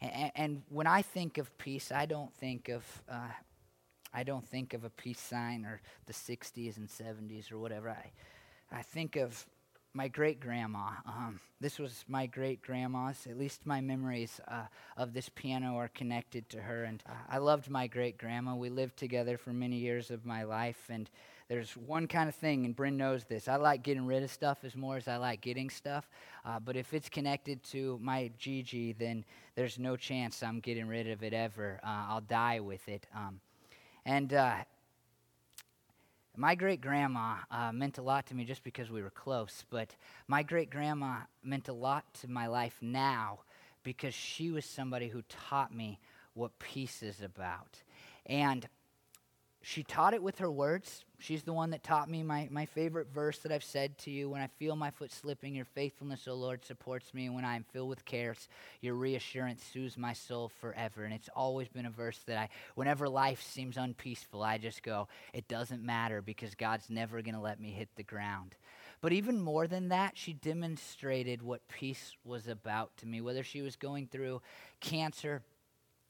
And, 0.00 0.32
and 0.34 0.62
when 0.68 0.86
I 0.86 1.02
think 1.02 1.38
of 1.38 1.56
peace, 1.58 1.92
I 1.92 2.06
don't 2.06 2.32
think 2.34 2.68
of. 2.68 2.84
Uh, 3.08 3.28
I 4.14 4.24
don't 4.24 4.46
think 4.46 4.74
of 4.74 4.84
a 4.84 4.90
peace 4.90 5.20
sign 5.20 5.64
or 5.64 5.80
the 6.04 6.12
60s 6.12 6.76
and 6.76 6.86
70s 6.86 7.50
or 7.50 7.58
whatever. 7.58 7.88
I, 7.88 8.10
I 8.70 8.82
think 8.82 9.16
of 9.16 9.46
my 9.94 10.08
great 10.08 10.40
grandma. 10.40 10.90
Um, 11.06 11.40
this 11.60 11.78
was 11.78 12.04
my 12.08 12.26
great 12.26 12.62
grandma's. 12.62 13.26
At 13.28 13.38
least 13.38 13.66
my 13.66 13.80
memories 13.80 14.40
uh, 14.48 14.64
of 14.96 15.12
this 15.12 15.28
piano 15.28 15.76
are 15.76 15.88
connected 15.88 16.48
to 16.50 16.62
her. 16.62 16.84
And 16.84 17.02
uh, 17.08 17.12
I 17.28 17.38
loved 17.38 17.70
my 17.70 17.86
great 17.86 18.18
grandma. 18.18 18.54
We 18.54 18.70
lived 18.70 18.96
together 18.96 19.36
for 19.36 19.52
many 19.52 19.76
years 19.76 20.10
of 20.10 20.24
my 20.24 20.44
life. 20.44 20.88
And 20.88 21.10
there's 21.48 21.76
one 21.76 22.06
kind 22.08 22.30
of 22.30 22.34
thing, 22.34 22.64
and 22.64 22.74
Bryn 22.74 22.96
knows 22.96 23.24
this. 23.24 23.46
I 23.46 23.56
like 23.56 23.82
getting 23.82 24.06
rid 24.06 24.22
of 24.22 24.30
stuff 24.30 24.58
as 24.64 24.74
more 24.74 24.96
as 24.96 25.06
I 25.06 25.18
like 25.18 25.42
getting 25.42 25.68
stuff. 25.68 26.08
Uh, 26.46 26.58
but 26.58 26.76
if 26.76 26.94
it's 26.94 27.10
connected 27.10 27.62
to 27.64 27.98
my 28.00 28.30
Gigi, 28.38 28.94
then 28.94 29.24
there's 29.54 29.78
no 29.78 29.96
chance 29.96 30.42
I'm 30.42 30.60
getting 30.60 30.88
rid 30.88 31.10
of 31.10 31.22
it 31.22 31.34
ever. 31.34 31.78
Uh, 31.84 32.06
I'll 32.08 32.22
die 32.22 32.60
with 32.60 32.88
it. 32.88 33.06
Um, 33.14 33.40
and 34.06 34.32
uh, 34.32 34.56
my 36.36 36.54
great 36.54 36.80
grandma 36.80 37.36
uh, 37.50 37.72
meant 37.72 37.98
a 37.98 38.02
lot 38.02 38.26
to 38.26 38.34
me 38.34 38.44
just 38.44 38.64
because 38.64 38.90
we 38.90 39.02
were 39.02 39.10
close, 39.10 39.64
but 39.70 39.94
my 40.28 40.42
great 40.42 40.70
grandma 40.70 41.18
meant 41.42 41.68
a 41.68 41.72
lot 41.72 42.04
to 42.20 42.28
my 42.28 42.46
life 42.46 42.78
now 42.80 43.40
because 43.82 44.14
she 44.14 44.50
was 44.50 44.64
somebody 44.64 45.08
who 45.08 45.22
taught 45.28 45.74
me 45.74 45.98
what 46.34 46.58
peace 46.58 47.02
is 47.02 47.20
about. 47.20 47.82
And 48.26 48.66
she 49.60 49.82
taught 49.82 50.14
it 50.14 50.22
with 50.22 50.38
her 50.38 50.50
words. 50.50 51.04
She's 51.22 51.44
the 51.44 51.52
one 51.52 51.70
that 51.70 51.84
taught 51.84 52.10
me 52.10 52.24
my, 52.24 52.48
my 52.50 52.66
favorite 52.66 53.06
verse 53.14 53.38
that 53.38 53.52
I've 53.52 53.62
said 53.62 53.96
to 53.98 54.10
you. 54.10 54.28
When 54.28 54.42
I 54.42 54.48
feel 54.48 54.74
my 54.74 54.90
foot 54.90 55.12
slipping, 55.12 55.54
your 55.54 55.66
faithfulness, 55.66 56.26
O 56.26 56.34
Lord, 56.34 56.64
supports 56.64 57.14
me. 57.14 57.30
When 57.30 57.44
I 57.44 57.54
am 57.54 57.64
filled 57.72 57.90
with 57.90 58.04
cares, 58.04 58.48
your 58.80 58.94
reassurance 58.94 59.62
soothes 59.62 59.96
my 59.96 60.14
soul 60.14 60.50
forever. 60.60 61.04
And 61.04 61.14
it's 61.14 61.28
always 61.36 61.68
been 61.68 61.86
a 61.86 61.90
verse 61.90 62.18
that 62.26 62.38
I, 62.38 62.48
whenever 62.74 63.08
life 63.08 63.40
seems 63.40 63.76
unpeaceful, 63.76 64.42
I 64.42 64.58
just 64.58 64.82
go, 64.82 65.06
it 65.32 65.46
doesn't 65.46 65.84
matter 65.84 66.22
because 66.22 66.56
God's 66.56 66.90
never 66.90 67.22
going 67.22 67.36
to 67.36 67.40
let 67.40 67.60
me 67.60 67.70
hit 67.70 67.90
the 67.94 68.02
ground. 68.02 68.56
But 69.00 69.12
even 69.12 69.40
more 69.40 69.68
than 69.68 69.90
that, 69.90 70.18
she 70.18 70.32
demonstrated 70.32 71.40
what 71.40 71.68
peace 71.68 72.16
was 72.24 72.48
about 72.48 72.96
to 72.96 73.06
me, 73.06 73.20
whether 73.20 73.44
she 73.44 73.62
was 73.62 73.76
going 73.76 74.08
through 74.08 74.42
cancer, 74.80 75.42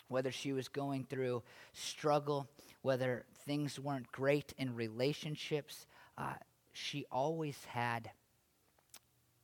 whether 0.08 0.32
she 0.32 0.54
was 0.54 0.68
going 0.68 1.04
through 1.04 1.42
struggle, 1.74 2.48
whether 2.80 3.26
things 3.44 3.78
weren't 3.78 4.10
great 4.12 4.52
in 4.58 4.74
relationships, 4.74 5.86
uh, 6.18 6.34
she 6.72 7.04
always 7.10 7.64
had 7.66 8.10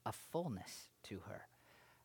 a 0.06 0.12
fullness 0.12 0.88
to 1.04 1.20
her. 1.28 1.46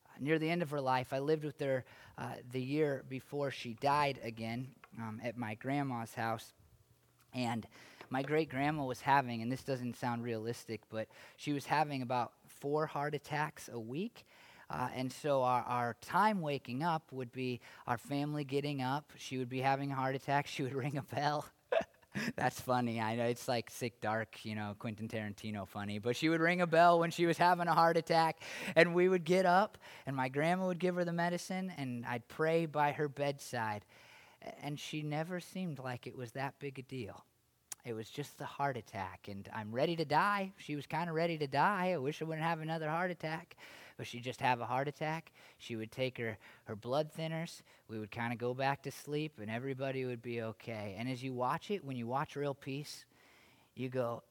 Uh, 0.05 0.09
near 0.19 0.37
the 0.37 0.49
end 0.49 0.61
of 0.61 0.71
her 0.71 0.81
life, 0.81 1.13
I 1.13 1.19
lived 1.19 1.43
with 1.43 1.59
her 1.59 1.85
uh, 2.17 2.35
the 2.51 2.61
year 2.61 3.03
before 3.09 3.51
she 3.51 3.73
died 3.75 4.19
again 4.23 4.67
um, 4.99 5.21
at 5.23 5.37
my 5.37 5.55
grandma's 5.55 6.13
house. 6.13 6.53
And 7.33 7.65
my 8.09 8.21
great 8.21 8.49
grandma 8.49 8.85
was 8.85 9.01
having, 9.01 9.41
and 9.41 9.51
this 9.51 9.63
doesn't 9.63 9.97
sound 9.97 10.23
realistic, 10.23 10.81
but 10.91 11.07
she 11.37 11.53
was 11.53 11.65
having 11.65 12.01
about 12.01 12.33
four 12.47 12.85
heart 12.85 13.15
attacks 13.15 13.69
a 13.73 13.79
week. 13.79 14.25
Uh, 14.69 14.89
and 14.95 15.11
so 15.11 15.43
our, 15.43 15.61
our 15.63 15.95
time 16.01 16.41
waking 16.41 16.83
up 16.83 17.11
would 17.11 17.31
be 17.31 17.59
our 17.87 17.97
family 17.97 18.43
getting 18.43 18.81
up. 18.81 19.11
She 19.17 19.37
would 19.37 19.49
be 19.49 19.61
having 19.61 19.91
a 19.91 19.95
heart 19.95 20.15
attack. 20.15 20.47
She 20.53 20.63
would 20.63 20.73
ring 20.73 20.97
a 20.97 21.15
bell. 21.15 21.45
That's 22.35 22.59
funny. 22.59 23.01
I 23.01 23.15
know 23.15 23.25
it's 23.25 23.47
like 23.47 23.69
sick, 23.69 23.99
dark, 24.01 24.45
you 24.45 24.55
know, 24.55 24.75
Quentin 24.77 25.07
Tarantino 25.07 25.67
funny. 25.67 25.99
But 25.99 26.15
she 26.15 26.29
would 26.29 26.41
ring 26.41 26.61
a 26.61 26.67
bell 26.67 26.99
when 26.99 27.11
she 27.11 27.25
was 27.25 27.37
having 27.37 27.67
a 27.67 27.73
heart 27.73 27.97
attack, 27.97 28.41
and 28.75 28.93
we 28.93 29.09
would 29.09 29.23
get 29.23 29.45
up, 29.45 29.77
and 30.05 30.15
my 30.15 30.29
grandma 30.29 30.67
would 30.67 30.79
give 30.79 30.95
her 30.95 31.05
the 31.05 31.13
medicine, 31.13 31.71
and 31.77 32.05
I'd 32.05 32.27
pray 32.27 32.65
by 32.65 32.91
her 32.91 33.07
bedside. 33.07 33.85
And 34.61 34.79
she 34.79 35.01
never 35.01 35.39
seemed 35.39 35.79
like 35.79 36.05
it 36.05 36.15
was 36.15 36.33
that 36.33 36.59
big 36.59 36.77
a 36.77 36.81
deal. 36.81 37.23
It 37.85 37.93
was 37.93 38.09
just 38.09 38.37
the 38.37 38.45
heart 38.45 38.77
attack, 38.77 39.27
and 39.29 39.47
I'm 39.53 39.71
ready 39.73 39.95
to 39.97 40.05
die. 40.05 40.53
She 40.57 40.75
was 40.75 40.87
kind 40.87 41.09
of 41.09 41.15
ready 41.15 41.37
to 41.37 41.47
die. 41.47 41.91
I 41.93 41.97
wish 41.97 42.21
I 42.21 42.25
wouldn't 42.25 42.45
have 42.45 42.61
another 42.61 42.89
heart 42.89 43.11
attack 43.11 43.57
but 43.97 44.07
she'd 44.07 44.23
just 44.23 44.41
have 44.41 44.61
a 44.61 44.65
heart 44.65 44.87
attack. 44.87 45.31
She 45.57 45.75
would 45.75 45.91
take 45.91 46.17
her, 46.17 46.37
her 46.65 46.75
blood 46.75 47.09
thinners. 47.17 47.61
We 47.87 47.99
would 47.99 48.11
kind 48.11 48.33
of 48.33 48.39
go 48.39 48.53
back 48.53 48.83
to 48.83 48.91
sleep, 48.91 49.39
and 49.39 49.49
everybody 49.49 50.05
would 50.05 50.21
be 50.21 50.41
okay. 50.41 50.95
And 50.97 51.09
as 51.09 51.23
you 51.23 51.33
watch 51.33 51.69
it, 51.69 51.83
when 51.83 51.97
you 51.97 52.07
watch 52.07 52.35
Real 52.35 52.53
Peace, 52.53 53.05
you 53.75 53.89
go, 53.89 54.23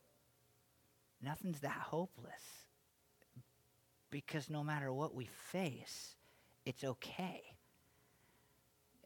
nothing's 1.23 1.61
that 1.61 1.71
hopeless. 1.71 2.43
Because 4.11 4.51
no 4.51 4.63
matter 4.63 4.93
what 4.93 5.15
we 5.15 5.27
face, 5.51 6.17
it's 6.67 6.85
okay. 6.85 7.43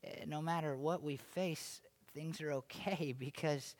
Eh, 0.02 0.24
no 0.26 0.42
matter 0.42 0.76
what 0.76 1.02
we 1.02 1.16
face, 1.16 1.80
things 2.12 2.40
are 2.40 2.52
okay 2.52 3.14
because 3.18 3.74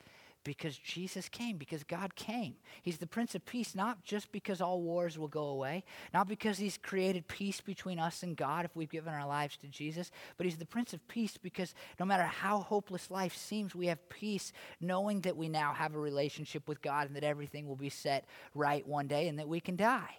because 0.46 0.78
Jesus 0.78 1.28
came, 1.28 1.56
because 1.56 1.82
God 1.82 2.14
came. 2.14 2.54
He's 2.82 2.98
the 2.98 3.06
Prince 3.06 3.34
of 3.34 3.44
Peace, 3.44 3.74
not 3.74 4.04
just 4.04 4.30
because 4.30 4.60
all 4.60 4.80
wars 4.80 5.18
will 5.18 5.28
go 5.28 5.48
away, 5.48 5.82
not 6.14 6.28
because 6.28 6.56
He's 6.56 6.78
created 6.78 7.26
peace 7.26 7.60
between 7.60 7.98
us 7.98 8.22
and 8.22 8.36
God 8.36 8.64
if 8.64 8.76
we've 8.76 8.88
given 8.88 9.12
our 9.12 9.26
lives 9.26 9.56
to 9.58 9.66
Jesus, 9.66 10.12
but 10.36 10.46
He's 10.46 10.56
the 10.56 10.64
Prince 10.64 10.94
of 10.94 11.06
Peace 11.08 11.36
because 11.36 11.74
no 11.98 12.06
matter 12.06 12.22
how 12.22 12.60
hopeless 12.60 13.10
life 13.10 13.36
seems, 13.36 13.74
we 13.74 13.88
have 13.88 14.08
peace 14.08 14.52
knowing 14.80 15.20
that 15.22 15.36
we 15.36 15.48
now 15.48 15.72
have 15.72 15.96
a 15.96 15.98
relationship 15.98 16.68
with 16.68 16.80
God 16.80 17.08
and 17.08 17.16
that 17.16 17.24
everything 17.24 17.66
will 17.66 17.74
be 17.74 17.90
set 17.90 18.24
right 18.54 18.86
one 18.86 19.08
day 19.08 19.26
and 19.26 19.40
that 19.40 19.48
we 19.48 19.58
can 19.58 19.74
die. 19.74 20.14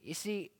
You 0.00 0.14
see, 0.14 0.52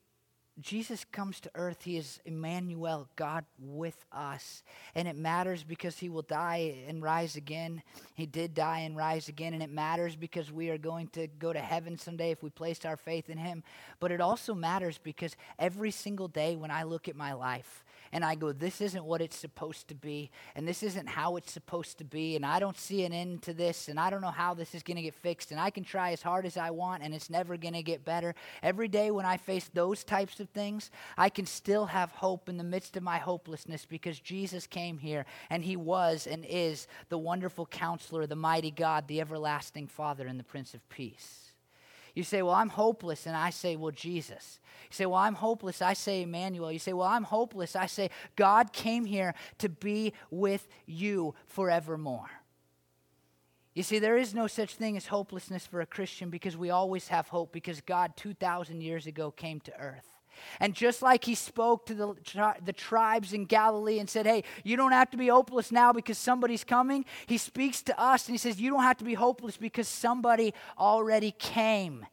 Jesus 0.60 1.04
comes 1.10 1.40
to 1.40 1.50
earth. 1.54 1.82
He 1.82 1.96
is 1.96 2.20
Emmanuel, 2.26 3.08
God 3.16 3.44
with 3.58 4.04
us. 4.12 4.62
And 4.94 5.08
it 5.08 5.16
matters 5.16 5.64
because 5.64 5.98
he 5.98 6.10
will 6.10 6.22
die 6.22 6.84
and 6.86 7.02
rise 7.02 7.36
again. 7.36 7.82
He 8.14 8.26
did 8.26 8.54
die 8.54 8.80
and 8.80 8.96
rise 8.96 9.28
again. 9.28 9.54
And 9.54 9.62
it 9.62 9.70
matters 9.70 10.14
because 10.14 10.52
we 10.52 10.68
are 10.68 10.78
going 10.78 11.08
to 11.08 11.26
go 11.26 11.52
to 11.52 11.58
heaven 11.58 11.96
someday 11.96 12.30
if 12.30 12.42
we 12.42 12.50
place 12.50 12.84
our 12.84 12.98
faith 12.98 13.30
in 13.30 13.38
him. 13.38 13.62
But 13.98 14.12
it 14.12 14.20
also 14.20 14.54
matters 14.54 14.98
because 15.02 15.36
every 15.58 15.90
single 15.90 16.28
day 16.28 16.54
when 16.54 16.70
I 16.70 16.82
look 16.82 17.08
at 17.08 17.16
my 17.16 17.32
life, 17.32 17.82
and 18.12 18.24
I 18.24 18.34
go, 18.34 18.52
this 18.52 18.80
isn't 18.80 19.04
what 19.04 19.20
it's 19.20 19.36
supposed 19.36 19.88
to 19.88 19.94
be, 19.94 20.30
and 20.54 20.68
this 20.68 20.82
isn't 20.82 21.08
how 21.08 21.36
it's 21.36 21.52
supposed 21.52 21.98
to 21.98 22.04
be, 22.04 22.36
and 22.36 22.44
I 22.44 22.58
don't 22.58 22.78
see 22.78 23.04
an 23.04 23.12
end 23.12 23.42
to 23.42 23.54
this, 23.54 23.88
and 23.88 23.98
I 23.98 24.10
don't 24.10 24.20
know 24.20 24.30
how 24.30 24.54
this 24.54 24.74
is 24.74 24.82
going 24.82 24.96
to 24.96 25.02
get 25.02 25.14
fixed, 25.14 25.50
and 25.50 25.60
I 25.60 25.70
can 25.70 25.84
try 25.84 26.12
as 26.12 26.22
hard 26.22 26.44
as 26.44 26.56
I 26.56 26.70
want, 26.70 27.02
and 27.02 27.14
it's 27.14 27.30
never 27.30 27.56
going 27.56 27.74
to 27.74 27.82
get 27.82 28.04
better. 28.04 28.34
Every 28.62 28.88
day 28.88 29.10
when 29.10 29.26
I 29.26 29.36
face 29.36 29.70
those 29.72 30.04
types 30.04 30.40
of 30.40 30.48
things, 30.50 30.90
I 31.16 31.28
can 31.28 31.46
still 31.46 31.86
have 31.86 32.10
hope 32.10 32.48
in 32.48 32.58
the 32.58 32.64
midst 32.64 32.96
of 32.96 33.02
my 33.02 33.18
hopelessness 33.18 33.86
because 33.86 34.18
Jesus 34.20 34.66
came 34.66 34.98
here, 34.98 35.24
and 35.50 35.64
He 35.64 35.76
was 35.76 36.26
and 36.26 36.44
is 36.44 36.86
the 37.08 37.18
wonderful 37.18 37.66
counselor, 37.66 38.26
the 38.26 38.36
mighty 38.36 38.70
God, 38.70 39.08
the 39.08 39.20
everlasting 39.20 39.86
Father, 39.86 40.26
and 40.26 40.38
the 40.38 40.44
Prince 40.44 40.74
of 40.74 40.86
Peace. 40.88 41.51
You 42.14 42.24
say, 42.24 42.42
Well, 42.42 42.54
I'm 42.54 42.68
hopeless. 42.68 43.26
And 43.26 43.36
I 43.36 43.50
say, 43.50 43.76
Well, 43.76 43.92
Jesus. 43.92 44.60
You 44.90 44.94
say, 44.94 45.06
Well, 45.06 45.18
I'm 45.18 45.34
hopeless. 45.34 45.80
I 45.80 45.94
say, 45.94 46.22
Emmanuel. 46.22 46.70
You 46.70 46.78
say, 46.78 46.92
Well, 46.92 47.08
I'm 47.08 47.24
hopeless. 47.24 47.74
I 47.74 47.86
say, 47.86 48.10
God 48.36 48.72
came 48.72 49.04
here 49.04 49.34
to 49.58 49.68
be 49.68 50.12
with 50.30 50.68
you 50.86 51.34
forevermore. 51.46 52.30
You 53.74 53.82
see, 53.82 53.98
there 53.98 54.18
is 54.18 54.34
no 54.34 54.46
such 54.46 54.74
thing 54.74 54.98
as 54.98 55.06
hopelessness 55.06 55.66
for 55.66 55.80
a 55.80 55.86
Christian 55.86 56.28
because 56.28 56.56
we 56.56 56.68
always 56.68 57.08
have 57.08 57.28
hope 57.28 57.52
because 57.52 57.80
God 57.80 58.16
2,000 58.16 58.82
years 58.82 59.06
ago 59.06 59.30
came 59.30 59.60
to 59.60 59.78
earth. 59.78 60.11
And 60.60 60.74
just 60.74 61.02
like 61.02 61.24
he 61.24 61.34
spoke 61.34 61.86
to 61.86 61.94
the, 61.94 62.14
tri- 62.24 62.58
the 62.64 62.72
tribes 62.72 63.32
in 63.32 63.44
Galilee 63.44 63.98
and 63.98 64.08
said, 64.08 64.26
Hey, 64.26 64.44
you 64.64 64.76
don't 64.76 64.92
have 64.92 65.10
to 65.10 65.16
be 65.16 65.28
hopeless 65.28 65.72
now 65.72 65.92
because 65.92 66.18
somebody's 66.18 66.64
coming, 66.64 67.04
he 67.26 67.38
speaks 67.38 67.82
to 67.82 68.00
us 68.00 68.26
and 68.26 68.34
he 68.34 68.38
says, 68.38 68.60
You 68.60 68.70
don't 68.70 68.82
have 68.82 68.98
to 68.98 69.04
be 69.04 69.14
hopeless 69.14 69.56
because 69.56 69.88
somebody 69.88 70.54
already 70.78 71.32
came. 71.32 72.06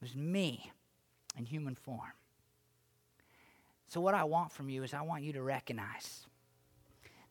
It 0.00 0.04
was 0.04 0.14
me 0.14 0.72
in 1.36 1.44
human 1.44 1.74
form. 1.74 2.12
So, 3.88 4.00
what 4.00 4.14
I 4.14 4.24
want 4.24 4.52
from 4.52 4.68
you 4.68 4.82
is 4.82 4.92
I 4.92 5.02
want 5.02 5.24
you 5.24 5.32
to 5.32 5.42
recognize 5.42 6.27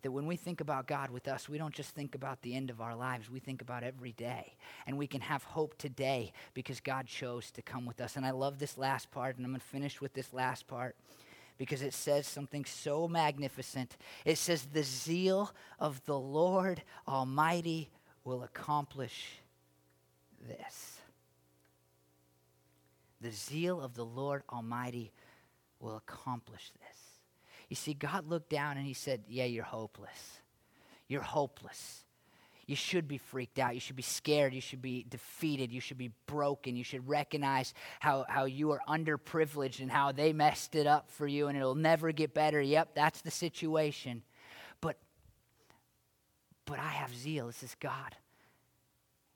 that 0.07 0.11
when 0.13 0.25
we 0.25 0.37
think 0.37 0.61
about 0.61 0.87
God 0.87 1.11
with 1.11 1.27
us, 1.27 1.49
we 1.49 1.57
don't 1.57 1.73
just 1.73 1.89
think 1.89 2.15
about 2.15 2.41
the 2.41 2.55
end 2.55 2.69
of 2.69 2.79
our 2.79 2.95
lives, 2.95 3.29
we 3.29 3.41
think 3.41 3.61
about 3.61 3.83
every 3.83 4.13
day. 4.13 4.55
And 4.85 4.97
we 4.97 5.05
can 5.05 5.19
have 5.19 5.43
hope 5.43 5.77
today 5.77 6.31
because 6.53 6.79
God 6.79 7.07
chose 7.07 7.51
to 7.51 7.61
come 7.61 7.85
with 7.85 7.99
us. 7.99 8.15
And 8.15 8.25
I 8.25 8.31
love 8.31 8.57
this 8.57 8.77
last 8.77 9.11
part, 9.11 9.35
and 9.35 9.45
I'm 9.45 9.51
going 9.51 9.59
to 9.59 9.67
finish 9.67 9.99
with 9.99 10.13
this 10.13 10.31
last 10.31 10.65
part 10.65 10.95
because 11.57 11.81
it 11.81 11.93
says 11.93 12.25
something 12.25 12.63
so 12.63 13.09
magnificent. 13.09 13.97
It 14.23 14.37
says, 14.37 14.67
The 14.71 14.83
zeal 14.83 15.51
of 15.77 16.01
the 16.05 16.17
Lord 16.17 16.83
Almighty 17.05 17.89
will 18.23 18.43
accomplish 18.43 19.41
this. 20.47 21.01
The 23.19 23.31
zeal 23.31 23.81
of 23.81 23.95
the 23.95 24.05
Lord 24.05 24.43
Almighty 24.49 25.11
will 25.81 25.97
accomplish 25.97 26.71
this. 26.79 27.06
You 27.70 27.76
see, 27.76 27.93
God 27.93 28.28
looked 28.28 28.49
down 28.49 28.78
and 28.78 28.86
He 28.86 28.93
said, 28.93 29.24
Yeah, 29.28 29.45
you're 29.45 29.63
hopeless. 29.63 30.41
you're 31.07 31.22
hopeless. 31.22 32.03
You 32.68 32.76
should 32.76 33.07
be 33.07 33.18
freaked 33.18 33.59
out. 33.59 33.74
You 33.74 33.80
should 33.80 33.95
be 33.95 34.03
scared. 34.03 34.53
You 34.53 34.59
should 34.59 34.82
be 34.82 35.05
defeated. 35.07 35.72
You 35.72 35.80
should 35.80 35.97
be 35.97 36.11
broken. 36.26 36.76
You 36.76 36.84
should 36.84 37.07
recognize 37.07 37.74
how, 38.01 38.26
how 38.28 38.43
you 38.43 38.72
are 38.72 38.82
underprivileged 38.89 39.80
and 39.80 39.89
how 39.89 40.11
they 40.11 40.34
messed 40.34 40.76
it 40.76 40.86
up 40.86 41.09
for 41.09 41.26
you 41.26 41.47
and 41.47 41.57
it'll 41.57 41.76
never 41.76 42.11
get 42.11 42.34
better. 42.34 42.61
Yep, 42.61 42.89
that's 42.93 43.22
the 43.22 43.32
situation. 43.32 44.22
But, 44.82 44.97
but 46.65 46.78
I 46.78 46.89
have 46.89 47.15
zeal. 47.15 47.47
This 47.47 47.63
is 47.63 47.76
God. 47.80 48.18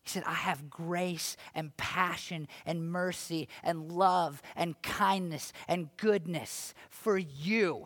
He 0.04 0.10
said, 0.10 0.24
I 0.26 0.34
have 0.34 0.70
grace 0.70 1.38
and 1.56 1.76
passion 1.78 2.50
and 2.66 2.92
mercy 2.92 3.48
and 3.64 3.94
love 3.94 4.42
and 4.58 4.82
kindness 4.82 5.54
and 5.70 5.90
goodness 5.96 6.74
for 6.90 7.18
you. 7.18 7.86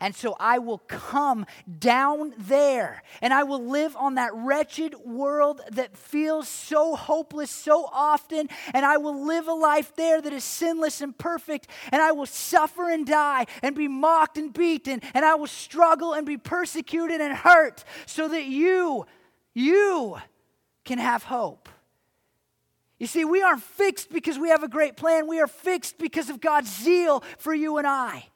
And 0.00 0.14
so 0.14 0.34
I 0.40 0.58
will 0.58 0.78
come 0.78 1.44
down 1.78 2.32
there 2.38 3.02
and 3.20 3.34
I 3.34 3.42
will 3.42 3.62
live 3.62 3.94
on 3.96 4.14
that 4.14 4.34
wretched 4.34 4.94
world 5.04 5.60
that 5.72 5.96
feels 5.96 6.48
so 6.48 6.96
hopeless 6.96 7.50
so 7.50 7.88
often. 7.92 8.48
And 8.72 8.86
I 8.86 8.96
will 8.96 9.26
live 9.26 9.46
a 9.46 9.52
life 9.52 9.94
there 9.96 10.22
that 10.22 10.32
is 10.32 10.42
sinless 10.42 11.02
and 11.02 11.16
perfect. 11.16 11.68
And 11.92 12.00
I 12.00 12.12
will 12.12 12.26
suffer 12.26 12.88
and 12.88 13.06
die 13.06 13.46
and 13.62 13.76
be 13.76 13.88
mocked 13.88 14.38
and 14.38 14.52
beaten. 14.52 15.02
And 15.12 15.24
I 15.24 15.34
will 15.34 15.46
struggle 15.46 16.14
and 16.14 16.26
be 16.26 16.38
persecuted 16.38 17.20
and 17.20 17.36
hurt 17.36 17.84
so 18.06 18.26
that 18.28 18.46
you, 18.46 19.06
you 19.52 20.16
can 20.84 20.98
have 20.98 21.24
hope. 21.24 21.68
You 22.98 23.06
see, 23.06 23.24
we 23.24 23.42
aren't 23.42 23.62
fixed 23.62 24.10
because 24.10 24.38
we 24.38 24.48
have 24.48 24.62
a 24.62 24.68
great 24.68 24.96
plan. 24.96 25.26
We 25.26 25.40
are 25.40 25.46
fixed 25.46 25.98
because 25.98 26.30
of 26.30 26.40
God's 26.40 26.74
zeal 26.74 27.22
for 27.38 27.54
you 27.54 27.76
and 27.76 27.86
I 27.86 28.29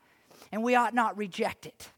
and 0.55 0.63
we 0.63 0.77
ought 0.77 0.95
not 0.95 1.19
reject 1.19 1.67
it. 1.67 1.91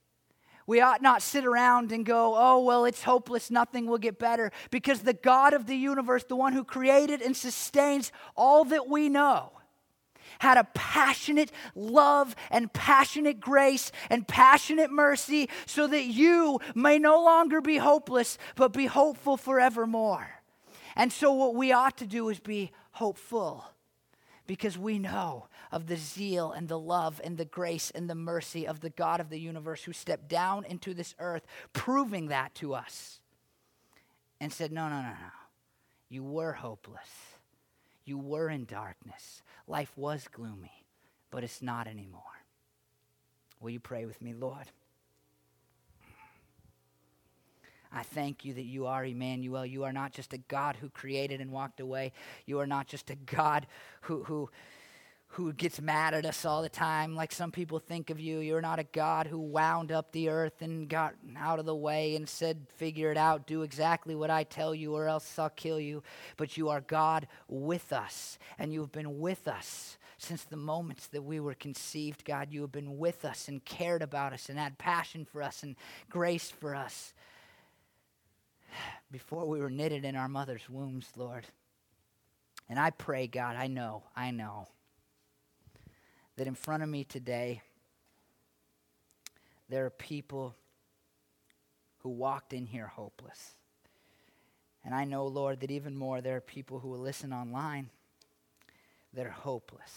We 0.66 0.80
ought 0.80 1.02
not 1.02 1.20
sit 1.20 1.44
around 1.44 1.92
and 1.92 2.06
go, 2.06 2.34
oh, 2.34 2.64
well, 2.64 2.86
it's 2.86 3.02
hopeless, 3.02 3.50
nothing 3.50 3.86
will 3.86 3.98
get 3.98 4.18
better, 4.18 4.50
because 4.70 5.00
the 5.00 5.12
God 5.12 5.52
of 5.52 5.66
the 5.66 5.76
universe, 5.76 6.24
the 6.24 6.36
one 6.36 6.54
who 6.54 6.64
created 6.64 7.20
and 7.20 7.36
sustains 7.36 8.12
all 8.34 8.64
that 8.64 8.88
we 8.88 9.10
know, 9.10 9.52
had 10.38 10.56
a 10.56 10.64
passionate 10.72 11.52
love 11.74 12.34
and 12.50 12.72
passionate 12.72 13.40
grace 13.40 13.92
and 14.08 14.26
passionate 14.26 14.90
mercy 14.90 15.50
so 15.66 15.86
that 15.86 16.04
you 16.04 16.58
may 16.74 16.98
no 16.98 17.22
longer 17.22 17.60
be 17.60 17.76
hopeless, 17.76 18.38
but 18.54 18.72
be 18.72 18.86
hopeful 18.86 19.36
forevermore. 19.36 20.30
And 20.96 21.12
so, 21.12 21.30
what 21.30 21.54
we 21.54 21.72
ought 21.72 21.98
to 21.98 22.06
do 22.06 22.30
is 22.30 22.40
be 22.40 22.70
hopeful 22.92 23.66
because 24.46 24.78
we 24.78 24.98
know 24.98 25.48
of 25.72 25.86
the 25.86 25.96
zeal 25.96 26.52
and 26.52 26.68
the 26.68 26.78
love 26.78 27.20
and 27.24 27.36
the 27.36 27.44
grace 27.44 27.90
and 27.90 28.08
the 28.08 28.14
mercy 28.14 28.66
of 28.66 28.80
the 28.80 28.90
God 28.90 29.20
of 29.20 29.30
the 29.30 29.40
universe 29.40 29.84
who 29.84 29.92
stepped 29.92 30.28
down 30.28 30.64
into 30.64 30.94
this 30.94 31.14
earth, 31.18 31.46
proving 31.72 32.28
that 32.28 32.54
to 32.56 32.74
us, 32.74 33.20
and 34.40 34.52
said, 34.52 34.72
No, 34.72 34.88
no, 34.88 34.96
no, 34.96 35.08
no. 35.08 35.32
You 36.08 36.22
were 36.22 36.52
hopeless. 36.52 37.08
You 38.04 38.18
were 38.18 38.48
in 38.48 38.64
darkness. 38.64 39.42
Life 39.66 39.92
was 39.96 40.28
gloomy, 40.28 40.84
but 41.30 41.42
it's 41.42 41.60
not 41.60 41.88
anymore. 41.88 42.22
Will 43.60 43.70
you 43.70 43.80
pray 43.80 44.06
with 44.06 44.22
me, 44.22 44.32
Lord? 44.32 44.70
I 47.92 48.02
thank 48.02 48.44
you 48.44 48.54
that 48.54 48.64
you 48.64 48.86
are 48.86 49.04
Emmanuel. 49.04 49.64
You 49.64 49.84
are 49.84 49.92
not 49.92 50.12
just 50.12 50.32
a 50.32 50.38
God 50.38 50.76
who 50.76 50.88
created 50.90 51.40
and 51.40 51.50
walked 51.50 51.80
away. 51.80 52.12
You 52.44 52.60
are 52.60 52.66
not 52.66 52.86
just 52.86 53.10
a 53.10 53.16
God 53.16 53.66
who, 54.02 54.24
who, 54.24 54.50
who 55.28 55.52
gets 55.52 55.80
mad 55.80 56.14
at 56.14 56.24
us 56.24 56.44
all 56.44 56.62
the 56.62 56.68
time, 56.68 57.14
like 57.14 57.32
some 57.32 57.50
people 57.50 57.78
think 57.78 58.10
of 58.10 58.18
you. 58.18 58.38
You're 58.38 58.62
not 58.62 58.78
a 58.78 58.84
God 58.84 59.26
who 59.26 59.38
wound 59.38 59.92
up 59.92 60.12
the 60.12 60.28
earth 60.28 60.62
and 60.62 60.88
got 60.88 61.14
out 61.36 61.58
of 61.58 61.66
the 61.66 61.74
way 61.74 62.16
and 62.16 62.28
said, 62.28 62.66
Figure 62.76 63.10
it 63.10 63.18
out, 63.18 63.46
do 63.46 63.62
exactly 63.62 64.14
what 64.14 64.30
I 64.30 64.44
tell 64.44 64.74
you, 64.74 64.94
or 64.94 65.08
else 65.08 65.38
I'll 65.38 65.50
kill 65.50 65.78
you. 65.80 66.02
But 66.36 66.56
you 66.56 66.68
are 66.70 66.80
God 66.80 67.26
with 67.48 67.92
us, 67.92 68.38
and 68.58 68.72
you 68.72 68.80
have 68.80 68.92
been 68.92 69.18
with 69.18 69.46
us 69.46 69.98
since 70.18 70.44
the 70.44 70.56
moments 70.56 71.08
that 71.08 71.22
we 71.22 71.40
were 71.40 71.54
conceived, 71.54 72.24
God. 72.24 72.48
You 72.50 72.62
have 72.62 72.72
been 72.72 72.96
with 72.96 73.24
us 73.24 73.48
and 73.48 73.64
cared 73.64 74.02
about 74.02 74.32
us 74.32 74.48
and 74.48 74.58
had 74.58 74.78
passion 74.78 75.26
for 75.30 75.42
us 75.42 75.62
and 75.62 75.76
grace 76.08 76.50
for 76.50 76.74
us 76.74 77.12
before 79.10 79.46
we 79.46 79.60
were 79.60 79.70
knitted 79.70 80.04
in 80.04 80.16
our 80.16 80.28
mother's 80.28 80.68
wombs, 80.68 81.08
Lord. 81.16 81.46
And 82.68 82.78
I 82.78 82.90
pray, 82.90 83.26
God, 83.26 83.56
I 83.56 83.66
know, 83.66 84.04
I 84.14 84.30
know 84.30 84.68
that 86.36 86.46
in 86.46 86.54
front 86.54 86.82
of 86.82 86.88
me 86.88 87.04
today, 87.04 87.62
there 89.68 89.84
are 89.86 89.90
people 89.90 90.54
who 91.98 92.10
walked 92.10 92.52
in 92.52 92.66
here 92.66 92.86
hopeless. 92.86 93.54
And 94.84 94.94
I 94.94 95.04
know, 95.04 95.26
Lord, 95.26 95.60
that 95.60 95.70
even 95.70 95.96
more, 95.96 96.20
there 96.20 96.36
are 96.36 96.40
people 96.40 96.78
who 96.78 96.88
will 96.88 97.00
listen 97.00 97.32
online 97.32 97.90
that 99.12 99.26
are 99.26 99.30
hopeless. 99.30 99.92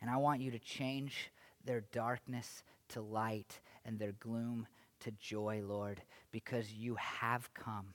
And 0.00 0.10
I 0.10 0.16
want 0.16 0.40
you 0.40 0.50
to 0.50 0.58
change 0.58 1.30
their 1.64 1.82
darkness 1.92 2.64
to 2.90 3.00
light 3.00 3.60
and 3.84 3.98
their 3.98 4.12
gloom 4.12 4.66
to 5.00 5.10
joy, 5.12 5.62
Lord, 5.64 6.02
because 6.32 6.72
you 6.72 6.96
have 6.96 7.52
come. 7.54 7.94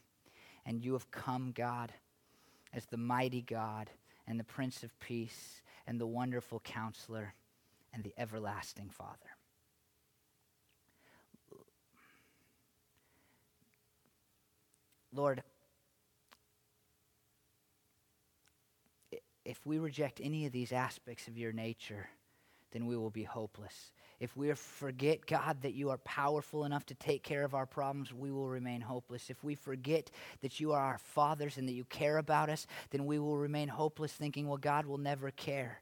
And 0.65 0.83
you 0.83 0.93
have 0.93 1.11
come, 1.11 1.51
God, 1.53 1.91
as 2.73 2.85
the 2.85 2.97
mighty 2.97 3.41
God 3.41 3.89
and 4.27 4.39
the 4.39 4.45
Prince 4.45 4.83
of 4.83 4.97
Peace 4.99 5.61
and 5.85 5.99
the 5.99 6.07
wonderful 6.07 6.61
Counselor 6.61 7.33
and 7.93 8.03
the 8.03 8.13
everlasting 8.17 8.89
Father. 8.89 9.17
Lord, 15.13 15.43
if 19.45 19.65
we 19.65 19.77
reject 19.77 20.19
any 20.23 20.45
of 20.45 20.51
these 20.51 20.71
aspects 20.71 21.27
of 21.27 21.37
your 21.37 21.51
nature, 21.51 22.07
then 22.73 22.85
we 22.85 22.97
will 22.97 23.09
be 23.09 23.23
hopeless. 23.23 23.91
If 24.19 24.35
we 24.35 24.51
forget, 24.53 25.25
God, 25.25 25.61
that 25.61 25.73
you 25.73 25.89
are 25.89 25.97
powerful 25.99 26.65
enough 26.65 26.85
to 26.87 26.95
take 26.95 27.23
care 27.23 27.43
of 27.43 27.53
our 27.53 27.65
problems, 27.65 28.13
we 28.13 28.31
will 28.31 28.47
remain 28.47 28.81
hopeless. 28.81 29.29
If 29.29 29.43
we 29.43 29.55
forget 29.55 30.11
that 30.41 30.59
you 30.59 30.73
are 30.73 30.81
our 30.81 30.97
fathers 30.97 31.57
and 31.57 31.67
that 31.67 31.73
you 31.73 31.85
care 31.85 32.17
about 32.17 32.49
us, 32.49 32.67
then 32.91 33.05
we 33.05 33.19
will 33.19 33.37
remain 33.37 33.69
hopeless, 33.69 34.13
thinking, 34.13 34.47
well, 34.47 34.57
God 34.57 34.85
will 34.85 34.97
never 34.97 35.31
care 35.31 35.81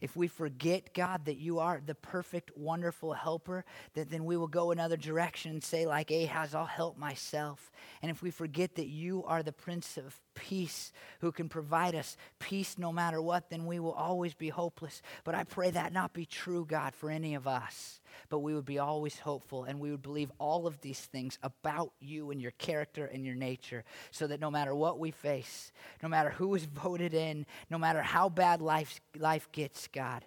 if 0.00 0.16
we 0.16 0.28
forget, 0.28 0.94
God, 0.94 1.24
that 1.26 1.36
you 1.36 1.58
are 1.58 1.80
the 1.84 1.94
perfect, 1.94 2.56
wonderful 2.56 3.12
helper, 3.12 3.64
that 3.94 4.10
then 4.10 4.24
we 4.24 4.36
will 4.36 4.46
go 4.48 4.70
another 4.70 4.96
direction 4.96 5.52
and 5.52 5.62
say, 5.62 5.86
like 5.86 6.10
Ahaz, 6.10 6.54
I'll 6.54 6.66
help 6.66 6.98
myself. 6.98 7.70
And 8.02 8.10
if 8.10 8.22
we 8.22 8.30
forget 8.30 8.74
that 8.76 8.88
you 8.88 9.24
are 9.24 9.42
the 9.42 9.52
Prince 9.52 9.96
of 9.96 10.18
Peace 10.34 10.92
who 11.20 11.32
can 11.32 11.48
provide 11.48 11.94
us 11.94 12.16
peace 12.38 12.78
no 12.78 12.92
matter 12.92 13.20
what, 13.20 13.50
then 13.50 13.66
we 13.66 13.78
will 13.78 13.92
always 13.92 14.34
be 14.34 14.48
hopeless. 14.48 15.02
But 15.24 15.34
I 15.34 15.44
pray 15.44 15.70
that 15.70 15.92
not 15.92 16.12
be 16.12 16.26
true, 16.26 16.64
God, 16.64 16.94
for 16.94 17.10
any 17.10 17.34
of 17.34 17.46
us 17.46 18.00
but 18.28 18.40
we 18.40 18.54
would 18.54 18.64
be 18.64 18.78
always 18.78 19.18
hopeful 19.18 19.64
and 19.64 19.80
we 19.80 19.90
would 19.90 20.02
believe 20.02 20.30
all 20.38 20.66
of 20.66 20.80
these 20.80 21.00
things 21.00 21.38
about 21.42 21.92
you 22.00 22.30
and 22.30 22.40
your 22.40 22.52
character 22.52 23.06
and 23.06 23.24
your 23.24 23.34
nature 23.34 23.84
so 24.10 24.26
that 24.26 24.40
no 24.40 24.50
matter 24.50 24.74
what 24.74 24.98
we 24.98 25.10
face, 25.10 25.72
no 26.02 26.08
matter 26.08 26.30
who 26.30 26.54
is 26.54 26.64
voted 26.84 27.14
in, 27.14 27.46
no 27.70 27.78
matter 27.78 28.02
how 28.02 28.28
bad 28.28 28.60
life, 28.60 29.00
life 29.18 29.48
gets, 29.52 29.88
God, 29.88 30.24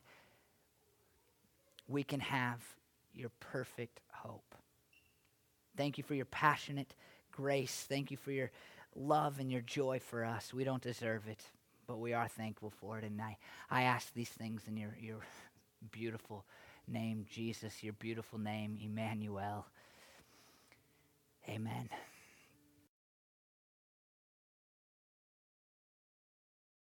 we 1.87 2.03
can 2.03 2.19
have 2.19 2.63
your 3.13 3.31
perfect 3.39 3.99
hope. 4.11 4.55
Thank 5.75 5.97
you 5.97 6.03
for 6.03 6.13
your 6.13 6.25
passionate 6.25 6.93
grace. 7.31 7.85
Thank 7.87 8.11
you 8.11 8.17
for 8.17 8.31
your 8.31 8.51
love 8.95 9.39
and 9.39 9.51
your 9.51 9.61
joy 9.61 9.99
for 9.99 10.25
us. 10.25 10.53
We 10.53 10.63
don't 10.63 10.81
deserve 10.81 11.27
it, 11.27 11.41
but 11.87 11.99
we 11.99 12.13
are 12.13 12.27
thankful 12.27 12.69
for 12.69 12.97
it. 12.97 13.03
And 13.03 13.21
I, 13.21 13.37
I 13.69 13.83
ask 13.83 14.13
these 14.13 14.29
things 14.29 14.63
in 14.67 14.77
your, 14.77 14.95
your 14.99 15.19
beautiful 15.91 16.45
name, 16.91 17.25
Jesus, 17.29 17.83
your 17.83 17.93
beautiful 17.93 18.39
name, 18.39 18.77
Emmanuel. 18.83 19.65
Amen. 21.49 21.89